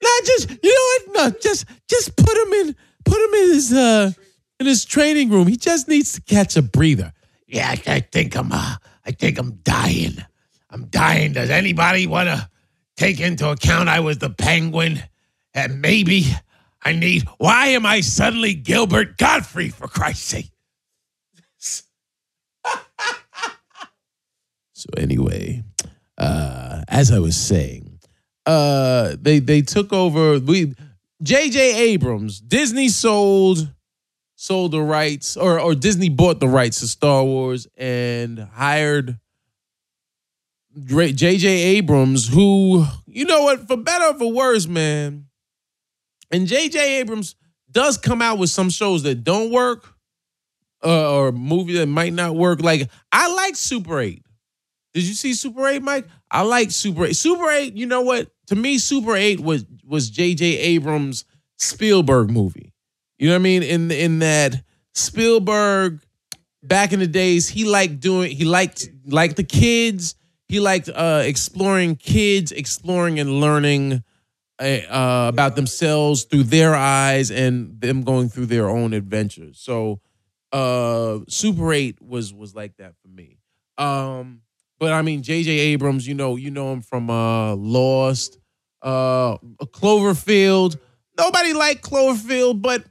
Not 0.02 0.24
just 0.24 0.50
you 0.62 0.70
know 0.70 1.12
what? 1.14 1.32
No, 1.32 1.38
just 1.40 1.64
just 1.88 2.14
put 2.14 2.36
him 2.36 2.52
in 2.52 2.76
put 3.06 3.16
him 3.16 3.34
in 3.34 3.54
his 3.54 3.72
uh 3.72 4.12
in 4.60 4.66
his 4.66 4.84
training 4.84 5.30
room. 5.30 5.46
He 5.46 5.56
just 5.56 5.88
needs 5.88 6.12
to 6.12 6.20
catch 6.20 6.56
a 6.56 6.62
breather. 6.62 7.12
Yeah, 7.46 7.68
I, 7.68 7.80
I 7.86 8.00
think 8.00 8.36
I'm 8.36 8.52
uh, 8.52 8.76
I 9.06 9.12
think 9.12 9.38
I'm 9.38 9.60
dying. 9.62 10.22
I'm 10.68 10.86
dying. 10.86 11.32
Does 11.32 11.48
anybody 11.48 12.06
want 12.06 12.28
to 12.28 12.50
take 12.96 13.20
into 13.20 13.48
account 13.48 13.88
I 13.88 14.00
was 14.00 14.18
the 14.18 14.28
penguin? 14.28 15.02
And 15.54 15.80
maybe 15.80 16.24
I 16.82 16.92
need. 16.92 17.28
Why 17.38 17.68
am 17.68 17.86
I 17.86 18.00
suddenly 18.00 18.54
Gilbert 18.54 19.16
Gottfried? 19.16 19.74
For 19.74 19.88
Christ's 19.88 20.24
sake! 20.24 20.50
So 24.84 24.90
anyway, 24.98 25.62
uh, 26.18 26.82
as 26.88 27.10
I 27.10 27.18
was 27.18 27.38
saying, 27.38 28.00
uh, 28.44 29.16
they 29.18 29.38
they 29.38 29.62
took 29.62 29.94
over. 29.94 30.38
We 30.38 30.74
J.J. 31.22 31.90
Abrams, 31.92 32.38
Disney 32.38 32.90
sold 32.90 33.72
sold 34.34 34.72
the 34.72 34.82
rights, 34.82 35.38
or 35.38 35.58
or 35.58 35.74
Disney 35.74 36.10
bought 36.10 36.38
the 36.38 36.48
rights 36.48 36.80
to 36.80 36.88
Star 36.88 37.24
Wars 37.24 37.66
and 37.78 38.40
hired 38.40 39.18
J.J. 40.84 41.48
Abrams, 41.48 42.28
who 42.28 42.84
you 43.06 43.24
know 43.24 43.44
what, 43.44 43.66
for 43.66 43.78
better 43.78 44.06
or 44.06 44.18
for 44.18 44.30
worse, 44.32 44.66
man. 44.66 45.26
And 46.30 46.46
J.J. 46.46 47.00
Abrams 47.00 47.36
does 47.70 47.98
come 47.98 48.22
out 48.22 48.38
with 48.38 48.50
some 48.50 48.70
shows 48.70 49.02
that 49.02 49.24
don't 49.24 49.50
work, 49.50 49.94
uh, 50.84 51.14
or 51.14 51.32
movie 51.32 51.74
that 51.74 51.86
might 51.86 52.12
not 52.12 52.34
work. 52.36 52.60
Like 52.60 52.90
I 53.12 53.32
like 53.34 53.56
Super 53.56 54.00
Eight. 54.00 54.24
Did 54.94 55.02
you 55.02 55.14
see 55.14 55.34
Super 55.34 55.66
8, 55.66 55.82
Mike? 55.82 56.06
I 56.30 56.42
like 56.42 56.70
Super 56.70 57.06
8. 57.06 57.16
Super 57.16 57.50
8, 57.50 57.76
you 57.76 57.84
know 57.84 58.02
what? 58.02 58.30
To 58.46 58.54
me, 58.54 58.78
Super 58.78 59.16
8 59.16 59.40
was 59.40 59.66
was 59.84 60.08
J.J. 60.08 60.44
Abrams' 60.44 61.24
Spielberg 61.58 62.30
movie. 62.30 62.72
You 63.18 63.28
know 63.28 63.34
what 63.34 63.40
I 63.40 63.42
mean? 63.42 63.62
In 63.62 63.90
in 63.90 64.18
that 64.20 64.62
Spielberg 64.92 66.00
back 66.62 66.92
in 66.92 67.00
the 67.00 67.06
days, 67.06 67.48
he 67.48 67.64
liked 67.64 68.00
doing 68.00 68.30
he 68.30 68.44
liked 68.44 68.88
like 69.06 69.34
the 69.34 69.44
kids. 69.44 70.14
He 70.46 70.60
liked 70.60 70.88
uh 70.88 71.22
exploring 71.24 71.96
kids, 71.96 72.52
exploring 72.52 73.18
and 73.18 73.40
learning 73.40 74.04
uh, 74.60 74.64
uh, 74.64 75.28
about 75.28 75.56
themselves 75.56 76.24
through 76.24 76.44
their 76.44 76.74
eyes 76.74 77.30
and 77.30 77.80
them 77.80 78.02
going 78.02 78.28
through 78.28 78.46
their 78.46 78.68
own 78.68 78.92
adventures. 78.92 79.58
So 79.60 80.00
uh 80.52 81.20
Super 81.28 81.72
8 81.72 82.00
was 82.00 82.32
was 82.32 82.54
like 82.54 82.76
that 82.76 82.94
for 83.02 83.08
me. 83.08 83.38
Um 83.76 84.42
but 84.78 84.92
I 84.92 85.02
mean, 85.02 85.22
J.J. 85.22 85.50
Abrams, 85.50 86.06
you 86.06 86.14
know, 86.14 86.36
you 86.36 86.50
know 86.50 86.72
him 86.72 86.82
from 86.82 87.08
uh, 87.08 87.54
Lost, 87.54 88.38
uh, 88.82 89.38
Cloverfield. 89.62 90.76
Nobody 91.16 91.52
liked 91.52 91.82
Cloverfield, 91.82 92.60
but 92.60 92.84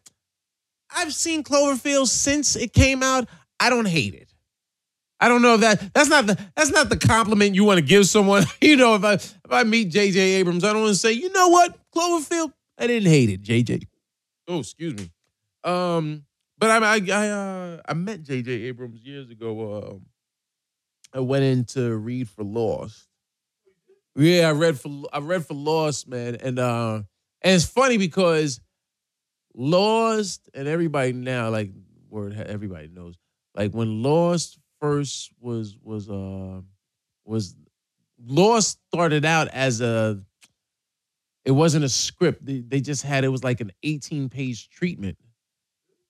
I've 0.96 1.14
seen 1.14 1.44
Cloverfield 1.44 2.08
since 2.08 2.56
it 2.56 2.74
came 2.74 3.04
out. 3.04 3.28
I 3.60 3.70
don't 3.70 3.88
hate 3.88 4.14
it. 4.14 4.33
I 5.24 5.30
don't 5.30 5.42
know 5.42 5.54
if 5.54 5.62
that 5.62 5.94
that's 5.94 6.10
not 6.10 6.28
the 6.28 6.38
that's 6.54 6.72
not 6.72 6.90
the 6.90 6.98
compliment 6.98 7.56
you 7.56 7.64
want 7.64 7.78
to 7.78 7.82
give 7.82 8.08
someone. 8.08 8.44
you 8.62 8.76
know, 8.76 8.96
if 8.96 9.06
I 9.06 9.14
if 9.14 9.52
I 9.52 9.64
meet 9.64 9.86
J.J. 9.86 10.20
Abrams, 10.20 10.66
I 10.66 10.74
don't 10.74 10.82
want 10.82 10.96
to 10.96 11.00
say, 11.00 11.14
you 11.14 11.32
know 11.32 11.48
what, 11.48 11.78
Cloverfield, 11.96 12.52
I 12.78 12.88
didn't 12.88 13.10
hate 13.10 13.30
it, 13.30 13.42
J.J. 13.42 13.88
Oh, 14.50 14.60
excuse 14.60 14.94
me. 14.96 15.10
Um, 15.64 16.26
but 16.58 16.72
I 16.72 16.96
I 16.96 17.02
I, 17.10 17.30
uh, 17.30 17.82
I 17.88 17.94
met 17.94 18.24
J.J. 18.24 18.52
Abrams 18.52 19.00
years 19.02 19.30
ago. 19.30 20.02
Uh, 21.14 21.18
I 21.18 21.22
went 21.22 21.46
in 21.46 21.64
to 21.68 21.96
read 21.96 22.28
for 22.28 22.44
Lost. 22.44 23.08
Yeah, 24.18 24.50
I 24.50 24.52
read 24.52 24.78
for 24.78 25.06
I 25.14 25.20
read 25.20 25.46
for 25.46 25.54
Lost, 25.54 26.06
man, 26.06 26.36
and 26.36 26.60
uh, 26.60 26.96
and 27.42 27.56
it's 27.56 27.64
funny 27.64 27.98
because 27.98 28.60
Lost 29.56 30.50
and 30.54 30.68
everybody 30.68 31.14
now 31.14 31.50
like 31.50 31.72
word 32.10 32.34
everybody 32.34 32.90
knows 32.90 33.16
like 33.56 33.72
when 33.72 34.04
Lost 34.04 34.60
first 34.84 35.32
was 35.40 35.78
was 35.82 36.10
uh 36.10 36.60
was 37.24 37.56
Lost 38.26 38.80
started 38.90 39.24
out 39.24 39.48
as 39.50 39.80
a 39.80 40.20
it 41.46 41.52
wasn't 41.52 41.86
a 41.86 41.90
script. 41.90 42.46
They, 42.46 42.60
they 42.60 42.82
just 42.82 43.04
had 43.04 43.24
it 43.24 43.30
was 43.30 43.44
like 43.44 43.62
an 43.62 43.72
18 43.84 44.30
page 44.30 44.70
treatment. 44.70 45.18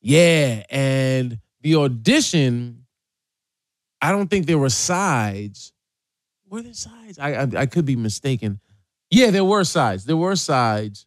Yeah, 0.01 0.63
and 0.69 1.39
the 1.61 1.76
audition, 1.76 2.86
I 4.01 4.11
don't 4.11 4.28
think 4.28 4.47
there 4.47 4.57
were 4.57 4.69
sides. 4.69 5.71
Were 6.49 6.61
there 6.63 6.74
sides? 6.74 7.19
I 7.19 7.34
I, 7.34 7.47
I 7.57 7.65
could 7.67 7.86
be 7.86 7.95
mistaken. 7.95 8.59
Yeah, 9.11 9.30
there 9.30 9.45
were 9.45 9.63
sides. 9.63 10.05
There 10.05 10.17
were 10.17 10.36
sides. 10.36 11.05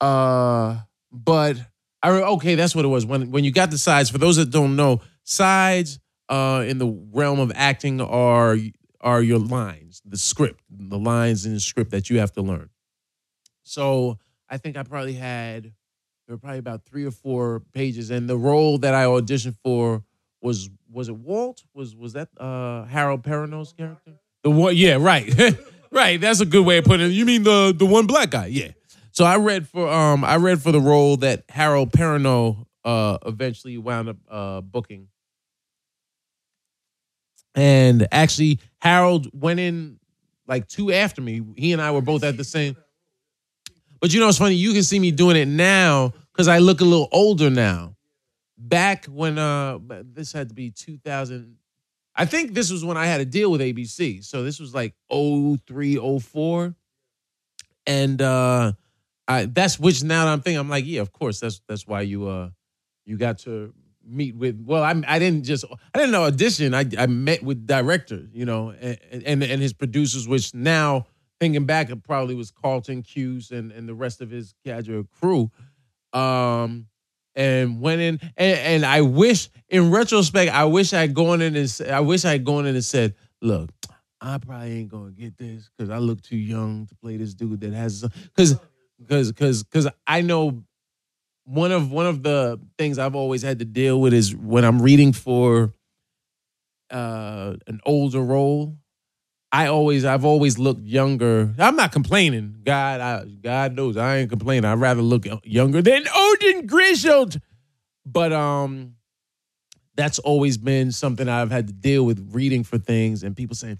Uh, 0.00 0.78
but 1.10 1.56
I 2.00 2.10
okay, 2.10 2.54
that's 2.54 2.76
what 2.76 2.84
it 2.84 2.88
was. 2.88 3.04
When 3.04 3.32
when 3.32 3.42
you 3.42 3.50
got 3.50 3.72
the 3.72 3.78
sides, 3.78 4.08
for 4.08 4.18
those 4.18 4.36
that 4.36 4.50
don't 4.50 4.76
know, 4.76 5.00
sides 5.24 5.98
uh 6.28 6.64
in 6.66 6.78
the 6.78 6.86
realm 7.12 7.40
of 7.40 7.52
acting 7.54 8.00
are 8.00 8.56
are 9.00 9.22
your 9.22 9.38
lines, 9.38 10.02
the 10.04 10.18
script, 10.18 10.62
the 10.70 10.98
lines 10.98 11.46
in 11.46 11.54
the 11.54 11.60
script 11.60 11.90
that 11.92 12.10
you 12.10 12.18
have 12.18 12.32
to 12.32 12.42
learn. 12.42 12.68
So 13.62 14.18
I 14.48 14.56
think 14.56 14.76
I 14.76 14.82
probably 14.82 15.14
had 15.14 15.64
there 16.26 16.34
were 16.36 16.38
probably 16.38 16.58
about 16.58 16.84
three 16.84 17.04
or 17.04 17.10
four 17.10 17.60
pages, 17.72 18.10
and 18.10 18.28
the 18.28 18.36
role 18.36 18.78
that 18.78 18.94
I 18.94 19.04
auditioned 19.04 19.56
for 19.62 20.04
was 20.42 20.68
was 20.90 21.08
it 21.08 21.16
Walt? 21.16 21.64
Was 21.74 21.96
was 21.96 22.12
that 22.14 22.28
uh 22.38 22.84
Harold 22.84 23.22
Perrineau's 23.22 23.72
character? 23.72 24.12
The 24.42 24.50
one, 24.50 24.76
yeah, 24.76 24.96
right, 25.00 25.32
right. 25.90 26.20
That's 26.20 26.40
a 26.40 26.46
good 26.46 26.64
way 26.64 26.78
of 26.78 26.84
putting 26.84 27.06
it. 27.06 27.12
You 27.12 27.24
mean 27.24 27.42
the 27.42 27.74
the 27.76 27.86
one 27.86 28.06
black 28.06 28.30
guy? 28.30 28.46
Yeah. 28.46 28.72
So 29.10 29.24
I 29.24 29.36
read 29.36 29.68
for 29.68 29.88
um 29.88 30.24
I 30.24 30.36
read 30.36 30.62
for 30.62 30.70
the 30.72 30.80
role 30.80 31.16
that 31.18 31.44
Harold 31.48 31.92
Perrineau 31.92 32.66
uh 32.84 33.18
eventually 33.26 33.78
wound 33.78 34.10
up 34.10 34.16
uh 34.30 34.60
booking. 34.60 35.08
And 37.58 38.06
actually 38.12 38.60
Harold 38.78 39.28
went 39.32 39.58
in 39.58 39.98
like 40.46 40.68
two 40.68 40.92
after 40.92 41.20
me. 41.20 41.42
He 41.56 41.72
and 41.72 41.82
I 41.82 41.90
were 41.90 42.00
both 42.00 42.22
at 42.22 42.36
the 42.36 42.44
same. 42.44 42.76
But 44.00 44.14
you 44.14 44.20
know 44.20 44.28
it's 44.28 44.38
funny, 44.38 44.54
you 44.54 44.72
can 44.72 44.84
see 44.84 45.00
me 45.00 45.10
doing 45.10 45.34
it 45.34 45.48
now 45.48 46.12
because 46.32 46.46
I 46.46 46.58
look 46.58 46.80
a 46.80 46.84
little 46.84 47.08
older 47.10 47.50
now. 47.50 47.96
Back 48.56 49.06
when 49.06 49.38
uh 49.38 49.80
this 50.04 50.32
had 50.32 50.50
to 50.50 50.54
be 50.54 50.70
2000 50.70 51.56
I 52.14 52.26
think 52.26 52.54
this 52.54 52.70
was 52.70 52.84
when 52.84 52.96
I 52.96 53.06
had 53.06 53.20
a 53.20 53.24
deal 53.24 53.50
with 53.50 53.60
ABC. 53.60 54.24
So 54.24 54.44
this 54.44 54.60
was 54.60 54.72
like 54.72 54.94
03, 55.10 56.20
04. 56.20 56.76
And 57.88 58.22
uh 58.22 58.72
I 59.26 59.46
that's 59.46 59.80
which 59.80 60.04
now 60.04 60.26
that 60.26 60.30
I'm 60.30 60.42
thinking, 60.42 60.60
I'm 60.60 60.68
like, 60.68 60.86
yeah, 60.86 61.00
of 61.00 61.12
course, 61.12 61.40
that's 61.40 61.60
that's 61.66 61.88
why 61.88 62.02
you 62.02 62.28
uh 62.28 62.50
you 63.04 63.16
got 63.16 63.38
to 63.40 63.74
meet 64.08 64.36
with 64.36 64.62
well, 64.64 64.82
I 64.82 64.94
I 65.06 65.18
didn't 65.18 65.44
just 65.44 65.64
I 65.94 65.98
didn't 65.98 66.12
know 66.12 66.24
audition. 66.24 66.74
I 66.74 66.84
I 66.98 67.06
met 67.06 67.42
with 67.42 67.66
director, 67.66 68.26
you 68.32 68.44
know, 68.44 68.70
and 68.70 68.98
and, 69.10 69.42
and 69.42 69.62
his 69.62 69.72
producers, 69.72 70.26
which 70.26 70.54
now 70.54 71.06
thinking 71.40 71.66
back, 71.66 71.90
it 71.90 72.02
probably 72.02 72.34
was 72.34 72.50
Carlton 72.50 73.02
Cuse 73.02 73.50
and, 73.50 73.70
and 73.70 73.88
the 73.88 73.94
rest 73.94 74.20
of 74.20 74.30
his 74.30 74.54
cadre 74.64 75.04
crew. 75.20 75.50
Um 76.12 76.86
and 77.36 77.80
went 77.80 78.00
in 78.00 78.18
and, 78.36 78.58
and 78.58 78.86
I 78.86 79.02
wish 79.02 79.48
in 79.68 79.90
retrospect, 79.90 80.52
I 80.52 80.64
wish 80.64 80.92
I'd 80.92 81.14
gone 81.14 81.40
in 81.40 81.54
and 81.54 81.82
I 81.88 82.00
wish 82.00 82.24
I'd 82.24 82.44
gone 82.44 82.66
in 82.66 82.74
and 82.74 82.84
said, 82.84 83.14
look, 83.40 83.70
I 84.20 84.38
probably 84.38 84.72
ain't 84.72 84.88
gonna 84.90 85.12
get 85.12 85.36
this 85.36 85.70
because 85.76 85.90
I 85.90 85.98
look 85.98 86.22
too 86.22 86.36
young 86.36 86.86
to 86.86 86.94
play 86.96 87.16
this 87.16 87.34
dude 87.34 87.60
that 87.60 87.72
has 87.72 88.02
because 88.02 88.58
because 88.98 89.32
because 89.32 89.62
because 89.62 89.88
I 90.06 90.22
know 90.22 90.64
one 91.48 91.72
of 91.72 91.90
one 91.90 92.06
of 92.06 92.22
the 92.22 92.60
things 92.76 92.98
I've 92.98 93.14
always 93.14 93.42
had 93.42 93.60
to 93.60 93.64
deal 93.64 93.98
with 94.00 94.12
is 94.12 94.36
when 94.36 94.64
I'm 94.64 94.82
reading 94.82 95.12
for 95.14 95.72
uh 96.90 97.54
an 97.66 97.80
older 97.86 98.20
role. 98.20 98.76
I 99.50 99.68
always 99.68 100.04
I've 100.04 100.26
always 100.26 100.58
looked 100.58 100.82
younger. 100.82 101.54
I'm 101.58 101.74
not 101.74 101.90
complaining. 101.90 102.60
God, 102.64 103.00
I, 103.00 103.24
God 103.24 103.74
knows 103.74 103.96
I 103.96 104.18
ain't 104.18 104.28
complaining. 104.28 104.66
I'd 104.66 104.74
rather 104.74 105.00
look 105.00 105.26
younger 105.42 105.80
than 105.80 106.04
Odin 106.14 106.66
Griswold. 106.66 107.40
But 108.04 108.32
um 108.34 108.96
that's 109.96 110.18
always 110.18 110.58
been 110.58 110.92
something 110.92 111.28
I've 111.28 111.50
had 111.50 111.66
to 111.68 111.72
deal 111.72 112.04
with 112.04 112.28
reading 112.32 112.62
for 112.62 112.76
things 112.76 113.22
and 113.22 113.34
people 113.34 113.56
saying, 113.56 113.78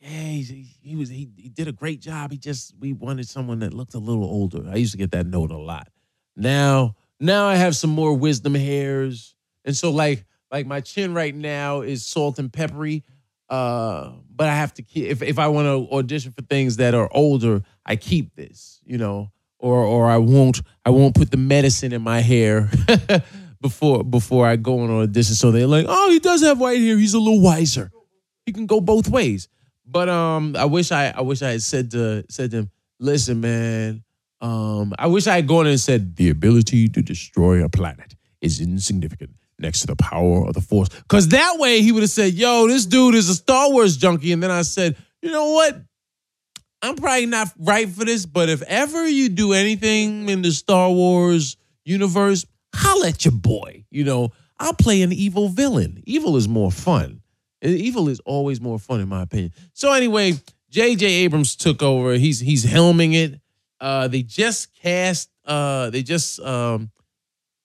"Yeah, 0.00 0.08
he, 0.10 0.76
he 0.82 0.96
was 0.96 1.08
he, 1.08 1.30
he 1.34 1.48
did 1.48 1.66
a 1.66 1.72
great 1.72 2.00
job. 2.00 2.30
He 2.30 2.36
just 2.36 2.74
we 2.78 2.92
wanted 2.92 3.26
someone 3.26 3.60
that 3.60 3.72
looked 3.72 3.94
a 3.94 3.98
little 3.98 4.24
older." 4.24 4.68
I 4.70 4.76
used 4.76 4.92
to 4.92 4.98
get 4.98 5.12
that 5.12 5.26
note 5.26 5.50
a 5.50 5.56
lot. 5.56 5.88
Now, 6.36 6.94
now 7.20 7.46
I 7.46 7.56
have 7.56 7.76
some 7.76 7.90
more 7.90 8.14
wisdom 8.14 8.54
hairs, 8.54 9.34
and 9.64 9.76
so 9.76 9.90
like 9.90 10.24
like 10.50 10.66
my 10.66 10.80
chin 10.80 11.14
right 11.14 11.34
now 11.34 11.80
is 11.80 12.04
salt 12.04 12.38
and 12.38 12.52
peppery. 12.52 13.04
Uh, 13.48 14.10
but 14.34 14.48
I 14.48 14.54
have 14.54 14.74
to 14.74 14.82
keep 14.82 15.06
if 15.06 15.22
if 15.22 15.38
I 15.38 15.48
want 15.48 15.66
to 15.66 15.94
audition 15.94 16.32
for 16.32 16.42
things 16.42 16.76
that 16.76 16.94
are 16.94 17.08
older, 17.12 17.62
I 17.84 17.96
keep 17.96 18.34
this, 18.34 18.80
you 18.84 18.98
know, 18.98 19.30
or 19.58 19.84
or 19.84 20.06
I 20.06 20.18
won't 20.18 20.60
I 20.84 20.90
won't 20.90 21.14
put 21.14 21.30
the 21.30 21.36
medicine 21.36 21.92
in 21.92 22.02
my 22.02 22.20
hair 22.20 22.70
before 23.60 24.04
before 24.04 24.46
I 24.46 24.56
go 24.56 24.80
on 24.80 24.90
audition. 24.90 25.34
So 25.34 25.50
they're 25.52 25.66
like, 25.66 25.86
oh, 25.88 26.10
he 26.10 26.18
does 26.18 26.42
have 26.42 26.58
white 26.58 26.80
hair. 26.80 26.98
He's 26.98 27.14
a 27.14 27.18
little 27.18 27.40
wiser. 27.40 27.90
He 28.44 28.52
can 28.52 28.66
go 28.66 28.80
both 28.80 29.08
ways. 29.08 29.48
But 29.86 30.08
um, 30.08 30.56
I 30.56 30.64
wish 30.64 30.90
I 30.90 31.10
I 31.16 31.20
wish 31.20 31.42
I 31.42 31.52
had 31.52 31.62
said 31.62 31.92
to 31.92 32.24
said 32.28 32.50
to 32.50 32.56
him, 32.58 32.70
listen, 32.98 33.40
man. 33.40 34.02
Um, 34.40 34.94
I 34.98 35.06
wish 35.06 35.26
I 35.26 35.36
had 35.36 35.46
gone 35.46 35.66
and 35.66 35.80
said 35.80 36.16
the 36.16 36.30
ability 36.30 36.88
to 36.88 37.02
destroy 37.02 37.64
a 37.64 37.68
planet 37.68 38.14
is 38.40 38.60
insignificant 38.60 39.30
next 39.58 39.80
to 39.80 39.86
the 39.86 39.96
power 39.96 40.46
of 40.46 40.54
the 40.54 40.60
force. 40.60 40.88
Cause 41.08 41.28
that 41.28 41.56
way 41.58 41.80
he 41.80 41.92
would 41.92 42.02
have 42.02 42.10
said, 42.10 42.34
yo, 42.34 42.68
this 42.68 42.84
dude 42.84 43.14
is 43.14 43.28
a 43.28 43.34
Star 43.34 43.70
Wars 43.70 43.96
junkie. 43.96 44.32
And 44.32 44.42
then 44.42 44.50
I 44.50 44.62
said, 44.62 44.96
you 45.22 45.30
know 45.30 45.52
what? 45.52 45.80
I'm 46.82 46.96
probably 46.96 47.26
not 47.26 47.50
right 47.58 47.88
for 47.88 48.04
this, 48.04 48.26
but 48.26 48.48
if 48.48 48.62
ever 48.62 49.08
you 49.08 49.30
do 49.30 49.54
anything 49.54 50.28
in 50.28 50.42
the 50.42 50.52
Star 50.52 50.90
Wars 50.90 51.56
universe, 51.84 52.44
holla 52.74 53.08
at 53.08 53.24
your 53.24 53.32
boy. 53.32 53.84
You 53.90 54.04
know, 54.04 54.32
I'll 54.58 54.74
play 54.74 55.02
an 55.02 55.12
evil 55.12 55.48
villain. 55.48 56.02
Evil 56.06 56.36
is 56.36 56.48
more 56.48 56.70
fun. 56.70 57.22
Evil 57.62 58.08
is 58.08 58.20
always 58.20 58.60
more 58.60 58.78
fun, 58.78 59.00
in 59.00 59.08
my 59.08 59.22
opinion. 59.22 59.52
So 59.72 59.92
anyway, 59.92 60.34
J.J. 60.70 61.06
Abrams 61.06 61.56
took 61.56 61.82
over. 61.82 62.14
He's 62.14 62.40
he's 62.40 62.66
helming 62.66 63.14
it. 63.14 63.40
Uh, 63.80 64.08
they 64.08 64.22
just 64.22 64.74
cast. 64.74 65.30
Uh, 65.44 65.90
they 65.90 66.02
just 66.02 66.40
um, 66.40 66.90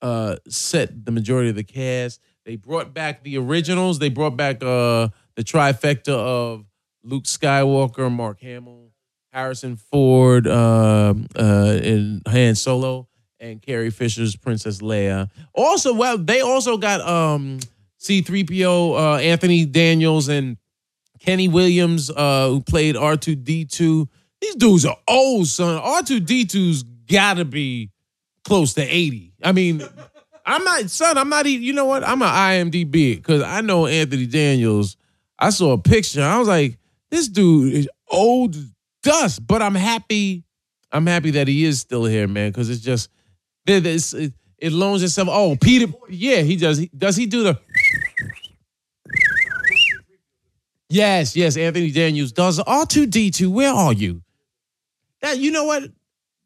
uh, 0.02 0.36
set 0.48 1.06
the 1.06 1.12
majority 1.12 1.50
of 1.50 1.56
the 1.56 1.64
cast. 1.64 2.22
They 2.46 2.56
brought 2.56 2.94
back 2.94 3.24
the 3.24 3.38
originals. 3.38 4.00
They 4.00 4.10
brought 4.10 4.36
back 4.36 4.58
uh, 4.64 5.10
the 5.36 5.44
trifecta 5.44 6.14
of 6.14 6.66
Luke 7.04 7.24
Skywalker, 7.24 8.12
Mark 8.12 8.40
Hamill, 8.42 8.92
Harrison 9.32 9.76
Ford, 9.76 10.48
uh, 10.48 11.14
uh, 11.36 11.80
and 11.84 12.22
Han 12.28 12.56
Solo, 12.56 13.08
and 13.40 13.62
Carrie 13.62 13.90
Fisher's 13.90 14.36
Princess 14.36 14.80
Leia. 14.82 15.30
Also, 15.54 15.94
well, 15.94 16.18
they 16.18 16.42
also 16.42 16.78
got 16.78 17.02
um, 17.02 17.60
C-3PO, 17.98 18.96
uh, 18.98 19.18
Anthony 19.18 19.66
Daniels, 19.66 20.28
and 20.28 20.58
Kenny 21.20 21.48
Williams, 21.48 22.10
uh, 22.10 22.50
who 22.50 22.62
played 22.62 22.96
R2D2. 22.96 24.08
These 24.42 24.56
dudes 24.56 24.86
are 24.86 24.98
old, 25.08 25.48
son. 25.48 25.80
R2D2's 25.80 26.84
gotta 26.84 27.46
be 27.46 27.92
close 28.44 28.74
to 28.74 28.82
80. 28.82 29.34
I 29.44 29.52
mean, 29.52 29.84
I'm 30.46 30.64
not, 30.64 30.90
son, 30.90 31.18
I'm 31.18 31.30
not 31.30 31.46
even, 31.46 31.64
you 31.64 31.74
know 31.74 31.86
what? 31.86 32.04
I'm 32.04 32.22
an 32.22 32.28
IMDb 32.28 33.16
because 33.16 33.44
I 33.44 33.62
know 33.62 33.86
Anthony 33.86 34.26
Daniels. 34.26 34.98
I 35.38 35.52
saw 35.52 35.74
a 35.74 35.78
picture. 35.78 36.24
I 36.24 36.40
was 36.40 36.48
like, 36.48 36.78
this 37.10 37.28
dude 37.28 37.74
is 37.74 37.90
old 38.10 38.56
dust, 39.04 39.46
but 39.46 39.62
I'm 39.62 39.76
happy. 39.76 40.44
I'm 40.92 41.06
happy 41.06 41.32
that 41.32 41.48
he 41.48 41.64
is 41.64 41.80
still 41.80 42.06
here, 42.06 42.28
man, 42.28 42.50
because 42.50 42.70
it's 42.70 42.82
just, 42.82 43.10
it, 43.66 43.86
it, 44.58 44.72
loans 44.72 45.04
itself. 45.04 45.30
Oh, 45.32 45.56
Peter, 45.56 45.92
yeah, 46.10 46.42
he 46.42 46.58
does. 46.58 46.86
Does 46.88 47.16
he 47.16 47.28
do 47.28 47.44
the, 47.44 47.60
Yes, 50.90 51.38
yes, 51.38 51.56
Anthony 51.56 51.90
Daniels 51.90 52.34
does. 52.34 52.60
R2D2, 52.60 53.48
where 53.48 53.72
are 53.72 53.94
you? 53.94 54.22
That 55.22 55.38
you 55.40 55.52
know 55.52 55.66
what? 55.66 55.84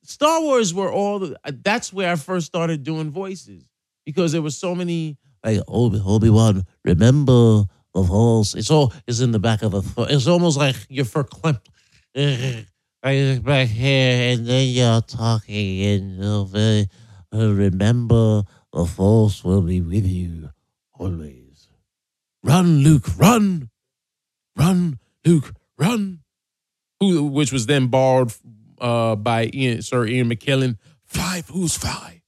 Star 0.04 0.42
Wars 0.42 0.74
were 0.74 0.92
all 0.92 1.20
the, 1.20 1.38
that's 1.64 1.92
where 1.92 2.12
I 2.12 2.16
first 2.16 2.46
started 2.48 2.84
doing 2.84 3.10
voices 3.12 3.64
because 4.06 4.32
there 4.34 4.42
were 4.42 4.52
so 4.52 4.76
many 4.76 5.18
Like 5.44 5.62
Obi 5.68 6.00
Obi 6.06 6.30
Wan, 6.30 6.64
remember 6.84 7.66
the 7.94 8.04
Force. 8.04 8.54
It's 8.56 8.70
all 8.70 8.94
it's 9.08 9.20
in 9.22 9.32
the 9.32 9.40
back 9.40 9.62
of 9.64 9.72
the. 9.72 9.82
th- 9.82 10.10
It's 10.12 10.28
almost 10.28 10.58
like 10.58 10.76
you're 10.90 11.06
verklempt. 11.06 11.66
Right 13.04 13.38
back 13.44 13.68
here, 13.68 14.34
and 14.34 14.48
then 14.48 14.68
you're 14.70 15.02
talking, 15.02 15.82
and 15.82 16.48
very. 16.50 16.88
uh, 17.32 17.54
remember, 17.54 18.42
the 18.74 18.86
Force 18.88 19.44
will 19.44 19.62
be 19.62 19.80
with 19.80 20.08
you 20.08 20.50
always. 20.98 21.68
run, 22.44 22.78
Luke, 22.80 23.06
run, 23.18 23.70
run, 24.58 25.00
Luke, 25.24 25.54
run. 25.78 26.22
Who, 27.00 27.26
which 27.26 27.52
was 27.52 27.66
then 27.68 27.88
borrowed 27.88 28.34
uh, 28.80 29.16
by 29.16 29.50
Ian, 29.54 29.82
Sir 29.82 30.06
Ian 30.06 30.30
McKellen. 30.30 30.78
Fly, 31.04 31.44
who's 31.48 31.78
fly, 31.78 32.22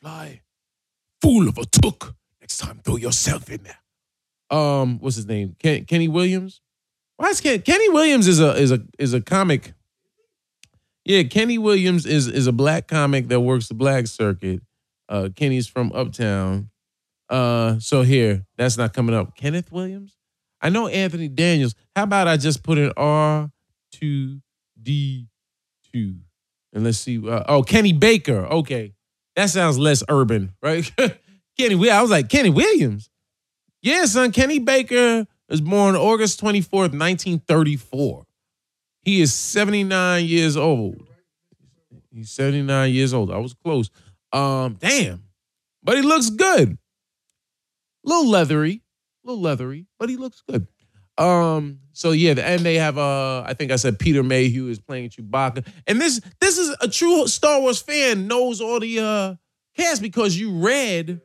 fly, 0.00 0.42
fool 1.20 1.48
of 1.48 1.58
a 1.58 1.64
took. 1.64 2.14
Next 2.40 2.58
time, 2.58 2.80
throw 2.84 2.96
yourself 2.96 3.50
in 3.50 3.62
there. 3.62 4.58
Um, 4.58 4.98
what's 5.00 5.16
his 5.16 5.26
name? 5.26 5.56
Ken, 5.58 5.84
Kenny 5.84 6.08
Williams. 6.08 6.60
Why 7.16 7.28
is 7.28 7.40
Ken, 7.40 7.62
Kenny 7.62 7.88
Williams 7.88 8.28
is 8.28 8.40
a 8.40 8.54
is 8.54 8.70
a 8.72 8.82
is 8.98 9.14
a 9.14 9.20
comic? 9.20 9.72
Yeah, 11.04 11.22
Kenny 11.24 11.58
Williams 11.58 12.06
is 12.06 12.28
is 12.28 12.46
a 12.46 12.52
black 12.52 12.88
comic 12.88 13.28
that 13.28 13.40
works 13.40 13.68
the 13.68 13.74
black 13.74 14.06
circuit. 14.06 14.60
Uh, 15.08 15.28
Kenny's 15.34 15.66
from 15.66 15.92
Uptown. 15.92 16.70
Uh, 17.28 17.78
so 17.78 18.02
here, 18.02 18.44
that's 18.56 18.76
not 18.76 18.92
coming 18.92 19.14
up. 19.14 19.36
Kenneth 19.36 19.72
Williams. 19.72 20.16
I 20.60 20.70
know 20.70 20.88
Anthony 20.88 21.28
Daniels. 21.28 21.74
How 21.96 22.04
about 22.04 22.28
I 22.28 22.36
just 22.36 22.62
put 22.62 22.78
an 22.78 22.92
R 22.96 23.50
two 23.92 24.40
D 24.82 25.28
and 25.94 26.84
let's 26.84 26.98
see. 26.98 27.18
Uh, 27.26 27.44
oh, 27.48 27.62
Kenny 27.62 27.92
Baker. 27.92 28.44
Okay, 28.46 28.94
that 29.36 29.50
sounds 29.50 29.78
less 29.78 30.02
urban, 30.08 30.52
right? 30.62 30.90
Kenny. 31.58 31.90
I 31.90 32.02
was 32.02 32.10
like 32.10 32.28
Kenny 32.28 32.50
Williams. 32.50 33.10
Yeah, 33.82 34.04
son. 34.06 34.32
Kenny 34.32 34.58
Baker 34.58 35.26
was 35.48 35.60
born 35.60 35.94
August 35.96 36.40
twenty 36.40 36.60
fourth, 36.60 36.92
nineteen 36.92 37.38
thirty 37.38 37.76
four. 37.76 38.26
He 39.02 39.20
is 39.20 39.32
seventy 39.32 39.84
nine 39.84 40.24
years 40.24 40.56
old. 40.56 41.06
He's 42.12 42.30
seventy 42.30 42.62
nine 42.62 42.92
years 42.92 43.14
old. 43.14 43.30
I 43.30 43.38
was 43.38 43.54
close. 43.54 43.90
Um, 44.32 44.76
damn, 44.80 45.24
but 45.82 45.96
he 45.96 46.02
looks 46.02 46.30
good. 46.30 46.76
A 48.04 48.08
little 48.08 48.28
leathery, 48.28 48.82
a 49.24 49.28
little 49.28 49.42
leathery, 49.42 49.86
but 49.98 50.08
he 50.08 50.16
looks 50.16 50.42
good. 50.48 50.66
Um, 51.16 51.80
so 51.92 52.10
yeah, 52.10 52.34
and 52.38 52.62
they 52.62 52.74
have 52.76 52.98
uh, 52.98 53.42
I 53.46 53.54
think 53.54 53.70
I 53.70 53.76
said 53.76 53.98
Peter 53.98 54.22
Mayhew 54.22 54.68
is 54.68 54.80
playing 54.80 55.10
Chewbacca, 55.10 55.66
and 55.86 56.00
this 56.00 56.20
this 56.40 56.58
is 56.58 56.76
a 56.80 56.88
true 56.88 57.26
Star 57.28 57.60
Wars 57.60 57.80
fan 57.80 58.26
knows 58.26 58.60
all 58.60 58.80
the 58.80 58.98
uh 58.98 59.34
cast 59.76 60.02
because 60.02 60.36
you 60.36 60.58
read, 60.58 61.20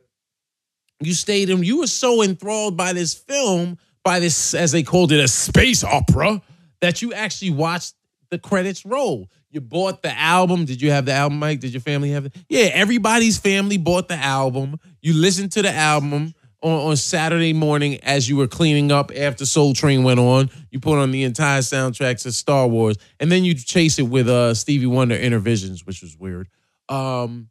you 1.00 1.14
stayed 1.14 1.50
and 1.50 1.66
you 1.66 1.80
were 1.80 1.86
so 1.86 2.22
enthralled 2.22 2.76
by 2.76 2.92
this 2.92 3.14
film, 3.14 3.78
by 4.04 4.20
this 4.20 4.54
as 4.54 4.72
they 4.72 4.82
called 4.82 5.12
it 5.12 5.20
a 5.20 5.28
space 5.28 5.82
opera, 5.82 6.40
that 6.80 7.02
you 7.02 7.12
actually 7.12 7.50
watched 7.50 7.94
the 8.30 8.38
credits 8.38 8.86
roll. 8.86 9.28
You 9.50 9.60
bought 9.60 10.02
the 10.02 10.16
album. 10.16 10.64
Did 10.64 10.80
you 10.80 10.92
have 10.92 11.06
the 11.06 11.12
album, 11.12 11.40
Mike? 11.40 11.58
Did 11.58 11.72
your 11.72 11.80
family 11.80 12.10
have 12.10 12.26
it? 12.26 12.36
Yeah, 12.48 12.70
everybody's 12.72 13.38
family 13.38 13.78
bought 13.78 14.06
the 14.06 14.14
album. 14.14 14.78
You 15.02 15.14
listened 15.14 15.50
to 15.52 15.62
the 15.62 15.72
album 15.72 16.34
on, 16.62 16.90
on 16.90 16.96
Saturday 16.96 17.52
morning 17.52 17.98
as 18.02 18.28
you 18.28 18.36
were 18.36 18.46
cleaning 18.46 18.92
up 18.92 19.10
after 19.16 19.46
Soul 19.46 19.74
Train 19.74 20.02
went 20.02 20.20
on. 20.20 20.50
You 20.70 20.80
put 20.80 20.98
on 20.98 21.10
the 21.10 21.24
entire 21.24 21.60
soundtrack 21.60 22.22
to 22.22 22.32
Star 22.32 22.66
Wars, 22.66 22.96
and 23.18 23.30
then 23.30 23.44
you 23.44 23.54
chase 23.54 23.98
it 23.98 24.02
with 24.04 24.28
uh 24.28 24.54
Stevie 24.54 24.86
Wonder 24.86 25.16
Innervisions, 25.16 25.86
which 25.86 26.02
was 26.02 26.16
weird. 26.16 26.48
Um, 26.88 27.48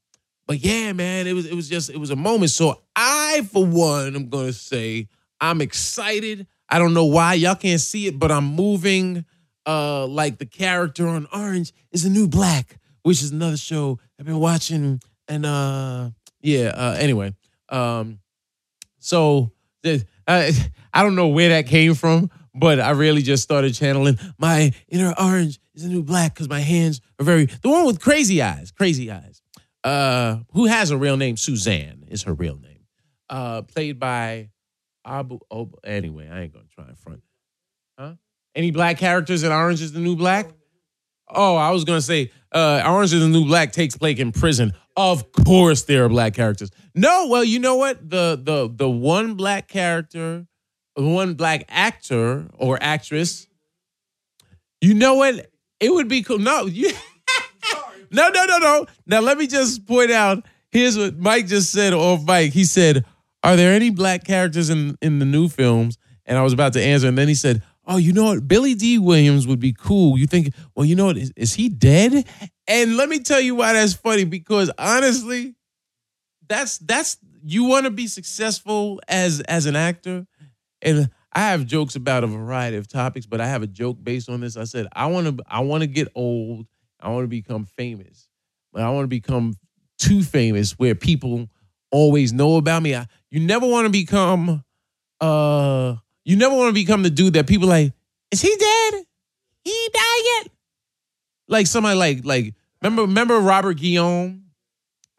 but 0.47 0.59
yeah, 0.59 0.93
man, 0.93 1.27
it 1.27 1.33
was 1.33 1.45
it 1.45 1.55
was 1.55 1.69
just 1.69 1.89
it 1.89 1.97
was 1.97 2.09
a 2.09 2.15
moment. 2.15 2.51
So 2.51 2.81
I, 2.95 3.47
for 3.51 3.65
one, 3.65 4.15
I'm 4.15 4.29
gonna 4.29 4.53
say 4.53 5.07
I'm 5.39 5.61
excited. 5.61 6.47
I 6.67 6.79
don't 6.79 6.93
know 6.93 7.05
why 7.05 7.35
y'all 7.35 7.55
can't 7.55 7.81
see 7.81 8.07
it, 8.07 8.19
but 8.19 8.31
I'm 8.31 8.45
moving. 8.45 9.25
Uh, 9.65 10.07
like 10.07 10.39
the 10.39 10.47
character 10.47 11.07
on 11.07 11.27
Orange 11.31 11.73
is 11.91 12.03
a 12.03 12.09
new 12.09 12.27
black, 12.27 12.79
which 13.03 13.21
is 13.21 13.31
another 13.31 13.57
show 13.57 13.99
I've 14.19 14.25
been 14.25 14.39
watching. 14.39 14.99
And 15.27 15.45
uh, 15.45 16.09
yeah. 16.41 16.69
Uh, 16.69 16.95
anyway, 16.97 17.35
um, 17.69 18.19
so 18.99 19.51
I 20.27 20.53
I 20.93 21.03
don't 21.03 21.15
know 21.15 21.27
where 21.27 21.49
that 21.49 21.67
came 21.67 21.93
from, 21.93 22.29
but 22.53 22.79
I 22.79 22.91
really 22.91 23.21
just 23.21 23.43
started 23.43 23.73
channeling 23.73 24.17
my 24.37 24.73
inner 24.87 25.13
orange 25.19 25.59
is 25.75 25.83
a 25.83 25.89
new 25.89 26.03
black 26.03 26.33
because 26.33 26.49
my 26.49 26.59
hands 26.59 27.01
are 27.19 27.23
very 27.23 27.45
the 27.45 27.69
one 27.69 27.85
with 27.85 27.99
crazy 27.99 28.41
eyes, 28.41 28.71
crazy 28.71 29.11
eyes. 29.11 29.41
Uh, 29.83 30.39
who 30.51 30.65
has 30.65 30.91
a 30.91 30.97
real 30.97 31.17
name? 31.17 31.37
Suzanne 31.37 32.03
is 32.09 32.23
her 32.23 32.33
real 32.33 32.57
name. 32.57 32.85
Uh, 33.29 33.61
played 33.61 33.99
by 33.99 34.49
Abu. 35.05 35.39
Oh, 35.49 35.71
anyway, 35.83 36.27
I 36.29 36.41
ain't 36.41 36.53
gonna 36.53 36.65
try 36.73 36.87
in 36.89 36.95
front. 36.95 37.21
Huh? 37.97 38.13
Any 38.55 38.71
black 38.71 38.97
characters 38.97 39.43
in 39.43 39.51
Orange 39.51 39.81
is 39.81 39.93
the 39.93 39.99
New 39.99 40.15
Black? 40.15 40.47
Oh, 41.29 41.55
I 41.55 41.71
was 41.71 41.83
gonna 41.83 42.01
say 42.01 42.31
uh, 42.51 42.81
Orange 42.85 43.13
is 43.13 43.21
the 43.21 43.27
New 43.27 43.45
Black 43.45 43.71
takes 43.71 43.95
place 43.95 44.19
in 44.19 44.31
prison. 44.31 44.73
Of 44.97 45.31
course, 45.31 45.83
there 45.83 46.05
are 46.05 46.09
black 46.09 46.33
characters. 46.33 46.71
No, 46.95 47.27
well, 47.27 47.43
you 47.43 47.59
know 47.59 47.75
what? 47.75 48.09
The 48.09 48.39
the 48.41 48.69
the 48.73 48.89
one 48.89 49.35
black 49.35 49.67
character, 49.67 50.47
one 50.95 51.35
black 51.35 51.65
actor 51.69 52.47
or 52.57 52.77
actress. 52.81 53.47
You 54.81 54.93
know 54.93 55.15
what? 55.15 55.51
It 55.79 55.93
would 55.93 56.07
be 56.07 56.23
cool. 56.23 56.39
No, 56.39 56.65
you. 56.65 56.91
no, 58.11 58.29
no, 58.29 58.45
no, 58.45 58.57
no. 58.57 58.85
Now 59.05 59.21
let 59.21 59.37
me 59.37 59.47
just 59.47 59.85
point 59.85 60.11
out. 60.11 60.45
Here's 60.71 60.97
what 60.97 61.17
Mike 61.17 61.47
just 61.47 61.71
said 61.71 61.93
off 61.93 62.23
Mike. 62.25 62.51
He 62.53 62.63
said, 62.63 63.05
"Are 63.43 63.55
there 63.55 63.73
any 63.73 63.91
black 63.91 64.23
characters 64.23 64.69
in 64.69 64.97
in 65.01 65.19
the 65.19 65.25
new 65.25 65.47
films?" 65.47 65.97
And 66.25 66.37
I 66.37 66.43
was 66.43 66.53
about 66.53 66.73
to 66.73 66.81
answer, 66.81 67.07
and 67.07 67.17
then 67.17 67.27
he 67.27 67.33
said, 67.33 67.63
"Oh, 67.89 67.97
you 67.97 68.13
know 68.13 68.25
what? 68.25 68.47
Billy 68.47 68.75
Dee 68.75 68.99
Williams 68.99 69.47
would 69.47 69.59
be 69.59 69.73
cool." 69.73 70.17
You 70.19 70.27
think? 70.27 70.53
Well, 70.75 70.85
you 70.85 70.95
know 70.95 71.07
what? 71.07 71.17
Is, 71.17 71.33
is 71.35 71.55
he 71.55 71.69
dead? 71.69 72.25
And 72.67 72.97
let 72.97 73.09
me 73.09 73.19
tell 73.19 73.41
you 73.41 73.55
why 73.55 73.73
that's 73.73 73.93
funny. 73.93 74.25
Because 74.25 74.71
honestly, 74.77 75.55
that's 76.47 76.77
that's 76.79 77.17
you 77.43 77.65
want 77.65 77.85
to 77.85 77.91
be 77.91 78.07
successful 78.07 79.01
as 79.07 79.41
as 79.41 79.65
an 79.65 79.75
actor, 79.75 80.25
and 80.81 81.09
I 81.33 81.41
have 81.41 81.65
jokes 81.65 81.95
about 81.95 82.23
a 82.23 82.27
variety 82.27 82.77
of 82.77 82.87
topics, 82.87 83.25
but 83.25 83.41
I 83.41 83.47
have 83.47 83.63
a 83.63 83.67
joke 83.67 83.97
based 84.03 84.29
on 84.29 84.41
this. 84.41 84.57
I 84.57 84.65
said 84.65 84.87
I 84.93 85.07
want 85.07 85.37
to 85.37 85.43
I 85.47 85.61
want 85.61 85.81
to 85.81 85.87
get 85.87 86.09
old. 86.15 86.67
I 86.99 87.09
want 87.09 87.23
to 87.25 87.29
become 87.29 87.65
famous, 87.65 88.29
but 88.73 88.81
I 88.83 88.89
want 88.89 89.05
to 89.05 89.09
become 89.09 89.55
too 89.99 90.23
famous 90.23 90.73
where 90.73 90.95
people 90.95 91.49
always 91.91 92.33
know 92.33 92.57
about 92.57 92.83
me. 92.83 92.95
I, 92.95 93.07
you 93.31 93.39
never 93.39 93.67
want 93.67 93.85
to 93.85 93.91
become 93.91 94.63
uh 95.21 95.95
you 96.25 96.35
never 96.35 96.55
want 96.55 96.69
to 96.69 96.73
become 96.73 97.03
the 97.03 97.09
dude 97.09 97.33
that 97.33 97.47
people 97.47 97.67
like, 97.67 97.93
is 98.31 98.41
he 98.41 98.55
dead? 98.55 99.03
He 99.63 99.89
died 99.93 100.21
yet. 100.23 100.51
Like 101.47 101.67
somebody 101.67 101.97
like 101.97 102.25
like 102.25 102.53
remember 102.81 103.03
remember 103.03 103.39
Robert 103.39 103.75
Guillaume 103.77 104.43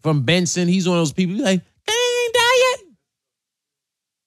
from 0.03 0.23
Benson? 0.23 0.69
He's 0.69 0.89
one 0.89 0.99
of 0.99 1.01
those 1.01 1.13
people 1.13 1.37
like, 1.37 1.61
they 1.87 1.93
ain't 1.93 2.35
died 2.35 2.59
yet. 2.71 2.81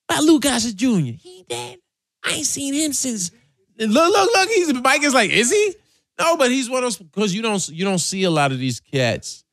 About 0.10 0.24
Lou 0.26 0.40
Gossett 0.40 0.76
Jr. 0.76 1.18
He 1.18 1.46
dead. 1.48 1.80
I 2.24 2.34
ain't 2.34 2.46
seen 2.46 2.74
him 2.74 2.94
since. 2.94 3.32
Look, 3.78 3.90
look, 3.90 4.30
look. 4.36 4.50
He's 4.50 4.74
Mike 4.74 5.04
is 5.04 5.14
like, 5.14 5.32
is 5.32 5.52
he? 5.52 5.76
No, 6.20 6.38
but 6.38 6.52
he's 6.52 6.70
one 6.70 6.80
of 6.80 6.84
those 6.84 6.98
because 6.98 7.34
you 7.34 7.42
don't 7.42 7.68
you 7.70 7.86
don't 7.86 8.00
see 8.00 8.24
a 8.24 8.30
lot 8.30 8.52
of 8.52 8.60
these 8.60 8.80
cats 8.80 9.44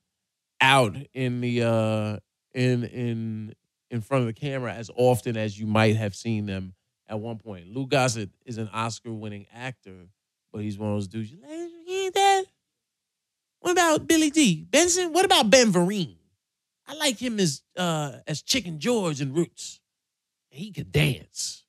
out 0.61 0.95
in 1.14 1.41
the 1.41 1.62
uh 1.62 2.16
in 2.55 2.85
in 2.85 3.55
in 3.91 4.01
front 4.03 4.23
of 4.23 4.27
the 4.27 4.33
camera 4.35 4.73
as 4.73 4.91
often 4.95 5.37
as 5.37 5.59
you 5.59 5.66
might 5.66 5.97
have 5.97 6.14
seen 6.14 6.47
them 6.47 6.75
at 7.11 7.21
one 7.21 7.37
point. 7.37 7.67
Lou 7.75 7.87
Gossett 7.87 8.31
is 8.47 8.57
an 8.57 8.71
Oscar-winning 8.73 9.47
actor, 9.53 10.09
but 10.53 10.63
he's 10.63 10.79
one 10.79 10.91
of 10.91 10.97
those 10.97 11.09
dudes. 11.09 11.31
He 11.31 12.07
ain't 12.07 12.15
dead. 12.15 12.47
What 13.61 13.73
about 13.73 14.07
Billy 14.07 14.31
Dee 14.31 14.65
Benson? 14.71 15.13
What 15.13 15.27
about 15.27 15.51
Ben 15.51 15.73
Vereen? 15.73 16.17
I 16.87 16.95
like 16.95 17.19
him 17.19 17.39
as 17.39 17.63
uh 17.77 18.19
as 18.27 18.43
Chicken 18.43 18.79
George 18.81 19.21
in 19.21 19.35
Roots. 19.35 19.81
He 20.49 20.73
could 20.73 20.91
dance. 20.91 21.65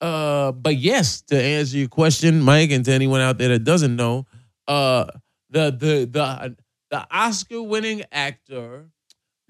Uh, 0.00 0.52
but 0.52 0.76
yes, 0.76 1.20
to 1.22 1.42
answer 1.42 1.76
your 1.76 1.88
question, 1.88 2.40
Mike, 2.40 2.70
and 2.70 2.84
to 2.86 2.92
anyone 2.92 3.20
out 3.20 3.36
there 3.36 3.50
that 3.50 3.64
doesn't 3.64 3.96
know, 3.96 4.26
uh, 4.66 5.04
the 5.50 5.70
the 5.70 6.08
the 6.10 6.56
the 6.90 7.06
Oscar-winning 7.10 8.04
actor 8.10 8.90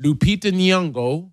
Lupita 0.03 0.51
Nyong'o, 0.51 1.31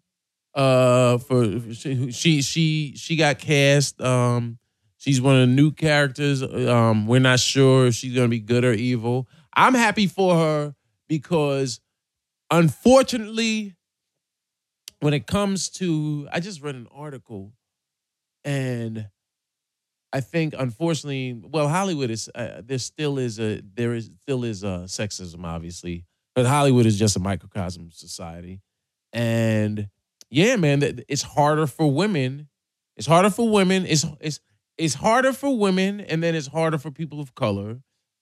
uh, 0.57 1.19
for 1.19 1.71
she 1.71 2.41
she 2.41 2.93
she, 2.95 3.15
got 3.15 3.37
cast. 3.37 4.01
Um, 4.01 4.57
she's 4.97 5.21
one 5.21 5.35
of 5.35 5.41
the 5.41 5.53
new 5.53 5.71
characters. 5.71 6.41
Um, 6.41 7.05
we're 7.05 7.19
not 7.19 7.39
sure 7.39 7.87
if 7.87 7.93
she's 7.93 8.15
gonna 8.15 8.27
be 8.27 8.39
good 8.39 8.65
or 8.65 8.73
evil. 8.73 9.27
I'm 9.55 9.75
happy 9.75 10.07
for 10.07 10.35
her 10.35 10.75
because, 11.07 11.79
unfortunately, 12.49 13.75
when 14.99 15.13
it 15.13 15.27
comes 15.27 15.69
to, 15.69 16.27
I 16.31 16.39
just 16.39 16.61
read 16.63 16.73
an 16.73 16.87
article, 16.91 17.53
and 18.43 19.07
I 20.11 20.21
think 20.21 20.55
unfortunately, 20.57 21.39
well, 21.39 21.67
Hollywood 21.67 22.09
is 22.09 22.31
uh, 22.33 22.61
there 22.65 22.79
still 22.79 23.19
is 23.19 23.39
a 23.39 23.61
there 23.75 23.93
is 23.93 24.09
still 24.23 24.43
is 24.43 24.63
a 24.63 24.85
sexism, 24.87 25.45
obviously, 25.45 26.05
but 26.33 26.47
Hollywood 26.47 26.87
is 26.87 26.97
just 26.97 27.15
a 27.15 27.19
microcosm 27.19 27.91
society, 27.91 28.59
and 29.13 29.87
yeah, 30.29 30.55
man, 30.55 31.01
it's 31.07 31.21
harder 31.21 31.67
for 31.67 31.91
women. 31.91 32.47
It's 32.95 33.07
harder 33.07 33.29
for 33.29 33.49
women. 33.49 33.85
It's 33.85 34.05
it's 34.19 34.39
it's 34.77 34.93
harder 34.95 35.33
for 35.33 35.57
women, 35.57 36.01
and 36.01 36.21
then 36.23 36.35
it's 36.35 36.47
harder 36.47 36.77
for 36.77 36.91
people 36.91 37.19
of 37.19 37.35
color 37.35 37.79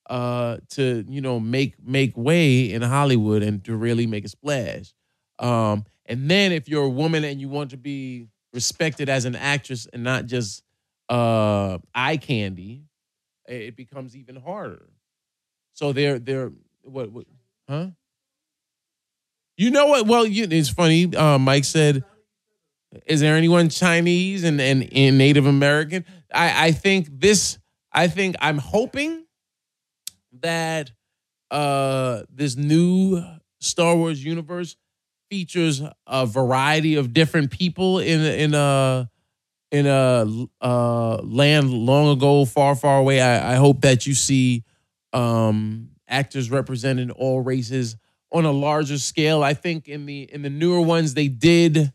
uh 0.07 0.57
to 0.69 1.03
you 1.09 1.19
know 1.19 1.39
make 1.39 1.75
make 1.83 2.15
way 2.15 2.71
in 2.71 2.81
Hollywood 2.83 3.41
and 3.41 3.63
to 3.65 3.75
really 3.75 4.05
make 4.05 4.23
a 4.25 4.29
splash. 4.29 4.93
Um 5.39 5.85
and 6.05 6.29
then 6.29 6.51
if 6.51 6.69
you're 6.69 6.83
a 6.85 6.89
woman 6.89 7.23
and 7.23 7.41
you 7.41 7.49
want 7.49 7.71
to 7.71 7.77
be 7.77 8.27
respected 8.53 9.09
as 9.09 9.25
an 9.25 9.35
actress 9.35 9.87
and 9.91 10.03
not 10.03 10.27
just 10.27 10.63
uh 11.09 11.79
eye 11.95 12.17
candy, 12.17 12.83
it 13.47 13.61
it 13.61 13.75
becomes 13.75 14.15
even 14.15 14.35
harder. 14.35 14.89
So 15.73 15.93
they're 15.93 16.19
they're 16.19 16.51
what, 16.83 17.11
what 17.11 17.25
huh? 17.69 17.87
You 19.57 19.71
know 19.71 19.87
what? 19.87 20.07
Well, 20.07 20.25
you, 20.25 20.47
it's 20.49 20.69
funny. 20.69 21.15
Uh, 21.15 21.37
Mike 21.39 21.63
said, 21.63 22.03
Is 23.05 23.21
there 23.21 23.35
anyone 23.35 23.69
Chinese 23.69 24.43
and 24.43 24.59
and, 24.59 24.87
and 24.93 25.17
Native 25.17 25.45
American? 25.45 26.05
I 26.33 26.67
I 26.67 26.71
think 26.71 27.07
this. 27.11 27.57
I 27.91 28.07
think 28.07 28.35
I'm 28.39 28.57
hoping 28.57 29.25
that 30.41 30.91
uh 31.51 32.23
this 32.29 32.57
new 32.57 33.23
Star 33.59 33.95
Wars 33.95 34.23
universe 34.23 34.75
features 35.29 35.81
a 36.05 36.25
variety 36.25 36.95
of 36.95 37.13
different 37.13 37.51
people 37.51 37.99
in 37.99 38.21
in 38.21 38.53
a 38.53 39.09
in 39.71 39.87
a 39.87 40.25
uh 40.61 41.21
land 41.23 41.71
long 41.71 42.09
ago, 42.17 42.43
far 42.45 42.75
far 42.75 42.99
away. 42.99 43.21
I, 43.21 43.53
I 43.53 43.55
hope 43.55 43.81
that 43.81 44.05
you 44.05 44.13
see 44.13 44.63
um 45.13 45.91
actors 46.07 46.51
representing 46.51 47.11
all 47.11 47.39
races 47.41 47.95
on 48.31 48.45
a 48.45 48.51
larger 48.51 48.97
scale. 48.97 49.43
I 49.43 49.53
think 49.53 49.87
in 49.87 50.05
the 50.05 50.23
in 50.23 50.41
the 50.41 50.49
newer 50.49 50.81
ones 50.81 51.13
they 51.13 51.27
did. 51.27 51.91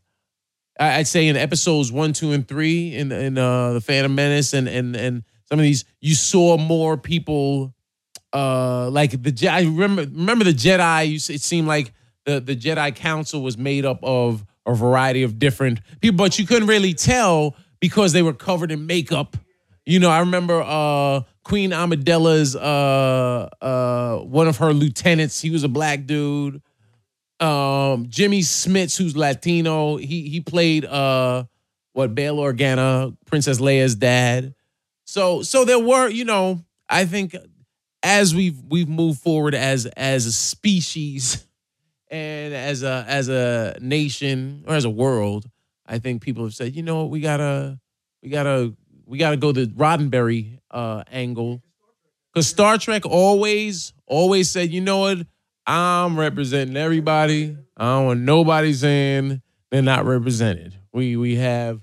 I'd 0.79 1.07
say 1.07 1.29
in 1.29 1.37
episodes 1.37 1.93
one, 1.93 2.15
two, 2.15 2.33
and 2.33 2.47
three 2.47 2.95
in 2.95 3.13
in 3.13 3.37
uh, 3.37 3.75
the 3.75 3.81
Phantom 3.81 4.15
Menace 4.15 4.55
and 4.55 4.69
and 4.69 4.97
and 4.97 5.25
some 5.47 5.59
of 5.59 5.63
these, 5.63 5.85
you 6.01 6.15
saw 6.15 6.57
more 6.57 6.97
people 6.97 7.75
uh 8.33 8.89
like 8.91 9.23
the 9.23 9.49
I 9.49 9.63
remember 9.63 10.03
remember 10.03 10.45
the 10.45 10.53
Jedi. 10.53 11.09
You, 11.09 11.35
it 11.35 11.41
seemed 11.41 11.67
like 11.69 11.93
the 12.25 12.41
the 12.41 12.57
Jedi 12.57 12.95
Council 12.95 13.43
was 13.43 13.59
made 13.59 13.85
up 13.85 13.99
of 14.03 14.45
a 14.67 14.75
variety 14.75 15.23
of 15.23 15.39
different 15.39 15.81
people, 16.01 16.17
but 16.17 16.39
you 16.39 16.47
couldn't 16.47 16.69
really 16.69 16.95
tell 16.95 17.57
because 17.81 18.13
they 18.13 18.23
were 18.23 18.35
covered 18.35 18.71
in 18.71 18.87
makeup. 18.87 19.37
You 19.91 19.99
know, 19.99 20.09
I 20.09 20.21
remember 20.21 20.63
uh 20.63 21.23
Queen 21.43 21.71
Amidala's 21.73 22.55
uh 22.55 23.49
uh 23.61 24.19
one 24.19 24.47
of 24.47 24.59
her 24.59 24.73
lieutenants. 24.73 25.41
He 25.41 25.51
was 25.51 25.65
a 25.65 25.69
black 25.69 26.07
dude. 26.07 26.63
Um 27.41 28.07
Jimmy 28.09 28.43
Smits, 28.43 28.97
who's 28.97 29.17
Latino, 29.17 29.97
he 29.97 30.29
he 30.29 30.41
played 30.41 30.85
uh 30.85 31.43
what 31.93 32.15
Bail 32.15 32.37
Organa, 32.37 33.17
Princess 33.27 33.59
Leia's 33.59 33.97
dad. 33.97 34.55
So 35.07 35.43
so 35.43 35.65
there 35.65 35.81
were, 35.81 36.09
you 36.09 36.25
know, 36.25 36.65
I 36.89 37.05
think 37.05 37.35
as 38.05 38.33
we've 38.33 38.63
we've 38.69 38.89
moved 38.89 39.21
forward 39.21 39.57
as 39.57 39.87
as 39.87 40.25
a 40.25 40.33
species 40.33 41.45
and 42.09 42.55
as 42.55 42.85
a 42.85 43.05
as 43.09 43.29
a 43.29 43.77
nation 43.81 44.63
or 44.69 44.77
as 44.77 44.85
a 44.85 44.91
world, 44.91 45.51
I 45.85 45.99
think 45.99 46.23
people 46.23 46.45
have 46.45 46.55
said, 46.55 46.77
you 46.77 46.85
know 46.85 47.01
what, 47.01 47.11
we 47.11 47.19
gotta 47.19 47.81
we 48.23 48.29
gotta 48.29 48.77
we 49.11 49.19
gotta 49.19 49.37
go 49.37 49.51
the 49.51 49.67
Roddenberry 49.67 50.59
uh 50.71 51.03
angle. 51.11 51.63
Cause 52.33 52.47
Star 52.47 52.79
Trek 52.79 53.05
always, 53.05 53.93
always 54.07 54.49
said, 54.49 54.71
you 54.71 54.81
know 54.81 54.99
what, 54.99 55.27
I'm 55.67 56.19
representing 56.19 56.77
everybody. 56.77 57.57
I 57.77 57.85
don't 57.85 58.07
want 58.07 58.21
nobody 58.21 58.73
saying 58.73 59.43
they're 59.71 59.83
not 59.83 60.05
represented. 60.05 60.75
We 60.93 61.17
we 61.17 61.35
have 61.37 61.83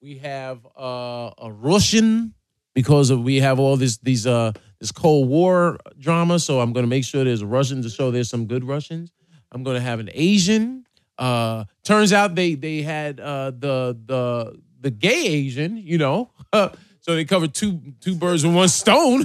we 0.00 0.16
have 0.18 0.66
uh, 0.78 1.30
a 1.38 1.52
Russian 1.52 2.34
because 2.74 3.10
of 3.10 3.22
we 3.22 3.40
have 3.40 3.60
all 3.60 3.76
this 3.76 3.98
these 3.98 4.26
uh 4.26 4.52
this 4.80 4.92
Cold 4.92 5.28
War 5.28 5.78
drama. 5.98 6.38
So 6.38 6.60
I'm 6.60 6.72
gonna 6.72 6.86
make 6.86 7.04
sure 7.04 7.22
there's 7.22 7.42
a 7.42 7.46
Russian 7.46 7.82
to 7.82 7.90
show 7.90 8.10
there's 8.10 8.30
some 8.30 8.46
good 8.46 8.64
Russians. 8.64 9.12
I'm 9.52 9.62
gonna 9.62 9.80
have 9.80 10.00
an 10.00 10.08
Asian. 10.14 10.86
Uh 11.18 11.64
turns 11.84 12.14
out 12.14 12.34
they 12.34 12.54
they 12.54 12.80
had 12.80 13.20
uh 13.20 13.50
the 13.50 13.98
the 14.06 14.58
the 14.82 14.90
gay 14.90 15.26
Asian, 15.26 15.76
you 15.76 15.96
know. 15.96 16.30
so 17.00 17.14
they 17.14 17.24
covered 17.24 17.54
two 17.54 17.80
two 18.00 18.14
birds 18.14 18.44
with 18.44 18.54
one 18.54 18.68
stone. 18.68 19.24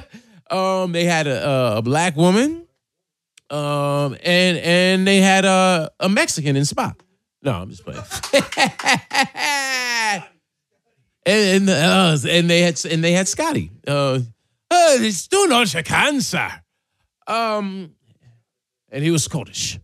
um 0.50 0.92
they 0.92 1.04
had 1.04 1.26
a, 1.26 1.78
a, 1.78 1.82
black 1.82 2.16
woman. 2.16 2.66
Um 3.50 4.16
and 4.22 4.58
and 4.58 5.06
they 5.06 5.20
had 5.20 5.44
a 5.44 5.90
a 6.00 6.08
Mexican 6.08 6.56
in 6.56 6.64
Spock. 6.64 7.00
No, 7.42 7.52
I'm 7.52 7.70
just 7.70 7.84
playing. 7.84 8.02
and 11.26 11.68
and, 11.68 11.70
uh, 11.70 12.16
and 12.28 12.50
they 12.50 12.62
had 12.62 12.84
and 12.84 13.04
they 13.04 13.12
had 13.12 13.28
Scotty. 13.28 13.70
Uh, 13.86 14.20
uh 14.70 14.96
it's 15.00 15.28
too 15.28 15.46
much 15.48 15.74
cancer. 15.84 16.50
Um, 17.26 17.92
and 18.90 19.02
he 19.02 19.10
was 19.10 19.24
Scottish. 19.24 19.78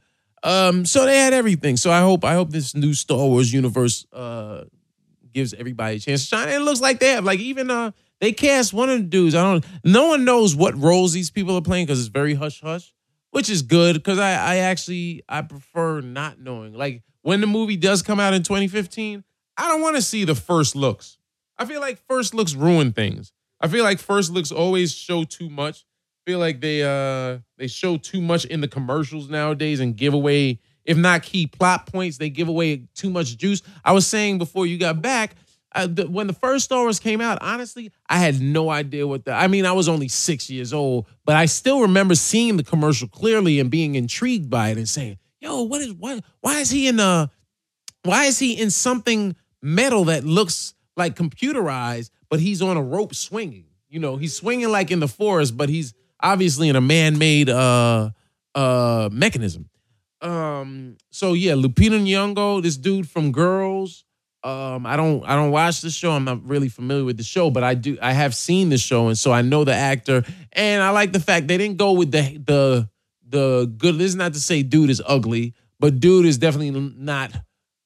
Um, 0.45 0.84
so 0.84 1.05
they 1.05 1.18
had 1.18 1.32
everything. 1.32 1.76
So 1.76 1.90
I 1.90 2.01
hope 2.01 2.24
I 2.24 2.34
hope 2.34 2.51
this 2.51 2.74
new 2.74 2.95
Star 2.95 3.26
Wars 3.26 3.53
universe 3.53 4.07
uh 4.12 4.64
gives 5.33 5.55
everybody 5.55 5.97
a 5.97 5.99
chance 5.99 6.22
to 6.22 6.37
shine. 6.37 6.49
It 6.49 6.61
looks 6.61 6.80
like 6.80 7.01
they 7.01 7.11
have 7.11 7.24
like 7.24 7.41
even 7.41 7.70
uh 7.70 7.93
they 8.20 8.33
cast 8.33 8.72
one 8.72 8.89
of 8.89 8.99
the 8.99 9.05
dudes. 9.05 9.35
I 9.35 9.43
don't. 9.43 9.64
No 9.85 10.09
one 10.09 10.24
knows 10.24 10.55
what 10.55 10.76
roles 10.78 11.12
these 11.12 11.30
people 11.30 11.57
are 11.57 11.62
playing 11.62 11.87
because 11.87 11.99
it's 11.99 12.09
very 12.09 12.35
hush 12.35 12.61
hush, 12.61 12.95
which 13.33 13.51
is 13.51 13.62
good 13.62 13.95
because 13.95 14.18
I 14.18 14.33
I 14.33 14.57
actually 14.59 15.22
I 15.28 15.43
prefer 15.43 16.01
not 16.01 16.39
knowing. 16.39 16.72
Like 16.74 17.03
when 17.22 17.41
the 17.41 17.47
movie 17.47 17.76
does 17.76 18.03
come 18.03 18.20
out 18.20 18.35
in 18.35 18.43
2015, 18.43 19.24
I 19.57 19.68
don't 19.68 19.80
want 19.80 19.97
to 19.97 20.03
see 20.03 20.24
the 20.24 20.35
first 20.35 20.76
looks. 20.76 21.18
I 21.59 21.64
feel 21.64 21.80
like 21.80 21.99
first 22.09 22.35
looks 22.35 22.55
ruin 22.55 22.93
things. 22.93 23.33
I 23.61 23.68
feel 23.68 23.85
like 23.85 23.99
first 23.99 24.33
looks 24.33 24.51
always 24.51 24.93
show 24.93 25.24
too 25.24 25.49
much. 25.49 25.85
I 26.24 26.30
feel 26.30 26.39
like 26.39 26.61
they 26.61 26.83
uh 26.83 27.39
they 27.59 27.66
show 27.66 27.97
too 27.97 28.20
much 28.20 28.45
in 28.45 28.61
the 28.61 28.68
commercials 28.68 29.28
nowadays 29.28 29.80
and 29.80 29.97
give 29.97 30.14
away, 30.14 30.61
if 30.85 30.97
not 30.97 31.22
key 31.22 31.47
plot 31.47 31.87
points, 31.87 32.18
they 32.18 32.30
give 32.30 32.49
away 32.49 32.89
too 32.95 33.11
much 33.11 33.37
juice. 33.37 33.62
I 33.85 33.93
was 33.93 34.07
saying 34.07 34.39
before 34.39 34.66
you 34.66 34.78
got 34.78 35.01
back, 35.01 35.37
uh, 35.74 35.87
the, 35.87 36.09
when 36.09 36.26
the 36.26 36.33
first 36.33 36.66
Star 36.66 36.83
Wars 36.83 36.99
came 36.99 37.20
out, 37.20 37.39
honestly, 37.41 37.93
I 38.09 38.18
had 38.18 38.41
no 38.41 38.68
idea 38.68 39.07
what 39.07 39.24
the. 39.24 39.33
I 39.33 39.49
mean, 39.49 39.64
I 39.64 39.72
was 39.72 39.89
only 39.89 40.09
six 40.09 40.51
years 40.51 40.72
old, 40.72 41.07
but 41.24 41.37
I 41.37 41.47
still 41.47 41.80
remember 41.83 42.14
seeing 42.14 42.57
the 42.57 42.64
commercial 42.64 43.09
clearly 43.09 43.59
and 43.59 43.70
being 43.70 43.95
intrigued 43.95 44.51
by 44.51 44.68
it 44.68 44.76
and 44.76 44.89
saying, 44.89 45.18
"Yo, 45.41 45.62
what 45.62 45.80
is 45.80 45.93
what? 45.95 46.22
Why 46.41 46.61
is 46.61 46.70
he 46.70 46.89
in 46.89 47.01
a? 47.01 47.30
Why 48.03 48.24
is 48.24 48.39
he 48.39 48.61
in 48.61 48.70
something 48.70 49.37
metal 49.62 50.05
that 50.05 50.24
looks 50.24 50.74
like 50.97 51.14
computerized, 51.16 52.11
but 52.28 52.41
he's 52.41 52.61
on 52.61 52.76
a 52.76 52.83
rope 52.83 53.14
swinging? 53.14 53.64
You 53.89 54.01
know, 54.01 54.16
he's 54.16 54.37
swinging 54.37 54.68
like 54.70 54.91
in 54.91 55.01
the 55.01 55.09
forest, 55.09 55.57
but 55.57 55.68
he's 55.68 55.95
obviously 56.20 56.68
in 56.68 56.76
a 56.76 56.80
man-made 56.80 57.49
uh 57.49 58.11
uh 58.55 59.09
mechanism. 59.11 59.70
Um, 60.23 60.97
so 61.11 61.35
yeah, 61.35 61.53
Lupita 61.53 62.01
Nyong'o, 62.01 62.62
this 62.62 62.77
dude 62.77 63.09
from 63.09 63.33
Girls. 63.33 64.05
Um, 64.45 64.87
I 64.87 64.97
don't 64.97 65.25
I 65.25 65.37
don't 65.37 65.51
watch 65.53 65.83
the 65.83 65.91
show. 65.91 66.12
I'm 66.12 66.25
not 66.25 66.45
really 66.45 66.68
familiar 66.68 67.05
with 67.05 67.16
the 67.16 67.23
show, 67.23 67.51
but 67.51 67.62
I 67.62 67.75
do 67.75 67.97
I 68.03 68.12
have 68.12 68.35
seen 68.35 68.70
the 68.70 68.79
show, 68.79 69.09
and 69.09 69.16
so 69.16 69.33
I 69.33 69.43
know 69.43 69.64
the 69.64 69.75
actor. 69.75 70.25
And 70.53 70.83
I 70.83 70.91
like 70.91 71.12
the 71.12 71.20
fact 71.20 71.47
they 71.47 71.59
didn't 71.59 71.77
go 71.77 71.93
with 71.93 72.11
the 72.11 72.41
the 72.45 72.89
the 73.29 73.73
good. 73.77 73.99
This 73.99 74.09
is 74.09 74.16
not 74.16 74.33
to 74.35 74.41
say 74.41 74.62
dude 74.62 74.91
is 74.91 75.03
ugly, 75.07 75.55
but 75.79 76.01
dude 76.01 76.27
is 76.27 76.39
definitely 76.39 76.70
not 76.97 77.33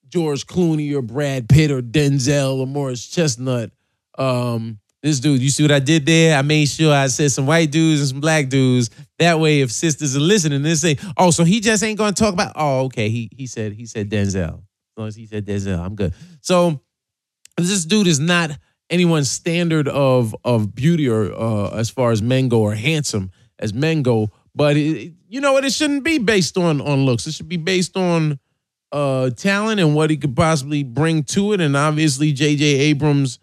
George 0.08 0.46
Clooney 0.46 0.94
or 0.94 1.02
Brad 1.02 1.48
Pitt 1.48 1.70
or 1.70 1.82
Denzel 1.82 2.60
or 2.60 2.66
Morris 2.66 3.06
Chestnut. 3.06 3.70
Um, 4.16 4.78
this 5.06 5.20
dude, 5.20 5.40
you 5.40 5.50
see 5.50 5.62
what 5.62 5.70
I 5.70 5.78
did 5.78 6.04
there? 6.04 6.36
I 6.36 6.42
made 6.42 6.68
sure 6.68 6.92
I 6.92 7.06
said 7.06 7.30
some 7.30 7.46
white 7.46 7.70
dudes 7.70 8.00
and 8.00 8.08
some 8.08 8.20
black 8.20 8.48
dudes. 8.48 8.90
That 9.20 9.38
way, 9.38 9.60
if 9.60 9.70
sisters 9.70 10.16
are 10.16 10.20
listening, 10.20 10.62
they 10.62 10.74
say, 10.74 10.96
"Oh, 11.16 11.30
so 11.30 11.44
he 11.44 11.60
just 11.60 11.82
ain't 11.84 11.96
gonna 11.96 12.12
talk 12.12 12.34
about." 12.34 12.52
Oh, 12.56 12.86
okay. 12.86 13.08
He 13.08 13.30
he 13.32 13.46
said 13.46 13.72
he 13.72 13.86
said 13.86 14.10
Denzel. 14.10 14.58
As 14.58 14.96
long 14.96 15.06
as 15.06 15.14
he 15.14 15.26
said 15.26 15.46
Denzel, 15.46 15.78
I'm 15.78 15.94
good. 15.94 16.12
So 16.40 16.80
this 17.56 17.84
dude 17.84 18.08
is 18.08 18.18
not 18.18 18.50
anyone's 18.90 19.30
standard 19.30 19.86
of 19.86 20.34
of 20.44 20.74
beauty 20.74 21.08
or 21.08 21.32
uh, 21.32 21.70
as 21.70 21.88
far 21.88 22.10
as 22.10 22.20
men 22.20 22.48
go 22.48 22.62
or 22.62 22.74
handsome 22.74 23.30
as 23.60 23.72
men 23.72 24.02
go. 24.02 24.30
But 24.56 24.76
it, 24.76 25.12
you 25.28 25.40
know 25.40 25.52
what? 25.52 25.64
It 25.64 25.72
shouldn't 25.72 26.02
be 26.02 26.18
based 26.18 26.58
on 26.58 26.80
on 26.80 27.04
looks. 27.06 27.28
It 27.28 27.32
should 27.32 27.48
be 27.48 27.58
based 27.58 27.96
on 27.96 28.40
uh 28.90 29.30
talent 29.30 29.78
and 29.78 29.94
what 29.94 30.10
he 30.10 30.16
could 30.16 30.34
possibly 30.34 30.82
bring 30.82 31.22
to 31.22 31.52
it. 31.52 31.60
And 31.60 31.76
obviously, 31.76 32.32
J.J. 32.32 32.64
Abrams 32.64 33.38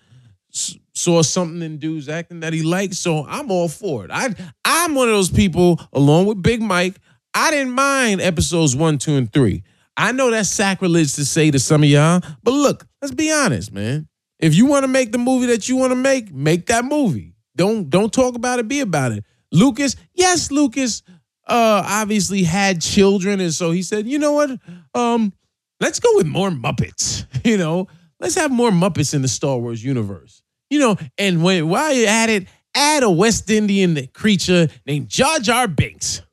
saw 0.93 1.21
something 1.21 1.61
in 1.61 1.77
dudes 1.77 2.07
acting 2.07 2.41
that 2.41 2.53
he 2.53 2.61
liked, 2.61 2.95
so 2.95 3.25
I'm 3.25 3.51
all 3.51 3.67
for 3.67 4.05
it. 4.05 4.11
I 4.11 4.33
I'm 4.63 4.95
one 4.95 5.07
of 5.09 5.15
those 5.15 5.31
people, 5.31 5.81
along 5.91 6.27
with 6.27 6.41
Big 6.41 6.61
Mike. 6.61 6.95
I 7.33 7.51
didn't 7.51 7.73
mind 7.73 8.21
episodes 8.21 8.75
one, 8.75 8.99
two, 8.99 9.15
and 9.15 9.31
three. 9.31 9.63
I 9.97 10.11
know 10.11 10.31
that's 10.31 10.49
sacrilege 10.49 11.13
to 11.15 11.25
say 11.25 11.51
to 11.51 11.59
some 11.59 11.83
of 11.83 11.89
y'all, 11.89 12.21
but 12.43 12.51
look, 12.51 12.85
let's 13.01 13.13
be 13.13 13.31
honest, 13.31 13.71
man. 13.71 14.07
If 14.39 14.55
you 14.55 14.65
want 14.65 14.83
to 14.83 14.87
make 14.87 15.11
the 15.11 15.17
movie 15.17 15.47
that 15.47 15.69
you 15.69 15.75
want 15.77 15.91
to 15.91 15.95
make, 15.95 16.33
make 16.33 16.67
that 16.67 16.85
movie. 16.85 17.35
Don't 17.55 17.89
don't 17.89 18.11
talk 18.11 18.35
about 18.35 18.59
it, 18.59 18.67
be 18.67 18.81
about 18.81 19.11
it. 19.11 19.23
Lucas, 19.51 19.95
yes, 20.13 20.51
Lucas 20.51 21.01
uh 21.47 21.83
obviously 21.85 22.43
had 22.43 22.81
children, 22.81 23.39
and 23.39 23.53
so 23.53 23.71
he 23.71 23.81
said, 23.83 24.07
you 24.07 24.19
know 24.19 24.33
what? 24.33 24.51
Um, 24.93 25.33
let's 25.79 25.99
go 25.99 26.09
with 26.15 26.27
more 26.27 26.49
Muppets. 26.49 27.25
You 27.43 27.57
know, 27.57 27.89
let's 28.21 28.35
have 28.35 28.51
more 28.51 28.71
Muppets 28.71 29.13
in 29.13 29.21
the 29.21 29.27
Star 29.27 29.57
Wars 29.57 29.83
universe. 29.83 30.42
You 30.73 30.79
know, 30.79 30.97
and 31.19 31.43
when 31.43 31.69
while 31.69 31.93
you're 31.93 32.09
at 32.09 32.31
it, 32.31 32.47
add 32.73 33.03
a 33.03 33.09
West 33.11 33.47
Indian 33.51 34.07
creature 34.07 34.67
named 34.87 35.07
Jar 35.07 35.37
Jar 35.37 35.67
Binks. 35.67 36.23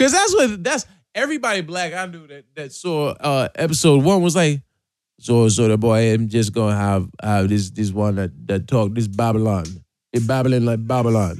Cause 0.00 0.10
that's 0.10 0.34
what 0.34 0.64
that's 0.64 0.84
everybody 1.14 1.60
black 1.60 1.94
I 1.94 2.06
knew 2.06 2.26
that 2.26 2.46
that 2.56 2.72
saw 2.72 3.10
uh 3.10 3.50
episode 3.54 4.02
one 4.02 4.20
was 4.20 4.34
like, 4.34 4.62
so 5.20 5.48
so 5.48 5.68
the 5.68 5.78
boy 5.78 6.12
I'm 6.12 6.26
just 6.26 6.52
gonna 6.52 6.74
have 6.74 7.08
have 7.22 7.48
this 7.48 7.70
this 7.70 7.92
one 7.92 8.16
that 8.16 8.32
that 8.48 8.66
talk 8.66 8.92
this 8.94 9.06
Babylon. 9.06 9.66
It 10.12 10.26
babbling 10.26 10.64
like 10.64 10.84
Babylon. 10.84 11.38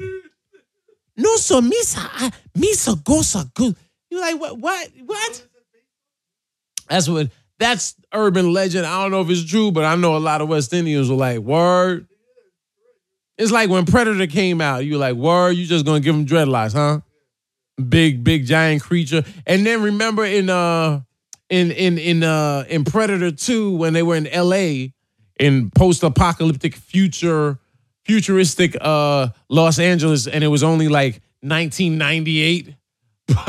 No, 1.17 1.35
so 1.39 1.61
Misa, 1.61 2.33
Misa 2.57 3.03
goes 3.03 3.31
so 3.31 3.43
good. 3.53 3.75
You're 4.11 4.21
like, 4.21 4.41
what, 4.41 4.59
what, 4.59 4.89
what? 5.05 5.47
That's 6.89 7.09
what, 7.09 7.31
that's 7.59 7.95
urban 8.13 8.53
legend. 8.53 8.87
I 8.87 9.03
don't 9.03 9.11
know 9.11 9.21
if 9.21 9.31
it's 9.31 9.45
true, 9.45 9.71
but 9.71 9.85
I 9.85 9.97
know 9.97 10.17
a 10.17 10.19
lot 10.19 10.41
of 10.41 10.49
West 10.49 10.73
Indians 10.73 11.11
were 11.11 11.17
like, 11.17 11.39
word. 11.39 12.07
It's 13.37 13.53
like 13.53 13.71
when 13.71 13.85
Predator 13.85 14.27
came 14.27 14.61
out, 14.61 14.85
you 14.85 14.95
were 14.95 15.01
like, 15.01 15.15
word, 15.15 15.53
you 15.53 15.65
just 15.65 15.85
gonna 15.85 16.01
give 16.01 16.15
him 16.15 16.27
dreadlocks, 16.27 16.73
huh? 16.73 17.01
Big, 17.89 18.25
big 18.25 18.47
giant 18.47 18.83
creature. 18.83 19.25
And 19.47 19.65
then 19.65 19.83
remember 19.83 20.25
in 20.25 20.51
uh 20.51 21.01
in 21.49 21.71
in 21.71 21.99
in 21.99 22.23
uh 22.23 22.65
in 22.69 22.85
Predator 22.85 23.31
2 23.31 23.77
when 23.77 23.93
they 23.93 24.03
were 24.03 24.17
in 24.17 24.29
LA 24.35 24.89
in 25.39 25.71
post-apocalyptic 25.71 26.75
future 26.75 27.59
futuristic 28.05 28.77
uh 28.81 29.29
Los 29.49 29.79
Angeles 29.79 30.27
and 30.27 30.43
it 30.43 30.49
was 30.49 30.65
only 30.65 30.89
like 30.89 31.23
1998 31.43 32.75
but 33.29 33.47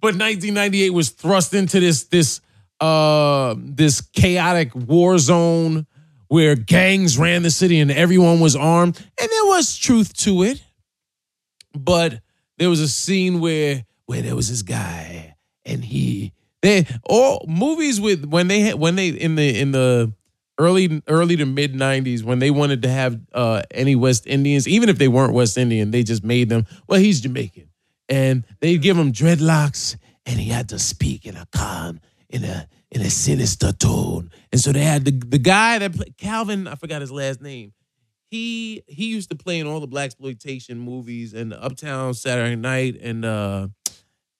but 0.00 0.14
1998 0.14 0.90
was 0.90 1.10
thrust 1.10 1.52
into 1.52 1.80
this 1.80 2.04
this 2.04 2.40
uh 2.80 3.54
this 3.58 4.00
chaotic 4.00 4.74
war 4.74 5.18
zone 5.18 5.86
where 6.28 6.56
gangs 6.56 7.18
ran 7.18 7.42
the 7.42 7.50
city 7.50 7.80
and 7.80 7.90
everyone 7.90 8.40
was 8.40 8.56
armed. 8.56 8.98
And 9.20 9.28
there 9.30 9.46
was 9.46 9.76
truth 9.76 10.12
to 10.18 10.42
it. 10.42 10.62
But 11.74 12.20
there 12.58 12.70
was 12.70 12.80
a 12.80 12.88
scene 12.88 13.40
where 13.40 13.84
where 14.06 14.22
there 14.22 14.36
was 14.36 14.48
this 14.48 14.62
guy 14.62 15.36
and 15.64 15.84
he 15.84 16.32
they 16.62 16.86
all 17.04 17.44
movies 17.48 18.00
with 18.00 18.24
when 18.24 18.48
they 18.48 18.60
had 18.60 18.74
when 18.78 18.96
they 18.96 19.08
in 19.08 19.34
the 19.34 19.60
in 19.60 19.72
the 19.72 20.12
early 20.58 21.02
early 21.06 21.36
to 21.36 21.44
mid 21.44 21.74
90s 21.74 22.22
when 22.22 22.38
they 22.38 22.50
wanted 22.50 22.82
to 22.82 22.88
have 22.88 23.20
uh 23.34 23.62
any 23.72 23.94
west 23.94 24.26
indians 24.26 24.66
even 24.66 24.88
if 24.88 24.96
they 24.96 25.08
weren't 25.08 25.34
west 25.34 25.58
indian 25.58 25.90
they 25.90 26.02
just 26.02 26.24
made 26.24 26.48
them 26.48 26.64
well 26.88 27.00
he's 27.00 27.20
jamaican. 27.20 27.68
And 28.08 28.44
they'd 28.60 28.80
give 28.80 28.96
him 28.96 29.12
dreadlocks 29.12 29.96
and 30.24 30.38
he 30.38 30.48
had 30.48 30.68
to 30.68 30.78
speak 30.78 31.26
in 31.26 31.36
a 31.36 31.46
calm 31.52 32.00
in 32.36 32.44
a 32.44 32.68
in 32.90 33.00
a 33.00 33.10
sinister 33.10 33.72
tone 33.72 34.30
and 34.52 34.60
so 34.60 34.72
they 34.72 34.84
had 34.84 35.04
the 35.04 35.10
the 35.10 35.38
guy 35.38 35.78
that 35.78 35.94
played 35.94 36.16
calvin 36.18 36.66
i 36.68 36.74
forgot 36.74 37.00
his 37.00 37.10
last 37.10 37.40
name 37.40 37.72
he 38.30 38.82
he 38.86 39.06
used 39.06 39.30
to 39.30 39.36
play 39.36 39.58
in 39.60 39.66
all 39.66 39.80
the 39.80 39.86
black 39.86 40.06
exploitation 40.06 40.78
movies 40.78 41.32
and 41.32 41.52
Uptown 41.52 42.14
Saturday 42.14 42.56
Night 42.56 42.98
and 43.00 43.24
uh 43.24 43.68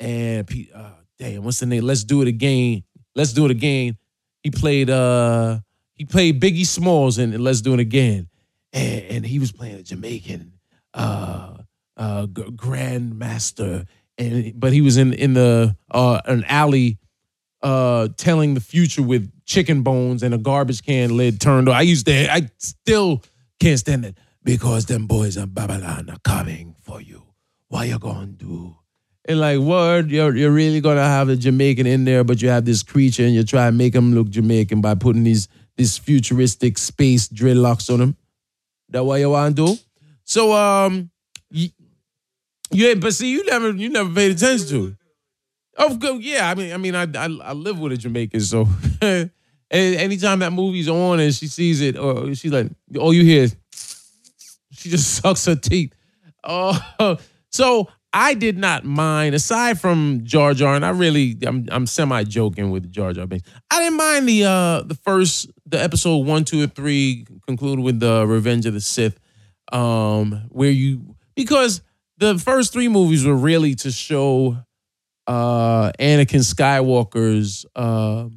and 0.01 0.47
P- 0.47 0.71
uh, 0.75 0.91
damn 1.19 1.45
what's 1.45 1.61
the 1.61 1.67
name? 1.67 1.85
Let's 1.85 2.05
do 2.05 2.23
it 2.23 2.29
again. 2.29 2.83
Let's 3.15 3.33
do 3.33 3.45
it 3.45 3.51
again. 3.51 3.97
He 4.43 4.51
played 4.51 4.91
uh 4.91 5.61
he 5.95 6.05
played 6.05 6.41
Biggie 6.41 6.67
Smalls 6.67 7.19
in 7.19 7.33
Let's 7.43 7.63
Do 7.63 7.73
It 7.73 7.81
Again, 7.81 8.29
and, 8.75 9.03
and 9.05 9.27
he 9.27 9.39
was 9.39 9.51
playing 9.51 9.77
a 9.77 9.83
Jamaican 9.83 10.53
uh 10.93 11.57
uh 11.97 12.27
grandmaster, 12.27 13.87
and 14.19 14.53
but 14.61 14.73
he 14.73 14.83
was 14.83 14.99
in 14.99 15.15
in 15.15 15.35
the 15.35 15.77
uh 15.91 16.21
an 16.27 16.45
alley 16.45 16.99
uh 17.63 18.09
telling 18.17 18.55
the 18.55 18.61
future 18.61 19.03
with 19.03 19.31
chicken 19.45 19.83
bones 19.83 20.23
and 20.23 20.35
a 20.35 20.39
garbage 20.39 20.83
can 20.85 21.17
lid 21.17 21.41
turned 21.41 21.69
on. 21.69 21.75
I 21.75 21.83
used 21.83 22.07
to 22.07 22.33
I 22.33 22.51
still 22.59 23.23
can't 23.61 23.79
stand 23.79 24.05
it 24.05 24.19
because 24.45 24.87
them 24.87 25.07
boys 25.07 25.37
in 25.37 25.49
Babylon 25.51 26.11
are 26.11 26.19
coming 26.25 26.75
for 26.83 27.01
you. 27.01 27.23
What 27.69 27.89
you 27.89 27.99
gonna 27.99 28.27
do? 28.27 28.77
And 29.29 29.41
like, 29.41 29.59
word, 29.59 30.11
you're 30.11 30.37
you're 30.37 30.53
really 30.53 30.81
gonna 30.81 31.03
have 31.03 31.29
a 31.29 31.37
Jamaican 31.37 31.87
in 31.87 32.05
there, 32.05 32.23
but 32.25 32.41
you 32.43 32.49
have 32.49 32.65
this 32.65 32.83
creature 32.83 33.25
and 33.25 33.35
you 33.35 33.43
try 33.43 33.67
and 33.67 33.77
make 33.79 33.95
him 33.95 34.15
look 34.15 34.29
Jamaican 34.31 34.81
by 34.81 34.95
putting 34.95 35.25
these 35.25 35.49
these 35.77 35.99
futuristic 35.99 36.79
space 36.79 37.29
dreadlocks 37.29 37.93
on 37.93 38.01
him. 38.01 38.17
That 38.91 39.05
what 39.05 39.19
you 39.21 39.31
want 39.31 39.57
to 39.57 39.67
do? 39.67 39.77
So 40.25 40.53
um, 40.53 41.11
you, 41.51 41.71
you 42.71 42.87
ain't- 42.89 43.01
but 43.01 43.15
see, 43.15 43.31
you 43.33 43.45
never 43.47 43.71
you 43.73 43.89
never 43.89 44.13
paid 44.15 44.31
attention 44.31 44.69
to 44.69 44.87
it. 44.87 44.95
Of 45.77 46.01
course, 46.01 46.23
yeah. 46.23 46.51
I 46.51 46.55
mean, 46.55 46.73
I 46.73 46.77
mean, 46.77 46.95
I 46.95 47.03
I, 47.03 47.27
I 47.43 47.53
live 47.53 47.79
with 47.79 47.93
a 47.93 47.97
Jamaican, 47.97 48.41
so 48.41 48.67
anytime 49.71 50.39
that 50.41 50.53
movie's 50.53 50.89
on 50.89 51.21
and 51.21 51.35
she 51.35 51.49
sees 51.49 51.81
it, 51.81 51.99
or 51.99 52.35
she's 52.35 52.53
like, 52.53 52.69
all 52.99 53.13
you 53.13 53.25
hear 53.25 53.43
is 53.45 53.57
she 54.73 54.91
just 54.91 55.15
sucks 55.23 55.45
her 55.47 55.57
teeth. 55.57 55.93
Oh, 56.45 57.19
so 57.51 57.89
I 58.13 58.35
did 58.35 58.57
not 58.57 58.85
mind. 58.85 59.35
Aside 59.35 59.81
from 59.81 60.21
Jar 60.25 60.55
Jar, 60.55 60.75
and 60.75 60.85
I 60.85 60.91
really, 60.91 61.37
I'm 61.45 61.67
I'm 61.71 61.87
semi 61.87 62.25
joking 62.25 62.71
with 62.71 62.91
Jar 62.91 63.13
Jar 63.13 63.27
Binks. 63.27 63.49
I 63.71 63.81
didn't 63.81 63.99
mind 63.99 64.29
the 64.29 64.45
uh 64.45 64.83
the 64.83 64.95
first 64.95 65.51
the 65.67 65.83
episode 65.83 66.19
one, 66.27 66.45
two, 66.45 66.63
and 66.63 66.75
three 66.75 67.27
concluded 67.47 67.85
with 67.85 68.01
the 68.01 68.27
Revenge 68.27 68.67
of 68.67 68.75
the 68.75 68.81
Sith, 68.81 69.19
um, 69.73 70.47
where 70.49 70.71
you 70.71 71.17
because 71.35 71.83
the 72.19 72.39
first 72.39 72.73
three 72.73 72.89
movies 72.89 73.27
were 73.27 73.37
really 73.37 73.75
to 73.75 73.91
show 73.91 74.57
uh 75.27 75.93
Anakin 75.99 76.43
Skywalker's 76.43 77.67
uh, 77.75 78.29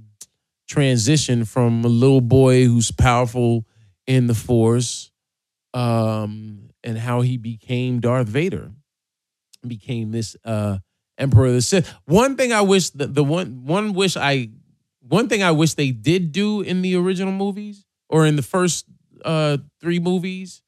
transition 0.68 1.46
from 1.46 1.84
a 1.84 1.88
little 1.88 2.22
boy 2.22 2.66
who's 2.66 2.92
powerful 2.92 3.66
in 4.08 4.28
the 4.28 4.34
Force, 4.34 5.12
um, 5.74 6.70
and 6.84 6.98
how 6.98 7.22
he 7.22 7.38
became 7.38 8.00
Darth 8.00 8.28
Vader, 8.28 8.72
became 9.68 10.12
this 10.12 10.36
uh 10.46 10.80
Emperor 11.18 11.48
of 11.48 11.54
the 11.54 11.62
Sith. 11.62 11.94
One 12.06 12.38
thing 12.38 12.54
I 12.54 12.62
wish 12.62 12.92
the, 12.92 13.08
the 13.08 13.24
one 13.24 13.66
one 13.66 13.94
wish 13.94 14.16
I 14.16 14.50
one 15.02 15.28
thing 15.28 15.44
I 15.44 15.52
wish 15.52 15.74
they 15.74 15.92
did 15.92 16.32
do 16.32 16.62
in 16.62 16.82
the 16.82 16.96
original 16.96 17.34
movies 17.34 17.86
or 18.08 18.26
in 18.26 18.36
the 18.36 18.42
first 18.42 18.86
uh 19.26 19.58
three 19.82 20.00
movies 20.00 20.62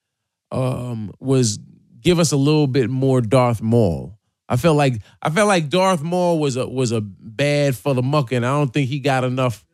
um 0.51 1.13
was 1.19 1.57
give 2.01 2.19
us 2.19 2.31
a 2.33 2.37
little 2.37 2.67
bit 2.67 2.89
more 2.89 3.21
Darth 3.21 3.61
Maul. 3.61 4.19
I 4.51 4.57
felt 4.57 4.75
like 4.75 5.01
I 5.21 5.29
felt 5.29 5.47
like 5.47 5.69
Darth 5.69 6.01
Maul 6.01 6.37
was 6.37 6.57
a 6.57 6.67
was 6.67 6.91
a 6.91 6.99
bad 6.99 7.73
for 7.73 7.93
the 7.93 8.03
muck, 8.03 8.33
and 8.33 8.45
I 8.45 8.49
don't 8.49 8.73
think 8.73 8.89
he 8.89 8.99
got 8.99 9.23
enough. 9.23 9.65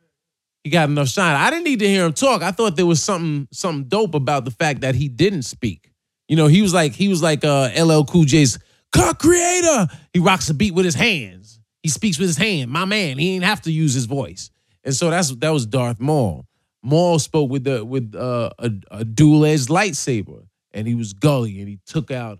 He 0.63 0.69
got 0.69 0.88
enough 0.88 1.07
shine. 1.07 1.36
I 1.36 1.49
didn't 1.49 1.63
need 1.63 1.80
to 1.80 1.88
hear 1.88 2.05
him 2.05 2.13
talk. 2.13 2.43
I 2.43 2.51
thought 2.51 2.75
there 2.75 2.86
was 2.86 3.01
something 3.01 3.47
something 3.51 3.89
dope 3.89 4.13
about 4.13 4.45
the 4.45 4.51
fact 4.51 4.82
that 4.82 4.93
he 4.93 5.07
didn't 5.07 5.43
speak. 5.43 5.91
You 6.28 6.36
know, 6.36 6.45
he 6.45 6.61
was 6.61 6.75
like 6.75 6.93
he 6.93 7.07
was 7.07 7.23
like 7.23 7.43
uh, 7.43 7.71
LL 7.75 8.03
Cool 8.03 8.25
J's 8.25 8.59
co-creator. 8.93 9.88
He 10.13 10.19
rocks 10.19 10.47
the 10.47 10.53
beat 10.53 10.75
with 10.75 10.86
his 10.86 10.93
hands. 10.93 11.59
He 11.82 11.89
speaks 11.89 12.19
with 12.19 12.30
his 12.30 12.38
hand. 12.38 12.69
My 12.69 12.86
man. 12.86 13.17
He 13.17 13.34
ain't 13.34 13.45
have 13.45 13.61
to 13.61 13.71
use 13.71 13.95
his 13.95 14.05
voice. 14.05 14.51
And 14.84 14.93
so 14.93 15.09
that's 15.09 15.34
that 15.38 15.49
was 15.49 15.65
Darth 15.65 15.99
Maul. 15.99 16.45
Maul 16.84 17.17
spoke 17.17 17.49
with 17.49 17.63
the 17.63 17.84
with 17.84 18.13
uh, 18.13 18.51
a, 18.59 18.71
a 18.91 19.03
dual 19.03 19.43
edged 19.43 19.69
lightsaber, 19.69 20.43
and 20.71 20.88
he 20.88 20.93
was 20.93 21.13
gully, 21.13 21.59
and 21.61 21.67
he 21.67 21.80
took 21.88 22.11
out 22.11 22.38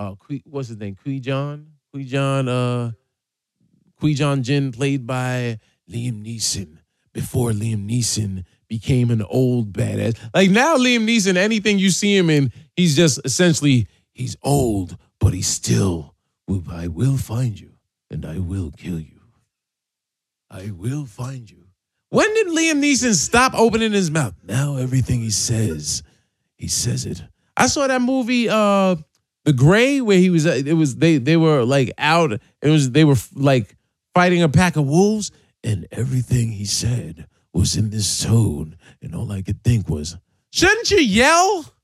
uh, 0.00 0.14
what's 0.44 0.68
his 0.68 0.78
name? 0.78 0.96
Qui-Gon, 0.96 1.66
Qui 1.92 2.04
John, 2.04 2.48
uh, 2.48 2.90
Qui-Gon 4.00 4.42
Jinn, 4.42 4.72
played 4.72 5.06
by 5.06 5.58
Liam 5.90 6.24
Neeson. 6.24 6.78
Before 7.12 7.50
Liam 7.50 7.88
Neeson 7.90 8.44
became 8.68 9.10
an 9.10 9.22
old 9.22 9.72
badass, 9.72 10.16
like 10.32 10.48
now 10.50 10.76
Liam 10.76 11.04
Neeson, 11.06 11.36
anything 11.36 11.78
you 11.78 11.90
see 11.90 12.16
him 12.16 12.30
in, 12.30 12.52
he's 12.76 12.94
just 12.94 13.20
essentially 13.24 13.88
he's 14.12 14.36
old, 14.42 14.96
but 15.18 15.34
he's 15.34 15.48
still. 15.48 16.14
I 16.72 16.88
will 16.88 17.16
find 17.16 17.58
you, 17.58 17.72
and 18.10 18.24
I 18.24 18.38
will 18.38 18.72
kill 18.72 18.98
you. 18.98 19.20
I 20.50 20.70
will 20.70 21.04
find 21.04 21.48
you. 21.48 21.66
When 22.08 22.32
did 22.34 22.48
Liam 22.48 22.82
Neeson 22.82 23.14
stop 23.14 23.54
opening 23.54 23.92
his 23.92 24.10
mouth? 24.10 24.34
Now 24.42 24.76
everything 24.76 25.20
he 25.20 25.30
says, 25.30 26.02
he 26.56 26.66
says 26.68 27.06
it. 27.06 27.22
I 27.56 27.66
saw 27.66 27.86
that 27.86 28.02
movie, 28.02 28.48
uh, 28.48 28.96
The 29.44 29.52
Grey, 29.52 30.00
where 30.00 30.18
he 30.18 30.30
was. 30.30 30.44
It 30.46 30.76
was 30.76 30.96
they. 30.96 31.18
They 31.18 31.36
were 31.36 31.64
like 31.64 31.92
out. 31.98 32.32
It 32.32 32.68
was 32.68 32.90
they 32.90 33.04
were 33.04 33.16
like 33.34 33.76
fighting 34.14 34.42
a 34.42 34.48
pack 34.48 34.76
of 34.76 34.86
wolves, 34.86 35.30
and 35.64 35.86
everything 35.90 36.52
he 36.52 36.66
said 36.66 37.26
was 37.52 37.76
in 37.76 37.90
this 37.90 38.22
tone, 38.22 38.76
and 39.02 39.14
all 39.14 39.32
I 39.32 39.42
could 39.42 39.64
think 39.64 39.88
was, 39.88 40.16
shouldn't 40.52 40.90
you 40.90 40.98
yell? 40.98 41.74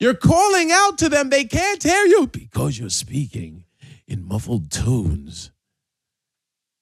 You're 0.00 0.14
calling 0.14 0.70
out 0.72 0.98
to 0.98 1.08
them. 1.08 1.30
They 1.30 1.44
can't 1.44 1.82
hear 1.82 2.04
you 2.04 2.26
because 2.26 2.78
you're 2.78 2.90
speaking 2.90 3.64
in 4.08 4.26
muffled 4.26 4.70
tones. 4.70 5.52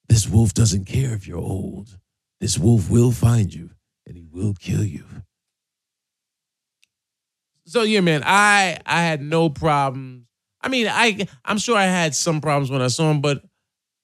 This 0.09 0.27
wolf 0.27 0.53
doesn't 0.53 0.85
care 0.85 1.13
if 1.13 1.27
you're 1.27 1.37
old. 1.37 1.99
This 2.39 2.57
wolf 2.57 2.89
will 2.89 3.11
find 3.11 3.53
you 3.53 3.69
and 4.07 4.17
he 4.17 4.25
will 4.25 4.55
kill 4.55 4.83
you. 4.83 5.05
So 7.71 7.83
yeah, 7.83 8.01
man, 8.01 8.21
I 8.25 8.79
I 8.85 9.01
had 9.01 9.21
no 9.21 9.49
problems. 9.49 10.25
I 10.59 10.67
mean, 10.67 10.87
I 10.89 11.25
I'm 11.45 11.57
sure 11.57 11.77
I 11.77 11.85
had 11.85 12.13
some 12.13 12.41
problems 12.41 12.69
when 12.69 12.81
I 12.81 12.87
saw 12.87 13.07
them, 13.07 13.21
but 13.21 13.43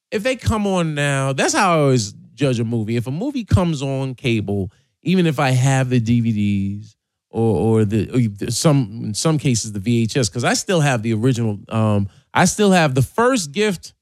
if 0.09 0.24
they 0.24 0.38
come 0.38 0.65
on 0.65 0.95
now, 0.95 1.34
that's 1.34 1.53
how 1.53 1.74
I 1.76 1.80
always 1.82 2.13
judge 2.34 2.61
a 2.61 2.63
movie. 2.63 2.95
If 2.95 3.07
a 3.07 3.11
movie 3.11 3.43
comes 3.43 3.82
on 3.82 4.15
cable, 4.15 4.72
even 5.03 5.28
if 5.28 5.38
I 5.38 5.49
have 5.49 5.89
the 5.89 5.99
DVDs 5.99 6.95
or 7.30 7.82
or 7.82 7.86
the 7.86 8.09
or 8.45 8.51
some 8.51 9.01
in 9.03 9.13
some 9.13 9.38
cases 9.38 9.74
the 9.74 9.82
VHS, 9.82 10.30
because 10.30 10.45
I 10.45 10.53
still 10.53 10.80
have 10.80 11.03
the 11.03 11.13
original. 11.13 11.59
Um, 11.68 12.07
I 12.34 12.45
still 12.45 12.72
have 12.72 12.95
the 12.95 13.01
first 13.01 13.51
gift 13.51 13.93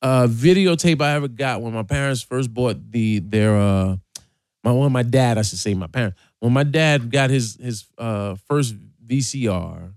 uh 0.00 0.28
videotape 0.30 1.02
I 1.02 1.14
ever 1.14 1.26
got 1.26 1.60
when 1.60 1.72
my 1.72 1.82
parents 1.82 2.22
first 2.22 2.54
bought 2.54 2.92
the 2.92 3.18
their 3.18 3.56
uh 3.56 3.96
my 4.62 4.70
one 4.70 4.92
my 4.92 5.02
dad 5.02 5.38
I 5.38 5.42
should 5.42 5.58
say 5.58 5.74
my 5.74 5.86
parents 5.88 6.18
when 6.40 6.52
my 6.52 6.64
dad 6.64 7.10
got 7.10 7.30
his 7.30 7.56
his 7.60 7.84
uh 7.98 8.34
first 8.48 8.74
VCR 9.06 9.94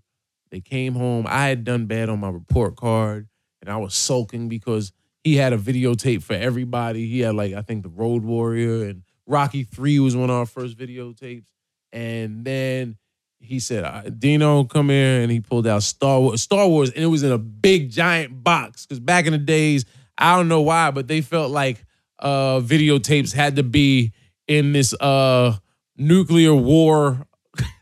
they 0.52 0.62
came 0.62 0.94
home 0.94 1.26
I 1.28 1.48
had 1.48 1.64
done 1.64 1.86
bad 1.86 2.10
on 2.10 2.20
my 2.20 2.30
report 2.30 2.76
card 2.76 3.28
and 3.62 3.70
I 3.70 3.78
was 3.78 3.96
sulking 3.96 4.50
because 4.50 4.92
he 5.24 5.36
had 5.36 5.54
a 5.54 5.58
videotape 5.58 6.24
for 6.24 6.34
everybody. 6.34 7.08
He 7.08 7.20
had 7.22 7.36
like 7.36 7.54
I 7.54 7.62
think 7.62 7.84
the 7.84 7.90
Road 7.90 8.24
Warrior 8.24 8.86
and 8.86 9.04
Rocky 9.26 9.64
Three 9.64 10.00
was 10.00 10.16
one 10.16 10.30
of 10.30 10.36
our 10.36 10.46
first 10.46 10.78
videotapes, 10.78 11.46
and 11.92 12.44
then 12.44 12.98
he 13.40 13.60
said, 13.60 13.84
"Uh, 13.84 14.10
"Dino, 14.10 14.64
come 14.64 14.90
here," 14.90 15.22
and 15.22 15.32
he 15.32 15.40
pulled 15.40 15.68
out 15.68 15.84
Star 15.84 16.20
Wars, 16.20 16.42
Star 16.42 16.68
Wars, 16.68 16.90
and 16.92 17.04
it 17.04 17.08
was 17.08 17.24
in 17.24 17.32
a 17.32 17.38
big 17.38 17.92
giant 17.92 18.44
box. 18.44 18.86
Because 18.86 19.00
back 19.00 19.26
in 19.26 19.34
the 19.34 19.38
days, 19.38 19.86
I 20.18 20.36
don't 20.36 20.48
know 20.48 20.62
why, 20.62 20.92
but 20.92 21.08
they 21.08 21.22
felt 21.22 21.52
like 21.52 21.86
uh, 22.20 22.60
videotapes 22.60 23.34
had 23.34 23.58
to 23.58 23.64
be 23.64 24.14
in 24.48 24.74
this 24.74 24.94
uh, 25.00 25.56
nuclear 26.00 26.56
war, 26.56 27.28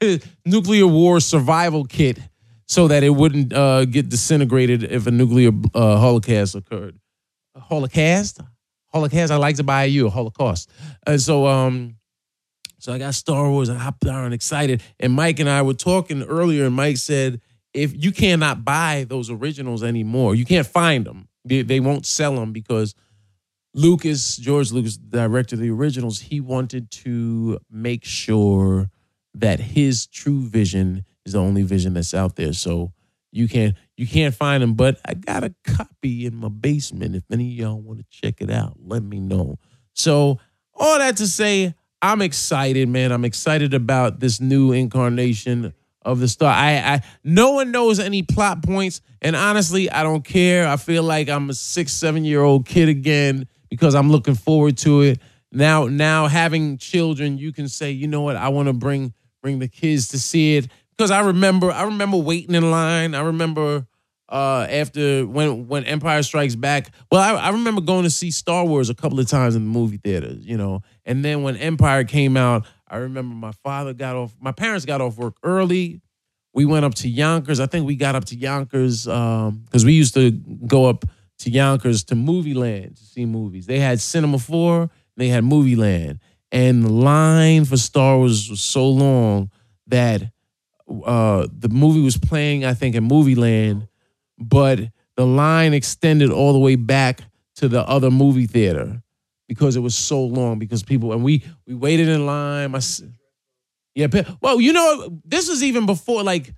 nuclear 0.46 0.88
war 0.88 1.20
survival 1.20 1.86
kit, 1.86 2.20
so 2.66 2.88
that 2.90 3.04
it 3.04 3.12
wouldn't 3.12 3.54
uh, 3.54 3.86
get 3.86 4.10
disintegrated 4.10 4.84
if 4.84 5.08
a 5.08 5.12
nuclear 5.12 5.52
uh, 5.74 5.98
holocaust 5.98 6.56
occurred. 6.56 7.00
Holocaust, 7.56 8.42
Holocaust. 8.88 9.32
I 9.32 9.38
like 9.38 9.56
to 9.58 9.64
buy 9.64 9.86
you 9.86 10.08
a 10.08 10.10
Holocaust, 10.10 10.70
and 11.06 11.22
so 11.22 11.48
um. 11.48 11.96
So 12.80 12.94
I 12.94 13.00
got 13.00 13.16
Star 13.16 13.50
Wars. 13.50 13.72
I 13.72 13.76
hopped 13.76 14.06
on 14.06 14.34
excited. 14.34 14.84
And 15.00 15.12
Mike 15.12 15.40
and 15.40 15.50
I 15.50 15.64
were 15.64 15.74
talking 15.74 16.22
earlier, 16.22 16.68
and 16.68 16.76
Mike 16.76 16.98
said, 16.98 17.42
if 17.74 17.94
you 18.04 18.12
cannot 18.12 18.66
buy 18.66 19.06
those 19.08 19.30
originals 19.30 19.84
anymore, 19.84 20.36
you 20.36 20.46
can't 20.46 20.66
find 20.68 21.06
them. 21.06 21.28
They, 21.46 21.62
they 21.62 21.80
won't 21.80 22.06
sell 22.06 22.36
them 22.36 22.52
because 22.52 22.94
Lucas, 23.78 24.38
George 24.38 24.72
Lucas, 24.72 24.98
director 24.98 25.56
of 25.56 25.60
the 25.60 25.70
originals, 25.70 26.20
he 26.20 26.42
wanted 26.42 26.90
to 26.90 27.60
make 27.70 28.04
sure 28.04 28.90
that 29.36 29.60
his 29.60 30.08
true 30.08 30.42
vision 30.42 31.06
is 31.28 31.34
the 31.34 31.40
only 31.40 31.62
vision 31.62 31.94
that's 31.94 32.16
out 32.16 32.38
there. 32.38 32.54
So 32.54 32.92
you 33.32 33.48
can't 33.48 33.76
you 33.96 34.08
can't 34.08 34.34
find 34.34 34.64
them. 34.64 34.74
But 34.74 35.00
I 35.06 35.14
got 35.14 35.44
a 35.44 35.54
copy 35.64 36.26
in 36.26 36.36
my 36.36 36.50
basement. 36.50 37.16
If 37.16 37.24
any 37.32 37.52
of 37.52 37.54
y'all 37.54 37.80
want 37.80 38.00
to 38.00 38.06
check 38.10 38.42
it 38.42 38.50
out, 38.50 38.78
let 38.84 39.04
me 39.04 39.20
know. 39.20 39.60
So 39.94 40.40
all 40.74 40.98
that 40.98 41.18
to 41.18 41.28
say, 41.28 41.76
I'm 42.02 42.24
excited, 42.24 42.90
man. 42.90 43.12
I'm 43.12 43.26
excited 43.26 43.76
about 43.76 44.20
this 44.20 44.42
new 44.42 44.72
incarnation 44.72 45.76
of 46.02 46.20
the 46.20 46.28
star. 46.28 46.52
I, 46.52 46.78
I 46.78 47.02
no 47.24 47.52
one 47.52 47.70
knows 47.70 48.00
any 48.00 48.24
plot 48.24 48.64
points, 48.64 49.02
and 49.22 49.36
honestly, 49.36 49.88
I 49.92 50.02
don't 50.02 50.26
care. 50.26 50.68
I 50.68 50.78
feel 50.78 51.04
like 51.04 51.30
I'm 51.30 51.52
a 51.52 51.54
six, 51.54 51.94
seven 51.94 52.26
year 52.26 52.42
old 52.42 52.66
kid 52.66 52.90
again 52.90 53.48
because 53.70 53.96
I'm 53.96 54.12
looking 54.12 54.36
forward 54.36 54.78
to 54.80 55.02
it. 55.02 55.20
Now, 55.52 55.88
now 55.88 56.28
having 56.28 56.78
children, 56.78 57.38
you 57.38 57.54
can 57.54 57.68
say, 57.68 57.92
you 57.92 58.08
know 58.08 58.22
what, 58.22 58.36
I 58.36 58.50
want 58.50 58.68
to 58.68 58.74
bring 58.74 59.14
bring 59.42 59.60
the 59.60 59.68
kids 59.68 60.10
to 60.10 60.20
see 60.20 60.58
it 60.58 60.68
because 60.98 61.12
I 61.12 61.22
remember 61.22 61.72
I 61.72 61.84
remember 61.84 62.18
waiting 62.18 62.56
in 62.56 62.70
line. 62.72 63.16
I 63.16 63.22
remember 63.22 63.88
uh, 64.30 64.68
after 64.70 65.26
when 65.26 65.68
when 65.68 65.84
Empire 65.86 66.24
Strikes 66.24 66.56
Back. 66.56 66.92
Well, 67.12 67.22
I, 67.22 67.40
I 67.40 67.50
remember 67.52 67.82
going 67.82 68.04
to 68.04 68.10
see 68.10 68.32
Star 68.32 68.66
Wars 68.66 68.90
a 68.90 68.96
couple 68.96 69.20
of 69.20 69.28
times 69.28 69.56
in 69.56 69.64
the 69.64 69.70
movie 69.70 69.98
theaters, 69.98 70.46
you 70.46 70.58
know. 70.58 70.82
And 71.06 71.24
then 71.24 71.44
when 71.44 71.56
Empire 71.58 72.04
came 72.04 72.36
out, 72.36 72.66
I 72.88 72.98
remember 72.98 73.36
my 73.36 73.52
father 73.52 73.94
got 73.94 74.16
off. 74.16 74.36
My 74.42 74.52
parents 74.52 74.86
got 74.86 75.02
off 75.02 75.18
work 75.18 75.38
early. 75.44 76.02
We 76.54 76.66
went 76.66 76.86
up 76.86 76.96
to 76.96 77.10
Yonkers. 77.10 77.60
I 77.60 77.68
think 77.68 77.86
we 77.86 77.96
got 77.96 78.16
up 78.16 78.26
to 78.26 78.36
Yonkers 78.36 79.06
because 79.06 79.86
we 79.86 79.94
used 79.94 80.16
to 80.16 80.32
go 80.32 80.86
up 80.86 81.06
to 81.40 81.50
Yonkers 81.50 82.04
to 82.06 82.16
Movie 82.16 82.54
Land 82.54 82.98
to 82.98 83.04
see 83.04 83.26
movies. 83.26 83.66
They 83.66 83.80
had 83.80 84.00
Cinema 84.00 84.40
Four. 84.40 84.90
They 85.16 85.28
had 85.30 85.44
Movie 85.44 85.76
Land, 85.76 86.20
and 86.52 86.84
the 86.84 86.92
line 86.92 87.66
for 87.66 87.78
Star 87.78 88.18
Wars 88.18 88.50
was 88.50 88.62
so 88.62 88.88
long 88.88 89.50
that 89.88 90.22
uh, 91.06 91.48
the 91.52 91.70
movie 91.70 92.02
was 92.02 92.18
playing. 92.18 92.66
I 92.66 92.74
think 92.74 92.96
in 92.96 93.04
Movie 93.04 93.36
Land 93.36 93.88
but 94.38 94.80
the 95.16 95.26
line 95.26 95.74
extended 95.74 96.32
all 96.32 96.54
the 96.54 96.60
way 96.60 96.76
back 96.76 97.22
to 97.56 97.68
the 97.68 97.82
other 97.88 98.12
movie 98.12 98.46
theater 98.46 99.02
because 99.48 99.76
it 99.76 99.80
was 99.80 99.96
so 99.96 100.22
long 100.24 100.60
because 100.60 100.84
people 100.84 101.12
and 101.14 101.24
we 101.24 101.44
we 101.66 101.74
waited 101.74 102.08
in 102.08 102.26
line 102.26 102.72
my 102.72 102.82
yeah 103.96 104.08
well 104.42 104.62
you 104.62 104.74
know 104.74 105.22
this 105.26 105.50
was 105.50 105.64
even 105.64 105.86
before 105.86 106.22
like 106.22 106.54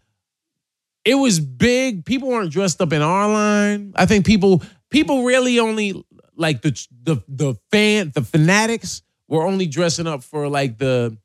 it 1.05 1.15
was 1.15 1.39
big. 1.39 2.05
People 2.05 2.29
weren't 2.29 2.51
dressed 2.51 2.81
up 2.81 2.93
in 2.93 3.01
our 3.01 3.27
line. 3.27 3.93
I 3.95 4.05
think 4.05 4.25
people 4.25 4.63
people 4.89 5.23
really 5.23 5.59
only 5.59 6.03
like 6.35 6.61
the 6.61 6.87
the 7.03 7.17
the 7.27 7.55
fan 7.71 8.11
the 8.13 8.21
fanatics 8.21 9.01
were 9.27 9.45
only 9.45 9.67
dressing 9.67 10.07
up 10.07 10.23
for 10.23 10.47
like 10.47 10.77
the 10.77 11.17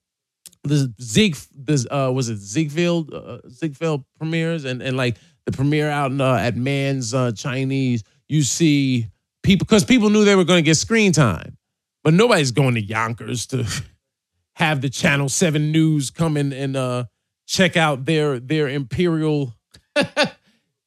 the 0.62 0.92
Zig 1.00 1.36
the 1.54 1.86
uh 1.90 2.10
was 2.10 2.28
it 2.28 2.38
Ziegfeld 2.38 3.12
uh, 3.12 3.38
Ziegfeld 3.48 4.04
premieres? 4.18 4.64
And 4.64 4.82
and 4.82 4.96
like 4.96 5.16
the 5.46 5.52
premiere 5.52 5.90
out 5.90 6.10
in, 6.10 6.20
uh, 6.20 6.36
at 6.36 6.56
Mann's 6.56 7.12
uh, 7.12 7.32
Chinese, 7.32 8.02
you 8.28 8.42
see 8.42 9.08
people 9.42 9.66
because 9.66 9.84
people 9.84 10.10
knew 10.10 10.24
they 10.24 10.36
were 10.36 10.44
going 10.44 10.62
to 10.62 10.66
get 10.66 10.76
screen 10.76 11.12
time, 11.12 11.56
but 12.02 12.14
nobody's 12.14 12.50
going 12.50 12.74
to 12.74 12.80
Yonkers 12.80 13.46
to 13.48 13.66
have 14.56 14.80
the 14.80 14.88
Channel 14.88 15.28
Seven 15.28 15.72
News 15.72 16.10
come 16.10 16.36
in 16.36 16.52
and 16.52 16.76
uh, 16.76 17.04
check 17.46 17.76
out 17.76 18.04
their 18.04 18.40
their 18.40 18.68
imperial 18.68 19.54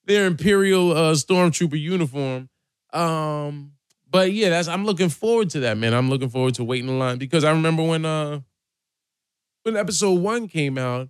their 0.05 0.25
imperial 0.25 0.91
uh, 0.91 1.13
stormtrooper 1.13 1.79
uniform. 1.79 2.49
Um, 2.93 3.73
but 4.09 4.31
yeah, 4.31 4.49
that's 4.49 4.67
I'm 4.67 4.85
looking 4.85 5.09
forward 5.09 5.49
to 5.51 5.61
that, 5.61 5.77
man. 5.77 5.93
I'm 5.93 6.09
looking 6.09 6.29
forward 6.29 6.55
to 6.55 6.63
waiting 6.63 6.89
in 6.89 6.99
line 6.99 7.17
because 7.17 7.43
I 7.43 7.51
remember 7.51 7.83
when 7.83 8.05
uh 8.05 8.39
when 9.63 9.75
episode 9.75 10.21
one 10.21 10.47
came 10.47 10.77
out 10.77 11.09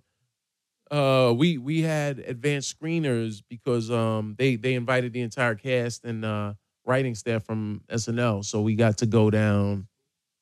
uh 0.90 1.32
we 1.36 1.58
we 1.58 1.82
had 1.82 2.18
advanced 2.18 2.78
screeners 2.78 3.42
because 3.48 3.90
um 3.90 4.34
they 4.38 4.56
they 4.56 4.74
invited 4.74 5.12
the 5.12 5.20
entire 5.20 5.54
cast 5.54 6.04
and 6.04 6.24
uh 6.24 6.54
writing 6.84 7.14
staff 7.14 7.44
from 7.44 7.82
SNL 7.88 8.44
so 8.44 8.62
we 8.62 8.74
got 8.74 8.98
to 8.98 9.06
go 9.06 9.30
down 9.30 9.86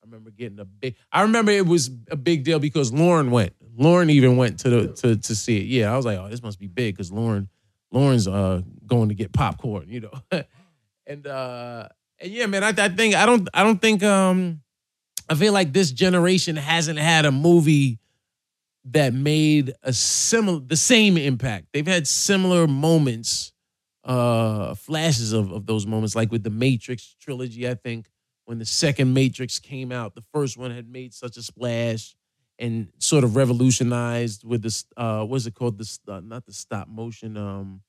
I 0.06 0.08
remember 0.08 0.30
getting 0.30 0.60
a 0.60 0.64
big 0.64 0.94
I 1.10 1.22
remember 1.22 1.50
it 1.50 1.66
was 1.66 1.90
a 2.10 2.16
big 2.16 2.44
deal 2.44 2.60
because 2.60 2.92
Lorne 2.92 3.32
went 3.32 3.54
Lorne 3.76 4.08
even 4.10 4.36
went 4.36 4.60
to 4.60 4.70
the 4.70 4.92
to 4.94 5.16
to 5.16 5.34
see 5.34 5.58
it 5.58 5.64
yeah 5.64 5.92
I 5.92 5.96
was 5.96 6.06
like 6.06 6.18
oh 6.18 6.28
this 6.28 6.42
must 6.42 6.60
be 6.60 6.68
big 6.68 6.96
cuz 6.96 7.10
Lorne 7.10 7.48
Lorne's 7.90 8.28
uh 8.28 8.62
going 8.86 9.08
to 9.08 9.16
get 9.16 9.32
popcorn 9.32 9.88
you 9.88 10.00
know 10.00 10.12
and 11.06 11.26
uh 11.26 11.88
and 12.20 12.30
yeah 12.30 12.46
man 12.46 12.62
I, 12.62 12.68
I 12.68 12.88
think 12.88 13.16
I 13.16 13.26
don't 13.26 13.48
I 13.52 13.64
don't 13.64 13.82
think 13.82 14.04
um 14.04 14.62
I 15.28 15.34
feel 15.34 15.52
like 15.52 15.72
this 15.72 15.90
generation 15.90 16.54
hasn't 16.54 17.00
had 17.00 17.24
a 17.24 17.32
movie 17.32 17.98
that 18.84 19.12
made 19.12 19.72
a 19.82 19.92
similar 19.92 20.60
the 20.60 20.76
same 20.76 21.16
impact. 21.16 21.66
They've 21.72 21.84
had 21.84 22.06
similar 22.06 22.68
moments, 22.68 23.52
uh, 24.04 24.76
flashes 24.76 25.32
of, 25.32 25.50
of 25.50 25.66
those 25.66 25.84
moments, 25.84 26.14
like 26.14 26.30
with 26.30 26.44
the 26.44 26.50
Matrix 26.50 27.16
trilogy, 27.20 27.68
I 27.68 27.74
think. 27.74 28.08
When 28.46 28.58
the 28.58 28.64
second 28.64 29.12
Matrix 29.12 29.58
came 29.58 29.90
out, 29.92 30.14
the 30.14 30.24
first 30.32 30.56
one 30.56 30.70
had 30.70 30.88
made 30.88 31.12
such 31.12 31.36
a 31.36 31.42
splash 31.42 32.14
and 32.58 32.88
sort 32.98 33.24
of 33.24 33.36
revolutionized 33.36 34.44
with 34.44 34.62
this 34.62 34.84
uh 34.96 35.24
what's 35.24 35.46
it 35.46 35.54
called? 35.54 35.78
This 35.78 35.98
uh, 36.08 36.20
not 36.20 36.46
the 36.46 36.52
stop 36.52 36.88
motion, 36.88 37.36
um 37.36 37.82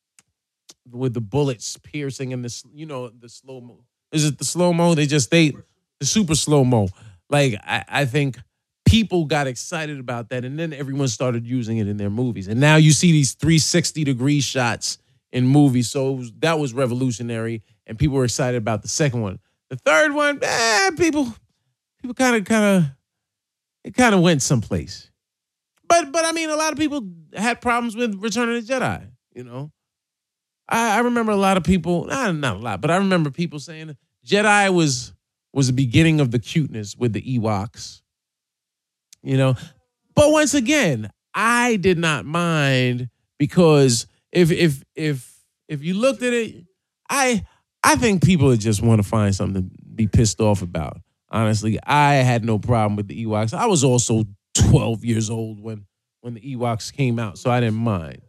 with 0.91 1.13
the 1.13 1.21
bullets 1.21 1.77
piercing 1.77 2.33
and 2.33 2.43
this, 2.43 2.63
you 2.73 2.85
know, 2.85 3.09
the 3.09 3.29
slow 3.29 3.61
mo. 3.61 3.83
Is 4.11 4.25
it 4.25 4.37
the 4.37 4.45
slow 4.45 4.73
mo? 4.73 4.95
They 4.95 5.05
just 5.05 5.31
they 5.31 5.53
the 5.99 6.05
super 6.05 6.35
slow 6.35 6.63
mo. 6.63 6.89
Like 7.29 7.55
I, 7.63 7.85
I 7.87 8.05
think 8.05 8.37
people 8.85 9.25
got 9.25 9.47
excited 9.47 9.99
about 9.99 10.29
that 10.29 10.43
and 10.43 10.57
then 10.57 10.73
everyone 10.73 11.07
started 11.07 11.45
using 11.45 11.77
it 11.77 11.87
in 11.87 11.97
their 11.97 12.09
movies 12.09 12.47
and 12.47 12.59
now 12.59 12.77
you 12.77 12.91
see 12.91 13.11
these 13.11 13.33
360 13.33 14.05
degree 14.05 14.39
shots 14.39 14.97
in 15.33 15.45
movies 15.45 15.89
so 15.89 16.13
was, 16.13 16.31
that 16.39 16.57
was 16.57 16.73
revolutionary 16.73 17.61
and 17.85 17.99
people 17.99 18.15
were 18.15 18.23
excited 18.23 18.57
about 18.57 18.81
the 18.81 18.87
second 18.87 19.21
one 19.21 19.39
the 19.69 19.75
third 19.77 20.13
one 20.13 20.39
eh, 20.41 20.91
people 20.97 21.33
people 22.01 22.13
kind 22.13 22.35
of 22.35 22.45
kind 22.45 22.63
of 22.63 22.91
it 23.83 23.93
kind 23.95 24.15
of 24.15 24.21
went 24.21 24.41
someplace 24.41 25.09
but 25.87 26.11
but 26.11 26.25
i 26.25 26.31
mean 26.31 26.49
a 26.49 26.55
lot 26.55 26.71
of 26.71 26.79
people 26.79 27.07
had 27.33 27.61
problems 27.61 27.95
with 27.95 28.21
return 28.21 28.49
of 28.49 28.65
the 28.65 28.73
jedi 28.73 29.07
you 29.33 29.43
know 29.43 29.71
i, 30.69 30.97
I 30.97 30.99
remember 30.99 31.31
a 31.31 31.37
lot 31.37 31.57
of 31.57 31.63
people 31.63 32.05
not, 32.05 32.35
not 32.35 32.57
a 32.57 32.59
lot 32.59 32.81
but 32.81 32.91
i 32.91 32.97
remember 32.97 33.31
people 33.31 33.59
saying 33.59 33.95
jedi 34.25 34.73
was 34.73 35.13
was 35.53 35.67
the 35.67 35.73
beginning 35.73 36.19
of 36.19 36.31
the 36.31 36.39
cuteness 36.39 36.95
with 36.95 37.13
the 37.13 37.21
ewoks 37.37 38.01
you 39.27 39.37
know. 39.37 39.55
But 40.15 40.31
once 40.31 40.53
again, 40.53 41.09
I 41.33 41.75
did 41.75 41.97
not 41.97 42.25
mind 42.25 43.09
because 43.37 44.07
if 44.31 44.51
if 44.51 44.83
if 44.95 45.43
if 45.67 45.83
you 45.83 45.93
looked 45.93 46.23
at 46.23 46.33
it, 46.33 46.65
I 47.09 47.45
I 47.83 47.95
think 47.95 48.23
people 48.23 48.55
just 48.55 48.81
want 48.81 49.01
to 49.01 49.07
find 49.07 49.33
something 49.33 49.69
to 49.69 49.75
be 49.95 50.07
pissed 50.07 50.41
off 50.41 50.61
about. 50.61 50.99
Honestly, 51.29 51.79
I 51.83 52.15
had 52.15 52.43
no 52.43 52.59
problem 52.59 52.95
with 52.95 53.07
the 53.07 53.25
Ewoks. 53.25 53.53
I 53.53 53.65
was 53.65 53.83
also 53.83 54.23
12 54.55 55.05
years 55.05 55.29
old 55.29 55.61
when 55.61 55.85
when 56.21 56.33
the 56.33 56.55
Ewoks 56.55 56.91
came 56.91 57.19
out, 57.19 57.37
so 57.37 57.51
I 57.51 57.59
didn't 57.59 57.75
mind. 57.75 58.21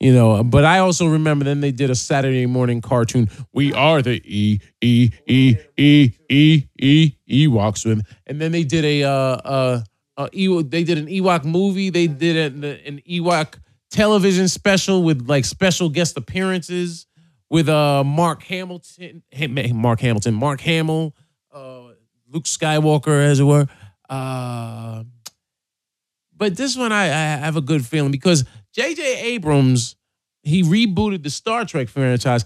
You 0.00 0.12
know, 0.12 0.44
but 0.44 0.64
I 0.64 0.80
also 0.80 1.06
remember 1.06 1.44
then 1.44 1.60
they 1.60 1.72
did 1.72 1.90
a 1.90 1.94
Saturday 1.94 2.44
morning 2.46 2.82
cartoon. 2.82 3.30
We 3.52 3.72
are 3.72 4.02
the 4.02 4.20
E 4.24 4.60
E 4.82 5.10
E 5.26 5.56
E 5.76 6.10
E 6.28 6.62
E 6.78 7.12
Ewoks, 7.48 8.02
and 8.26 8.40
then 8.40 8.52
they 8.52 8.64
did 8.64 8.84
a 8.84 9.04
uh 9.04 9.10
uh 9.10 9.80
uh, 10.16 10.28
Ewok, 10.28 10.70
they 10.70 10.84
did 10.84 10.98
an 10.98 11.06
Ewok 11.06 11.44
movie. 11.44 11.90
They 11.90 12.06
did 12.06 12.54
an, 12.54 12.64
an 12.64 13.02
Ewok 13.08 13.58
television 13.90 14.48
special 14.48 15.02
with 15.02 15.28
like 15.28 15.44
special 15.44 15.88
guest 15.88 16.16
appearances 16.16 17.06
with 17.50 17.68
uh 17.68 18.04
Mark 18.04 18.42
Hamilton, 18.42 19.22
Mark 19.74 20.00
Hamilton, 20.00 20.34
Mark 20.34 20.60
Hamill, 20.60 21.14
uh, 21.52 21.88
Luke 22.28 22.44
Skywalker, 22.44 23.24
as 23.24 23.40
it 23.40 23.44
were. 23.44 23.66
Uh, 24.08 25.04
but 26.36 26.56
this 26.56 26.76
one 26.76 26.92
I, 26.92 27.04
I 27.04 27.36
have 27.38 27.56
a 27.56 27.60
good 27.60 27.84
feeling 27.84 28.10
because 28.12 28.44
J.J. 28.72 29.20
Abrams 29.20 29.96
he 30.42 30.62
rebooted 30.62 31.22
the 31.22 31.30
Star 31.30 31.64
Trek 31.64 31.88
franchise 31.88 32.44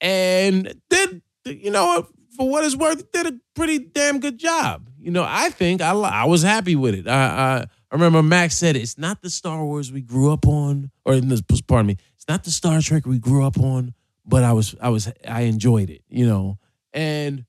and 0.00 0.80
did 0.90 1.22
you 1.44 1.70
know 1.70 2.06
for 2.36 2.48
what 2.48 2.64
it's 2.64 2.76
worth 2.76 3.10
did 3.12 3.26
a 3.26 3.38
pretty 3.54 3.78
damn 3.78 4.20
good 4.20 4.38
job. 4.38 4.88
You 4.98 5.10
know 5.10 5.24
I 5.26 5.50
think 5.50 5.80
I 5.80 5.92
I 5.92 6.24
was 6.24 6.42
happy 6.42 6.76
with 6.76 6.94
it. 6.94 7.08
I 7.08 7.12
I, 7.12 7.56
I 7.60 7.94
remember 7.94 8.22
Max 8.22 8.56
said 8.56 8.76
it's 8.76 8.98
not 8.98 9.22
the 9.22 9.30
Star 9.30 9.64
Wars 9.64 9.90
we 9.92 10.00
grew 10.00 10.32
up 10.32 10.46
on, 10.46 10.90
or 11.04 11.18
pardon 11.66 11.86
me, 11.86 11.96
it's 12.14 12.28
not 12.28 12.44
the 12.44 12.50
Star 12.50 12.80
Trek 12.80 13.06
we 13.06 13.18
grew 13.18 13.44
up 13.44 13.58
on, 13.58 13.94
but 14.24 14.42
I 14.44 14.52
was 14.52 14.74
I 14.80 14.88
was 14.88 15.10
I 15.28 15.42
enjoyed 15.42 15.90
it. 15.90 16.02
You 16.08 16.26
know 16.26 16.58
and. 16.92 17.44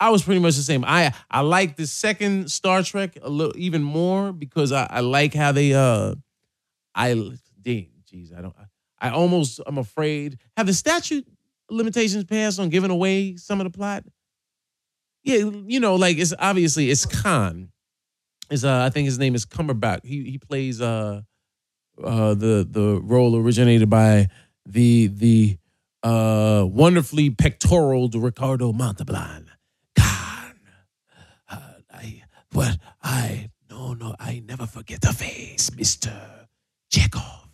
I 0.00 0.10
was 0.10 0.22
pretty 0.22 0.38
much 0.38 0.54
the 0.54 0.62
same. 0.62 0.84
I 0.86 1.12
I 1.28 1.40
like 1.40 1.74
the 1.74 1.84
second 1.84 2.52
Star 2.52 2.84
Trek 2.84 3.18
a 3.20 3.28
little 3.28 3.52
even 3.56 3.82
more 3.82 4.32
because 4.32 4.70
I, 4.70 4.86
I 4.88 5.00
like 5.00 5.34
how 5.34 5.50
they 5.50 5.74
uh 5.74 6.14
I 6.94 7.14
geez, 8.06 8.32
I 8.32 8.40
don't 8.40 8.54
I, 9.00 9.08
I 9.08 9.10
almost 9.10 9.60
I'm 9.66 9.76
afraid 9.78 10.38
have 10.56 10.66
the 10.68 10.72
statute 10.72 11.26
limitations 11.68 12.22
passed 12.22 12.60
on 12.60 12.68
giving 12.68 12.92
away 12.92 13.34
some 13.36 13.60
of 13.60 13.64
the 13.64 13.76
plot. 13.76 14.04
Yeah, 15.24 15.50
you 15.66 15.80
know, 15.80 15.96
like 15.96 16.18
it's 16.18 16.32
obviously 16.38 16.90
it's 16.90 17.04
Khan. 17.04 17.70
Is 18.50 18.64
uh 18.64 18.84
I 18.84 18.90
think 18.90 19.06
his 19.06 19.18
name 19.18 19.34
is 19.34 19.44
Cumberbatch. 19.44 20.04
He 20.04 20.30
he 20.30 20.38
plays 20.38 20.80
uh 20.80 21.22
uh 22.02 22.34
the 22.34 22.66
the 22.70 23.00
role 23.02 23.36
originated 23.36 23.90
by 23.90 24.28
the 24.64 25.08
the 25.08 25.58
uh 26.02 26.64
wonderfully 26.66 27.30
pectoral 27.30 28.08
to 28.10 28.20
Ricardo 28.20 28.72
Montalban. 28.72 29.50
Khan. 29.96 30.54
Uh, 31.50 31.60
I 31.92 32.22
but 32.50 32.78
I 33.02 33.50
no 33.70 33.94
no 33.94 34.14
I 34.18 34.42
never 34.46 34.66
forget 34.66 35.00
the 35.00 35.12
face, 35.12 35.70
Mister 35.74 36.12
Chekov. 36.92 37.48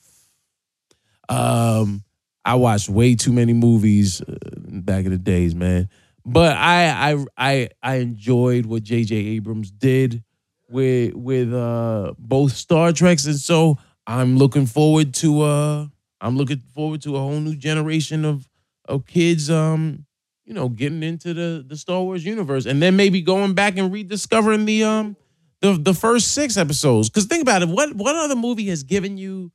Um, 1.28 2.04
I 2.44 2.56
watched 2.56 2.88
way 2.88 3.14
too 3.14 3.32
many 3.32 3.54
movies 3.54 4.20
uh, 4.20 4.36
back 4.56 5.06
in 5.06 5.10
the 5.10 5.18
days, 5.18 5.54
man. 5.54 5.88
But 6.26 6.56
I 6.56 7.12
I 7.12 7.24
I 7.36 7.68
I 7.82 7.94
enjoyed 7.96 8.66
what 8.66 8.82
J.J. 8.82 9.14
Abrams 9.14 9.70
did 9.70 10.22
with 10.70 11.14
with 11.14 11.52
uh 11.52 12.14
both 12.18 12.52
Star 12.52 12.92
Treks, 12.92 13.26
and 13.26 13.36
so 13.36 13.78
I'm 14.06 14.36
looking 14.36 14.66
forward 14.66 15.14
to 15.14 15.42
uh 15.42 15.86
I'm 16.24 16.36
looking 16.36 16.62
forward 16.74 17.02
to 17.02 17.16
a 17.16 17.20
whole 17.20 17.40
new 17.40 17.56
generation 17.56 18.24
of 18.24 18.48
of 18.86 19.06
kids 19.06 19.50
um 19.50 20.06
you 20.44 20.54
know 20.54 20.68
getting 20.68 21.02
into 21.02 21.34
the 21.34 21.64
the 21.66 21.76
Star 21.76 22.02
Wars 22.02 22.24
universe, 22.24 22.66
and 22.66 22.82
then 22.82 22.96
maybe 22.96 23.20
going 23.22 23.54
back 23.54 23.78
and 23.78 23.92
rediscovering 23.92 24.64
the 24.64 24.84
um 24.84 25.16
the 25.60 25.74
the 25.74 25.94
first 25.94 26.32
six 26.34 26.56
episodes. 26.56 27.10
Because 27.10 27.26
think 27.26 27.42
about 27.42 27.62
it, 27.62 27.68
what 27.68 27.94
what 27.94 28.16
other 28.16 28.36
movie 28.36 28.68
has 28.68 28.82
given 28.82 29.18
you 29.18 29.52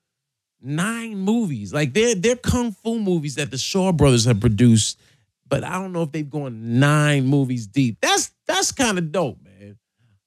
nine 0.61 1.17
movies? 1.17 1.73
Like 1.73 1.93
they're 1.93 2.15
they're 2.15 2.35
kung 2.35 2.71
fu 2.71 2.99
movies 2.99 3.35
that 3.35 3.51
the 3.51 3.57
Shaw 3.57 3.91
brothers 3.91 4.25
have 4.25 4.39
produced, 4.39 4.99
but 5.47 5.63
I 5.63 5.73
don't 5.73 5.93
know 5.93 6.03
if 6.03 6.11
they've 6.11 6.29
gone 6.29 6.79
nine 6.79 7.25
movies 7.25 7.67
deep. 7.67 7.97
That's 8.01 8.31
that's 8.47 8.71
kind 8.71 8.97
of 8.97 9.11
dope, 9.11 9.37
man. 9.43 9.77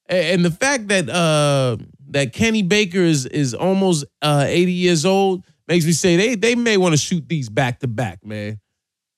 A- 0.08 0.32
And 0.34 0.44
the 0.44 0.50
fact 0.50 0.88
that 0.88 1.08
uh 1.08 1.76
that 2.10 2.32
Kenny 2.32 2.62
Baker 2.62 3.00
is 3.00 3.26
is 3.26 3.54
almost 3.54 4.04
uh 4.22 4.44
80 4.48 4.72
years 4.72 5.04
old 5.06 5.44
makes 5.72 5.86
me 5.86 5.92
say 5.92 6.16
they 6.16 6.34
they 6.34 6.54
may 6.54 6.76
want 6.76 6.92
to 6.92 6.98
shoot 6.98 7.26
these 7.26 7.48
back 7.48 7.80
to 7.80 7.88
back, 7.88 8.22
man. 8.26 8.60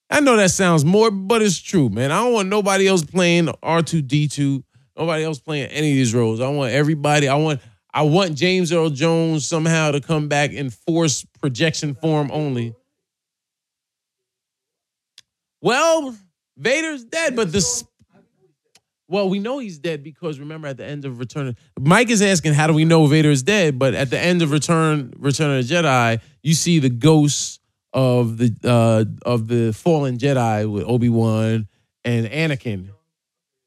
I 0.09 0.21
know 0.21 0.37
that 0.37 0.53
sounds 0.53 0.85
more, 0.85 1.11
but 1.11 1.43
it's 1.43 1.61
true, 1.61 1.89
man. 1.89 2.13
I 2.13 2.23
don't 2.23 2.33
want 2.33 2.49
nobody 2.49 2.87
else 2.87 3.03
playing 3.03 3.47
R2D2, 3.47 4.63
nobody 4.97 5.25
else 5.25 5.41
playing 5.41 5.67
any 5.71 5.91
of 5.91 5.97
these 5.97 6.15
roles. 6.15 6.41
I 6.41 6.47
want 6.49 6.73
everybody, 6.73 7.27
I 7.27 7.35
want 7.35 7.61
I 7.93 8.03
want 8.03 8.37
James 8.37 8.73
Earl 8.73 8.91
Jones 8.91 9.45
somehow 9.45 9.91
to 9.91 10.01
come 10.01 10.29
back 10.29 10.53
in 10.53 10.71
force 10.71 11.27
projection 11.41 11.97
form 11.97 12.31
only. 12.33 12.73
Well, 15.61 16.17
Vader's 16.57 17.05
dead, 17.05 17.35
but 17.35 17.51
this 17.51 17.83
well, 19.09 19.29
we 19.29 19.39
know 19.39 19.59
he's 19.59 19.79
dead 19.79 20.03
because 20.03 20.39
remember 20.39 20.69
at 20.69 20.77
the 20.77 20.85
end 20.85 21.05
of 21.05 21.19
Return 21.19 21.57
Mike 21.79 22.11
is 22.11 22.23
asking 22.23 22.55
how 22.55 22.67
do 22.67 22.73
we 22.73 22.85
know 22.85 23.07
Vader 23.07 23.31
is 23.31 23.43
dead, 23.43 23.79
but 23.79 23.95
at 23.95 24.11
the 24.11 24.19
end 24.19 24.43
of 24.43 24.51
Return 24.51 25.13
Return 25.19 25.59
of 25.59 25.67
the 25.67 25.75
Jedi, 25.75 26.21
you 26.43 26.55
see 26.55 26.79
the 26.79 26.89
ghosts 26.89 27.61
of 27.93 28.39
the 28.39 28.55
uh 28.65 29.05
of 29.25 29.49
the 29.49 29.73
fallen 29.73 30.19
Jedi 30.19 30.71
with 30.71 30.85
Obi-Wan 30.85 31.69
and 32.05 32.27
Anakin. 32.27 32.91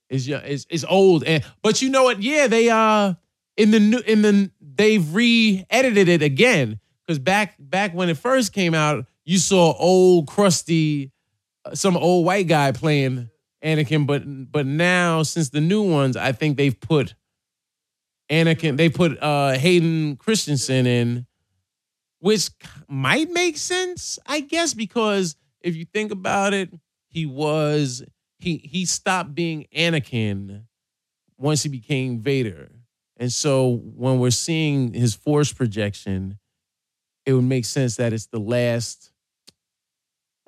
Is 0.09 0.27
is 0.27 0.65
is 0.69 0.85
old 0.85 1.23
and 1.23 1.43
but 1.61 1.81
you 1.81 1.89
know 1.89 2.03
what? 2.03 2.21
Yeah, 2.21 2.47
they 2.47 2.69
uh 2.69 3.13
in 3.57 3.71
the 3.71 3.79
new 3.79 3.99
in 3.99 4.21
the 4.21 4.51
they've 4.61 5.13
re-edited 5.13 6.07
it 6.07 6.21
again 6.21 6.79
because 7.05 7.19
back 7.19 7.55
back 7.59 7.93
when 7.93 8.09
it 8.09 8.17
first 8.17 8.53
came 8.53 8.73
out, 8.73 9.05
you 9.25 9.37
saw 9.37 9.73
old 9.73 10.27
crusty 10.27 11.11
uh, 11.65 11.75
some 11.75 11.95
old 11.97 12.25
white 12.25 12.47
guy 12.47 12.71
playing 12.71 13.29
Anakin, 13.63 14.05
but 14.05 14.23
but 14.51 14.65
now 14.65 15.23
since 15.23 15.49
the 15.49 15.61
new 15.61 15.81
ones, 15.81 16.15
I 16.15 16.31
think 16.31 16.57
they've 16.57 16.79
put 16.79 17.15
Anakin, 18.31 18.77
they 18.77 18.89
put 18.89 19.21
uh 19.21 19.53
Hayden 19.53 20.17
Christensen 20.17 20.85
in, 20.85 21.25
which 22.19 22.49
might 22.87 23.31
make 23.31 23.57
sense, 23.57 24.19
I 24.25 24.41
guess, 24.41 24.73
because 24.73 25.35
if 25.61 25.75
you 25.75 25.85
think 25.85 26.11
about 26.11 26.53
it, 26.53 26.69
he 27.07 27.25
was 27.25 28.03
he 28.39 28.57
he 28.57 28.85
stopped 28.85 29.33
being 29.33 29.65
Anakin 29.75 30.63
once 31.37 31.63
he 31.63 31.69
became 31.69 32.19
Vader. 32.21 32.71
And 33.19 33.31
so 33.31 33.81
when 33.95 34.19
we're 34.19 34.29
seeing 34.29 34.93
his 34.93 35.15
force 35.15 35.51
projection, 35.51 36.37
it 37.25 37.33
would 37.33 37.43
make 37.43 37.65
sense 37.65 37.95
that 37.95 38.13
it's 38.13 38.27
the 38.27 38.39
last 38.39 39.11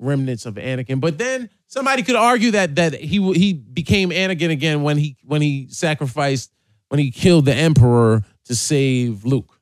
remnants 0.00 0.46
of 0.46 0.54
Anakin. 0.54 1.00
But 1.00 1.18
then 1.18 1.50
somebody 1.66 2.02
could 2.02 2.16
argue 2.16 2.52
that 2.52 2.76
that 2.76 2.94
he 2.94 3.20
he 3.34 3.52
became 3.52 4.10
Anakin 4.10 4.50
again 4.50 4.82
when 4.82 4.96
he 4.96 5.16
when 5.24 5.42
he 5.42 5.68
sacrificed 5.70 6.50
when 6.88 6.98
he 6.98 7.10
killed 7.10 7.44
the 7.44 7.54
Emperor 7.54 8.24
to 8.46 8.54
save 8.54 9.24
Luke. 9.24 9.60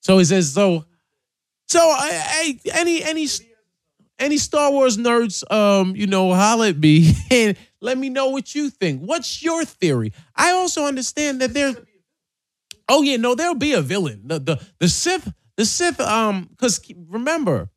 So 0.00 0.18
he 0.18 0.24
says 0.24 0.52
so. 0.52 0.84
So 1.66 1.80
I, 1.80 2.58
I 2.64 2.78
any 2.78 3.02
any 3.02 3.26
any 4.18 4.38
Star 4.38 4.70
Wars 4.70 4.96
nerds, 4.96 5.50
um, 5.52 5.96
you 5.96 6.06
know, 6.06 6.32
holla 6.32 6.68
at 6.68 6.78
me 6.78 7.12
and 7.30 7.56
let 7.80 7.98
me 7.98 8.08
know 8.08 8.28
what 8.28 8.54
you 8.54 8.70
think. 8.70 9.02
What's 9.02 9.42
your 9.42 9.64
theory? 9.64 10.12
I 10.36 10.52
also 10.52 10.84
understand 10.84 11.40
that 11.40 11.54
there's. 11.54 11.76
Oh 12.88 13.02
yeah, 13.02 13.16
no, 13.16 13.34
there'll 13.34 13.54
be 13.54 13.72
a 13.72 13.82
villain. 13.82 14.22
The 14.24 14.38
the 14.38 14.66
the 14.78 14.88
Sith, 14.88 15.32
the 15.56 15.64
Sith, 15.64 16.00
um, 16.00 16.48
because 16.50 16.80
remember, 17.08 17.70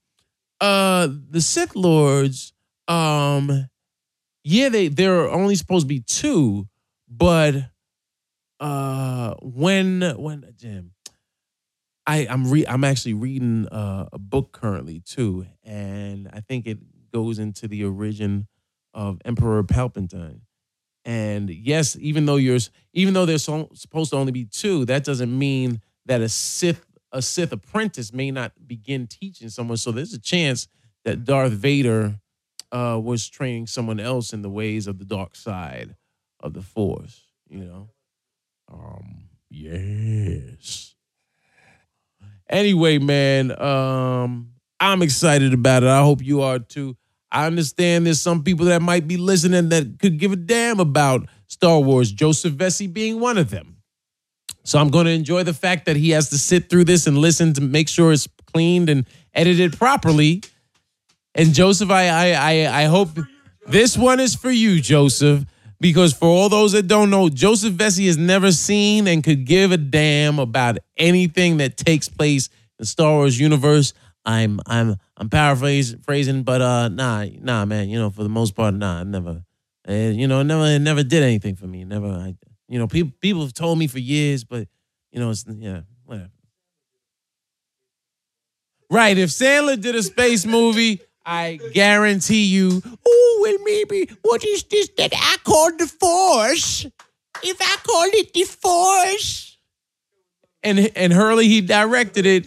uh, 0.64 1.10
the 1.30 1.42
Sith 1.42 1.76
Lords, 1.76 2.54
um, 2.88 3.68
yeah, 4.46 4.70
they 4.70 4.88
there 4.88 5.20
are 5.20 5.30
only 5.30 5.56
supposed 5.56 5.84
to 5.84 5.88
be 5.88 6.00
two, 6.00 6.70
but 7.10 7.56
uh, 8.62 9.34
when 9.42 10.02
when 10.16 10.46
Jim, 10.56 10.94
I 12.08 12.28
I'm 12.30 12.50
re 12.50 12.66
I'm 12.66 12.86
actually 12.86 13.14
reading 13.14 13.68
uh, 13.68 14.08
a 14.14 14.18
book 14.18 14.54
currently 14.54 15.02
too, 15.02 15.46
and 15.66 16.30
I 16.32 16.40
think 16.40 16.66
it 16.66 16.80
goes 17.12 17.40
into 17.40 17.68
the 17.68 17.84
origin 17.84 18.48
of 18.94 19.20
Emperor 19.26 19.64
Palpatine. 19.64 20.40
And 21.04 21.50
yes, 21.50 21.98
even 22.00 22.26
though 22.26 22.38
you're 22.38 22.60
even 22.94 23.14
though 23.14 23.26
there's 23.26 23.44
so, 23.44 23.68
supposed 23.74 24.12
to 24.12 24.16
only 24.16 24.32
be 24.32 24.46
two, 24.46 24.86
that 24.86 25.04
doesn't 25.04 25.38
mean 25.38 25.82
that 26.06 26.22
a 26.22 26.30
Sith 26.30 26.86
a 27.14 27.22
Sith 27.22 27.54
apprentice 27.54 28.12
may 28.12 28.32
not 28.32 28.52
begin 28.68 29.08
teaching 29.08 29.50
someone. 29.50 29.78
So 29.78 29.92
there's 29.92 30.14
a 30.14 30.20
chance 30.20 30.68
that 31.06 31.24
Darth 31.24 31.54
Vader 31.54 32.20
uh, 32.72 33.00
was 33.02 33.30
training 33.30 33.68
someone 33.68 34.00
else 34.00 34.34
in 34.34 34.42
the 34.42 34.50
ways 34.50 34.88
of 34.88 34.98
the 34.98 35.06
dark 35.06 35.36
side 35.36 35.96
of 36.40 36.54
the 36.54 36.62
Force. 36.62 37.22
You 37.48 37.60
know, 37.60 37.90
um, 38.72 39.30
yes. 39.50 40.96
Anyway, 42.50 42.98
man, 42.98 43.58
um, 43.62 44.50
I'm 44.80 45.02
excited 45.02 45.54
about 45.54 45.84
it. 45.84 45.90
I 45.90 46.02
hope 46.02 46.22
you 46.22 46.42
are 46.42 46.60
too. 46.60 46.98
I 47.32 47.48
understand 47.48 48.06
there's 48.06 48.22
some 48.22 48.44
people 48.44 48.66
that 48.68 48.82
might 48.82 49.08
be 49.08 49.18
listening 49.18 49.70
that 49.70 50.00
could 50.00 50.20
give 50.20 50.32
a 50.32 50.36
damn 50.36 50.80
about 50.80 51.28
Star 51.48 51.80
Wars, 51.80 52.12
Joseph 52.12 52.54
Vecsey 52.54 52.92
being 52.92 53.20
one 53.20 53.38
of 53.38 53.50
them. 53.50 53.73
So 54.64 54.80
I'm 54.80 54.90
going 54.90 55.06
to 55.06 55.12
enjoy 55.12 55.44
the 55.44 55.54
fact 55.54 55.86
that 55.86 55.96
he 55.96 56.12
has 56.12 56.30
to 56.30 56.38
sit 56.38 56.70
through 56.70 56.86
this 56.86 57.08
and 57.08 57.18
listen 57.18 57.54
to 57.54 57.62
make 57.62 57.90
sure 57.90 58.12
it's 58.12 58.28
cleaned 58.54 58.90
and 58.90 59.06
edited 59.34 59.78
properly. 59.78 60.42
And 61.36 61.54
Joseph, 61.54 61.90
I 61.90 62.08
I 62.08 62.32
I, 62.32 62.82
I 62.82 62.86
hope 62.86 63.10
this 63.68 63.98
one 63.98 64.20
is 64.20 64.36
for 64.36 64.52
you, 64.52 64.80
Joseph, 64.80 65.46
because 65.80 66.14
for 66.14 66.28
all 66.28 66.50
those 66.50 66.74
that 66.74 66.88
don't 66.88 67.10
know, 67.10 67.30
Joseph 67.30 67.74
Vecsey 67.74 68.06
has 68.06 68.18
never 68.18 68.52
seen 68.52 69.08
and 69.08 69.24
could 69.24 69.46
give 69.46 69.72
a 69.72 69.78
damn 69.78 70.40
about 70.40 70.78
anything 70.98 71.58
that 71.58 71.76
takes 71.78 72.08
place 72.08 72.48
in 72.48 72.54
the 72.80 72.86
Star 72.86 73.14
Wars 73.14 73.40
universe 73.40 73.94
I'm 74.26 74.60
I'm 74.66 74.96
I'm 75.18 75.30
paraphrasing, 75.30 76.44
but 76.44 76.62
uh, 76.62 76.90
nah, 76.90 77.26
nah, 77.42 77.66
man. 77.66 77.90
You 77.90 78.00
know, 78.00 78.10
for 78.10 78.24
the 78.24 78.30
most 78.30 78.56
part, 78.56 78.74
nah, 78.74 79.02
I 79.02 79.04
never, 79.04 79.44
uh, 79.88 79.94
you 79.94 80.28
know, 80.28 80.44
never, 80.44 80.80
never 80.80 81.04
did 81.04 81.24
anything 81.24 81.56
for 81.56 81.68
me. 81.68 81.84
Never, 81.84 82.08
I, 82.08 82.36
you 82.68 82.80
know, 82.80 82.88
people 82.88 83.14
people 83.22 83.42
have 83.44 83.54
told 83.54 83.78
me 83.78 83.88
for 83.88 84.00
years, 84.00 84.44
but 84.44 84.68
you 85.12 85.20
know, 85.20 85.30
it's 85.30 85.46
yeah, 85.48 85.82
whatever. 86.06 86.30
Right. 88.90 89.18
If 89.18 89.30
Sandler 89.30 89.80
did 89.80 89.96
a 89.96 90.04
space 90.04 90.46
movie, 90.46 91.02
I 91.26 91.60
guarantee 91.74 92.46
you, 92.46 92.82
oh, 93.06 93.40
well, 93.42 93.58
maybe 93.64 94.10
what 94.22 94.46
is 94.46 94.64
this 94.64 94.90
that 94.98 95.14
I 95.16 95.38
call 95.44 95.76
the 95.76 95.88
Force? 95.88 96.86
If 97.42 97.58
I 97.60 97.78
call 97.84 98.06
it 98.14 98.34
the 98.34 98.44
Force. 98.44 99.58
And 100.62 100.92
and 100.96 101.12
Hurley, 101.12 101.48
he 101.48 101.62
directed 101.62 102.26
it. 102.26 102.46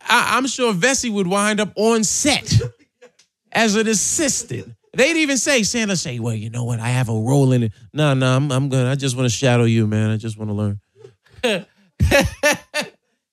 I, 0.00 0.36
I'm 0.36 0.46
sure 0.46 0.72
Vecsey 0.72 1.12
would 1.12 1.26
wind 1.26 1.60
up 1.60 1.72
on 1.76 2.04
set 2.04 2.60
as 3.52 3.76
an 3.76 3.88
assistant. 3.88 4.74
They'd 4.94 5.16
even 5.16 5.38
say, 5.38 5.62
Santa 5.62 5.96
say, 5.96 6.18
well, 6.18 6.34
you 6.34 6.50
know 6.50 6.64
what? 6.64 6.78
I 6.78 6.88
have 6.88 7.08
a 7.08 7.18
role 7.18 7.52
in 7.52 7.62
it. 7.62 7.72
No, 7.94 8.12
no, 8.12 8.36
I'm, 8.36 8.52
I'm 8.52 8.68
good. 8.68 8.86
I 8.86 8.94
just 8.94 9.16
want 9.16 9.24
to 9.24 9.34
shadow 9.34 9.64
you, 9.64 9.86
man. 9.86 10.10
I 10.10 10.18
just 10.18 10.36
want 10.36 10.50
to 10.50 10.54
learn. 10.54 10.80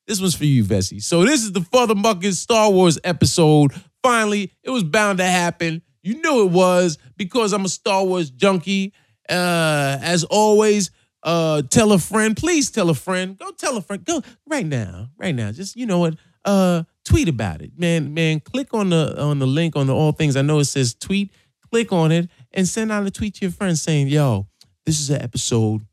this 0.07 0.21
was 0.21 0.35
for 0.35 0.45
you, 0.45 0.63
Vecsey. 0.63 1.01
So 1.01 1.25
this 1.25 1.43
is 1.43 1.51
the 1.51 1.59
Futhamuckin' 1.59 2.33
Star 2.33 2.71
Wars 2.71 2.97
episode. 3.03 3.73
Finally, 4.01 4.53
it 4.63 4.69
was 4.69 4.83
bound 4.83 5.17
to 5.17 5.25
happen. 5.25 5.81
You 6.01 6.21
knew 6.21 6.45
it 6.45 6.51
was 6.51 6.97
because 7.17 7.51
I'm 7.51 7.65
a 7.65 7.69
Star 7.69 8.05
Wars 8.05 8.29
junkie. 8.29 8.93
Uh, 9.27 9.97
as 10.01 10.23
always, 10.23 10.91
uh, 11.23 11.61
tell 11.63 11.91
a 11.91 11.99
friend. 11.99 12.37
Please 12.37 12.71
tell 12.71 12.89
a 12.89 12.95
friend. 12.95 13.37
Go 13.37 13.51
tell 13.51 13.77
a 13.77 13.81
friend. 13.81 14.03
Go 14.05 14.21
right 14.47 14.65
now. 14.65 15.09
Right 15.17 15.35
now. 15.35 15.51
Just 15.51 15.75
you 15.75 15.85
know 15.85 15.99
what? 15.99 16.15
Uh, 16.45 16.83
tweet 17.03 17.27
about 17.27 17.61
it, 17.61 17.77
man. 17.77 18.13
Man, 18.13 18.39
click 18.39 18.73
on 18.73 18.89
the 18.89 19.21
on 19.21 19.39
the 19.39 19.47
link 19.47 19.75
on 19.75 19.87
the 19.87 19.93
all 19.93 20.13
things. 20.13 20.35
I 20.35 20.41
know 20.41 20.59
it 20.59 20.65
says 20.65 20.93
tweet. 20.93 21.31
Click 21.71 21.91
on 21.91 22.11
it 22.11 22.29
and 22.51 22.67
send 22.67 22.91
out 22.91 23.05
a 23.05 23.11
tweet 23.11 23.35
to 23.35 23.45
your 23.45 23.51
friends 23.51 23.81
saying, 23.81 24.07
"Yo, 24.07 24.47
this 24.85 24.99
is 24.99 25.09
an 25.09 25.21
episode 25.21 25.85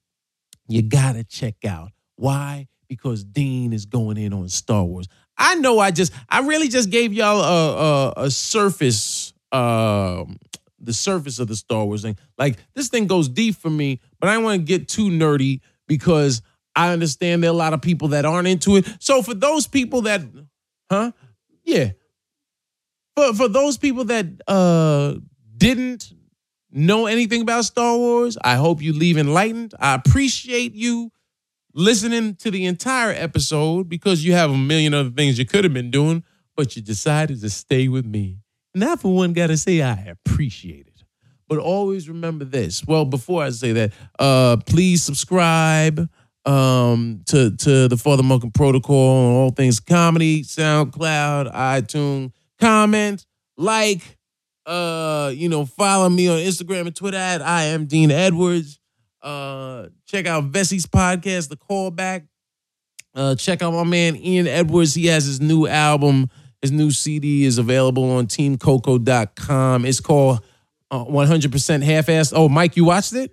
you 0.68 0.82
gotta 0.82 1.24
check 1.24 1.64
out." 1.64 1.90
Why? 2.16 2.68
Because 2.88 3.24
Dean 3.24 3.72
is 3.72 3.84
going 3.84 4.16
in 4.16 4.32
on 4.32 4.48
Star 4.48 4.84
Wars. 4.84 5.06
I 5.36 5.56
know. 5.56 5.78
I 5.78 5.90
just, 5.90 6.12
I 6.28 6.40
really 6.40 6.68
just 6.68 6.90
gave 6.90 7.12
y'all 7.12 7.40
a 7.40 8.12
a, 8.20 8.24
a 8.26 8.30
surface, 8.30 9.34
um, 9.52 10.38
the 10.80 10.92
surface 10.92 11.38
of 11.38 11.48
the 11.48 11.56
Star 11.56 11.84
Wars 11.84 12.02
thing. 12.02 12.16
Like 12.38 12.58
this 12.74 12.88
thing 12.88 13.06
goes 13.06 13.28
deep 13.28 13.56
for 13.56 13.70
me, 13.70 14.00
but 14.20 14.28
I 14.28 14.34
don't 14.34 14.44
want 14.44 14.60
to 14.60 14.64
get 14.64 14.88
too 14.88 15.10
nerdy 15.10 15.60
because 15.86 16.42
I 16.74 16.92
understand 16.92 17.42
there 17.42 17.50
are 17.50 17.54
a 17.54 17.56
lot 17.56 17.72
of 17.72 17.80
people 17.80 18.08
that 18.08 18.24
aren't 18.24 18.48
into 18.48 18.76
it. 18.76 18.86
So 19.00 19.22
for 19.22 19.34
those 19.34 19.66
people 19.66 20.02
that, 20.02 20.22
huh? 20.90 21.12
Yeah. 21.64 21.90
For 23.16 23.34
for 23.34 23.48
those 23.48 23.78
people 23.78 24.04
that 24.04 24.26
uh 24.46 25.14
didn't 25.56 26.12
know 26.70 27.06
anything 27.06 27.42
about 27.42 27.64
Star 27.64 27.96
Wars, 27.96 28.36
I 28.42 28.56
hope 28.56 28.82
you 28.82 28.92
leave 28.92 29.16
enlightened. 29.16 29.74
I 29.78 29.94
appreciate 29.94 30.74
you 30.74 31.10
listening 31.72 32.34
to 32.36 32.50
the 32.50 32.66
entire 32.66 33.12
episode 33.12 33.88
because 33.88 34.24
you 34.24 34.32
have 34.32 34.50
a 34.50 34.56
million 34.56 34.94
other 34.94 35.10
things 35.10 35.38
you 35.38 35.44
could 35.44 35.64
have 35.64 35.74
been 35.74 35.90
doing, 35.90 36.24
but 36.56 36.74
you 36.76 36.82
decided 36.82 37.40
to 37.40 37.50
stay 37.50 37.88
with 37.88 38.06
me. 38.06 38.38
And 38.74 38.84
I, 38.84 38.96
for 38.96 39.14
one, 39.14 39.32
got 39.32 39.48
to 39.48 39.56
say 39.56 39.82
I 39.82 39.92
appreciate 40.06 40.86
it. 40.86 41.04
But 41.48 41.58
always 41.58 42.08
remember 42.08 42.44
this. 42.44 42.84
Well, 42.84 43.04
before 43.04 43.42
I 43.42 43.50
say 43.50 43.72
that, 43.72 43.92
uh, 44.18 44.56
please 44.66 45.02
subscribe 45.02 46.10
um, 46.44 47.22
to 47.26 47.56
to 47.56 47.88
the 47.88 47.96
Futhamuckin' 47.96 48.52
Protocol 48.52 48.96
on 48.96 49.32
all 49.34 49.50
things 49.50 49.80
comedy, 49.80 50.42
SoundCloud, 50.42 51.52
iTunes. 51.54 52.32
Comment, 52.58 53.24
like, 53.56 54.15
uh, 54.66 55.32
you 55.34 55.48
know, 55.48 55.64
follow 55.64 56.08
me 56.08 56.28
on 56.28 56.38
Instagram 56.38 56.86
and 56.86 56.96
Twitter 56.96 57.16
at 57.16 57.40
I 57.40 57.64
am 57.64 57.86
Dean 57.86 58.10
Edwards. 58.10 58.80
Uh, 59.22 59.86
check 60.06 60.26
out 60.26 60.50
Vecsey's 60.50 60.86
podcast, 60.86 61.48
The 61.48 61.56
Callback. 61.56 62.26
Uh, 63.14 63.34
check 63.34 63.62
out 63.62 63.72
my 63.72 63.84
man 63.84 64.16
Ian 64.16 64.46
Edwards. 64.46 64.94
He 64.94 65.06
has 65.06 65.24
his 65.24 65.40
new 65.40 65.66
album. 65.66 66.28
His 66.60 66.72
new 66.72 66.90
CD 66.90 67.44
is 67.44 67.58
available 67.58 68.10
on 68.10 68.26
teamcoco.com. 68.26 69.84
It's 69.86 70.00
called 70.00 70.44
uh, 70.90 71.04
100% 71.04 71.82
Half-Assed. 71.82 72.32
Oh, 72.36 72.48
Mike, 72.48 72.76
you 72.76 72.84
watched 72.84 73.14
it? 73.14 73.30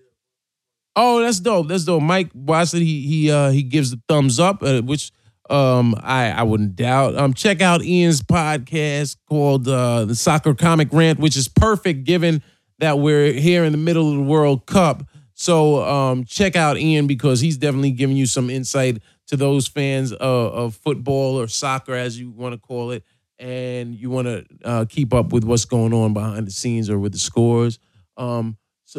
Oh, 0.96 1.22
that's 1.22 1.40
dope. 1.40 1.68
That's 1.68 1.86
dope. 1.86 2.04
Mike 2.04 2.30
watched 2.34 2.76
it. 2.76 2.82
He 2.82 3.02
he 3.08 3.32
uh, 3.32 3.50
he 3.50 3.64
gives 3.64 3.90
the 3.90 4.00
thumbs 4.08 4.40
up, 4.40 4.62
uh, 4.62 4.82
which 4.82 5.12
um 5.50 5.96
I 6.02 6.32
I 6.32 6.44
wouldn't 6.44 6.76
doubt. 6.76 7.16
Um, 7.16 7.34
check 7.34 7.62
out 7.62 7.84
Ian's 7.84 8.22
podcast 8.22 9.18
called 9.28 9.68
uh, 9.68 10.06
the 10.06 10.16
Soccer 10.16 10.54
Comic 10.54 10.90
Rant, 10.92 11.20
which 11.20 11.36
is 11.36 11.48
perfect 11.48 12.06
given 12.06 12.42
that 12.80 13.00
we're 13.00 13.34
here 13.34 13.64
in 13.64 13.72
the 13.72 13.78
middle 13.78 14.10
of 14.10 14.18
the 14.18 14.24
World 14.24 14.66
Cup. 14.66 15.04
So 15.34 15.84
um, 15.84 16.26
check 16.26 16.56
out 16.56 16.78
Ian 16.78 17.08
because 17.08 17.40
he's 17.42 17.58
definitely 17.58 17.92
giving 17.92 18.16
you 18.16 18.26
some 18.26 18.50
insight 18.50 19.02
to 19.28 19.36
those 19.36 19.68
fans 19.68 20.12
of, 20.14 20.54
of 20.54 20.76
football 20.76 21.40
or 21.40 21.48
soccer, 21.48 21.94
as 21.94 22.20
you 22.20 22.30
want 22.30 22.54
to 22.54 22.60
call 22.60 22.92
it, 22.92 23.04
and 23.40 23.96
you 23.96 24.10
want 24.10 24.28
to 24.28 24.46
uh, 24.64 24.86
keep 24.88 25.14
up 25.14 25.34
with 25.34 25.44
what's 25.44 25.66
going 25.66 25.94
on 25.94 26.14
behind 26.14 26.48
the 26.48 26.52
scenes 26.52 26.90
or 26.90 27.00
with 27.00 27.14
the 27.14 27.20
scores. 27.20 27.80
Um, 28.16 28.58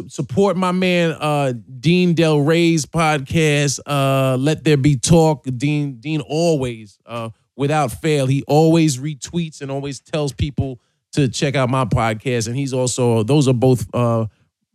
support 0.09 0.57
my 0.57 0.73
man 0.73 1.13
uh, 1.13 1.53
Dean 1.81 2.15
Delray's 2.15 2.87
podcast. 2.87 3.81
Uh, 3.87 4.37
Let 4.37 4.65
there 4.65 4.77
be 4.77 4.97
talk. 4.97 5.45
Dean 5.57 5.95
Dean 6.01 6.21
always, 6.21 6.99
uh, 7.07 7.31
without 7.57 7.93
fail, 7.93 8.27
he 8.27 8.43
always 8.47 8.99
retweets 8.99 9.61
and 9.61 9.71
always 9.71 10.01
tells 10.01 10.33
people 10.33 10.81
to 11.13 11.29
check 11.29 11.55
out 11.55 11.71
my 11.71 11.85
podcast. 11.85 12.49
And 12.49 12.57
he's 12.57 12.73
also 12.73 13.23
those 13.23 13.49
are 13.49 13.55
both 13.55 13.87
uh, 13.95 14.27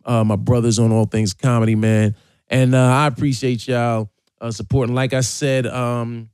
uh, 0.05 0.23
my 0.23 0.35
brothers 0.35 0.79
on 0.79 0.91
all 0.91 1.05
things 1.05 1.33
comedy, 1.33 1.75
man. 1.75 2.15
And 2.47 2.73
uh, 2.73 2.79
I 2.79 3.07
appreciate 3.07 3.67
y'all 3.67 4.09
supporting. 4.49 4.95
Like 4.95 5.13
I 5.13 5.21
said 5.21 5.67
um, 5.67 6.29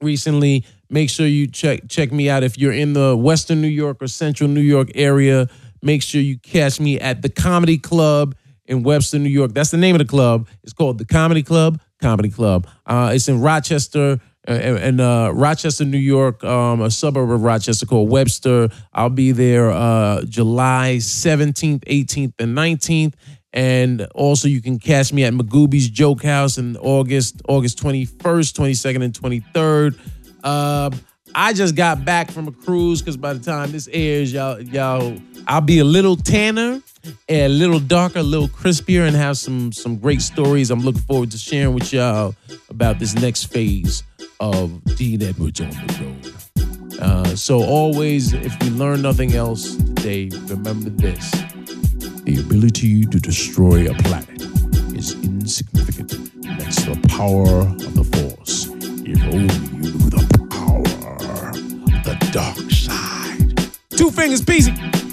recently, 0.00 0.64
make 0.90 1.10
sure 1.10 1.26
you 1.26 1.46
check 1.46 1.88
check 1.88 2.12
me 2.12 2.28
out 2.28 2.42
if 2.42 2.58
you're 2.58 2.72
in 2.72 2.92
the 2.92 3.16
Western 3.16 3.60
New 3.60 3.68
York 3.68 4.02
or 4.02 4.06
Central 4.06 4.48
New 4.48 4.60
York 4.60 4.90
area. 4.94 5.48
Make 5.82 6.02
sure 6.02 6.20
you 6.20 6.38
catch 6.38 6.80
me 6.80 6.98
at 7.00 7.22
the 7.22 7.28
Comedy 7.28 7.78
Club 7.78 8.34
in 8.66 8.82
Webster, 8.82 9.18
New 9.18 9.28
York. 9.28 9.52
That's 9.52 9.70
the 9.70 9.76
name 9.76 9.94
of 9.94 9.98
the 9.98 10.04
club. 10.04 10.48
It's 10.62 10.72
called 10.72 10.98
the 10.98 11.04
Comedy 11.04 11.42
Club. 11.42 11.80
Comedy 12.00 12.30
Club. 12.30 12.66
Uh, 12.86 13.12
it's 13.14 13.28
in 13.28 13.40
Rochester. 13.40 14.20
Uh, 14.48 14.54
in 14.54 14.98
uh, 14.98 15.30
Rochester, 15.30 15.84
New 15.84 15.98
York, 15.98 16.42
um, 16.42 16.80
a 16.80 16.90
suburb 16.90 17.30
of 17.30 17.44
Rochester 17.44 17.86
called 17.86 18.10
Webster. 18.10 18.70
I'll 18.92 19.08
be 19.08 19.30
there 19.30 19.70
uh, 19.70 20.24
July 20.24 20.96
17th, 20.98 21.84
18th, 21.84 22.32
and 22.40 22.56
19th. 22.56 23.14
And 23.52 24.02
also, 24.16 24.48
you 24.48 24.60
can 24.60 24.80
catch 24.80 25.12
me 25.12 25.22
at 25.22 25.32
Magooby's 25.32 25.88
Joke 25.88 26.24
House 26.24 26.58
in 26.58 26.76
August, 26.78 27.40
August 27.46 27.80
21st, 27.80 28.16
22nd, 28.16 29.04
and 29.04 29.14
23rd. 29.14 29.96
I 31.34 31.52
just 31.52 31.74
got 31.76 32.04
back 32.04 32.30
from 32.30 32.48
a 32.48 32.52
cruise 32.52 33.00
because 33.00 33.16
by 33.16 33.32
the 33.32 33.40
time 33.40 33.72
this 33.72 33.88
airs, 33.92 34.32
y'all, 34.32 34.60
y'all, 34.60 35.16
I'll 35.46 35.60
be 35.60 35.78
a 35.78 35.84
little 35.84 36.16
tanner, 36.16 36.82
a 37.28 37.48
little 37.48 37.80
darker, 37.80 38.20
a 38.20 38.22
little 38.22 38.48
crispier, 38.48 39.06
and 39.06 39.16
have 39.16 39.38
some 39.38 39.72
some 39.72 39.96
great 39.96 40.22
stories. 40.22 40.70
I'm 40.70 40.80
looking 40.80 41.02
forward 41.02 41.30
to 41.32 41.38
sharing 41.38 41.74
with 41.74 41.92
y'all 41.92 42.34
about 42.68 42.98
this 42.98 43.14
next 43.14 43.44
phase 43.44 44.02
of 44.40 44.84
Dean 44.96 45.22
Edwards 45.22 45.60
on 45.60 45.70
the 45.70 45.98
road. 46.00 47.00
Uh, 47.00 47.34
so 47.36 47.62
always, 47.62 48.32
if 48.32 48.56
we 48.62 48.70
learn 48.70 49.02
nothing 49.02 49.34
else 49.34 49.76
today, 49.76 50.28
remember 50.46 50.90
this: 50.90 51.30
the 52.24 52.38
ability 52.44 53.04
to 53.06 53.18
destroy 53.18 53.90
a 53.90 53.94
planet 54.02 54.42
is 54.94 55.14
insignificant 55.24 56.34
next 56.44 56.84
to 56.84 56.94
the 56.94 57.08
power 57.08 57.60
of 57.60 57.94
the 57.94 58.04
Force. 58.04 58.66
If 59.04 59.20
only 59.24 59.54
you 59.54 59.92
knew 59.92 60.10
the 60.10 60.48
dark 62.32 62.56
side. 62.70 63.70
Two 63.90 64.10
fingers, 64.10 64.40
peasy. 64.40 65.11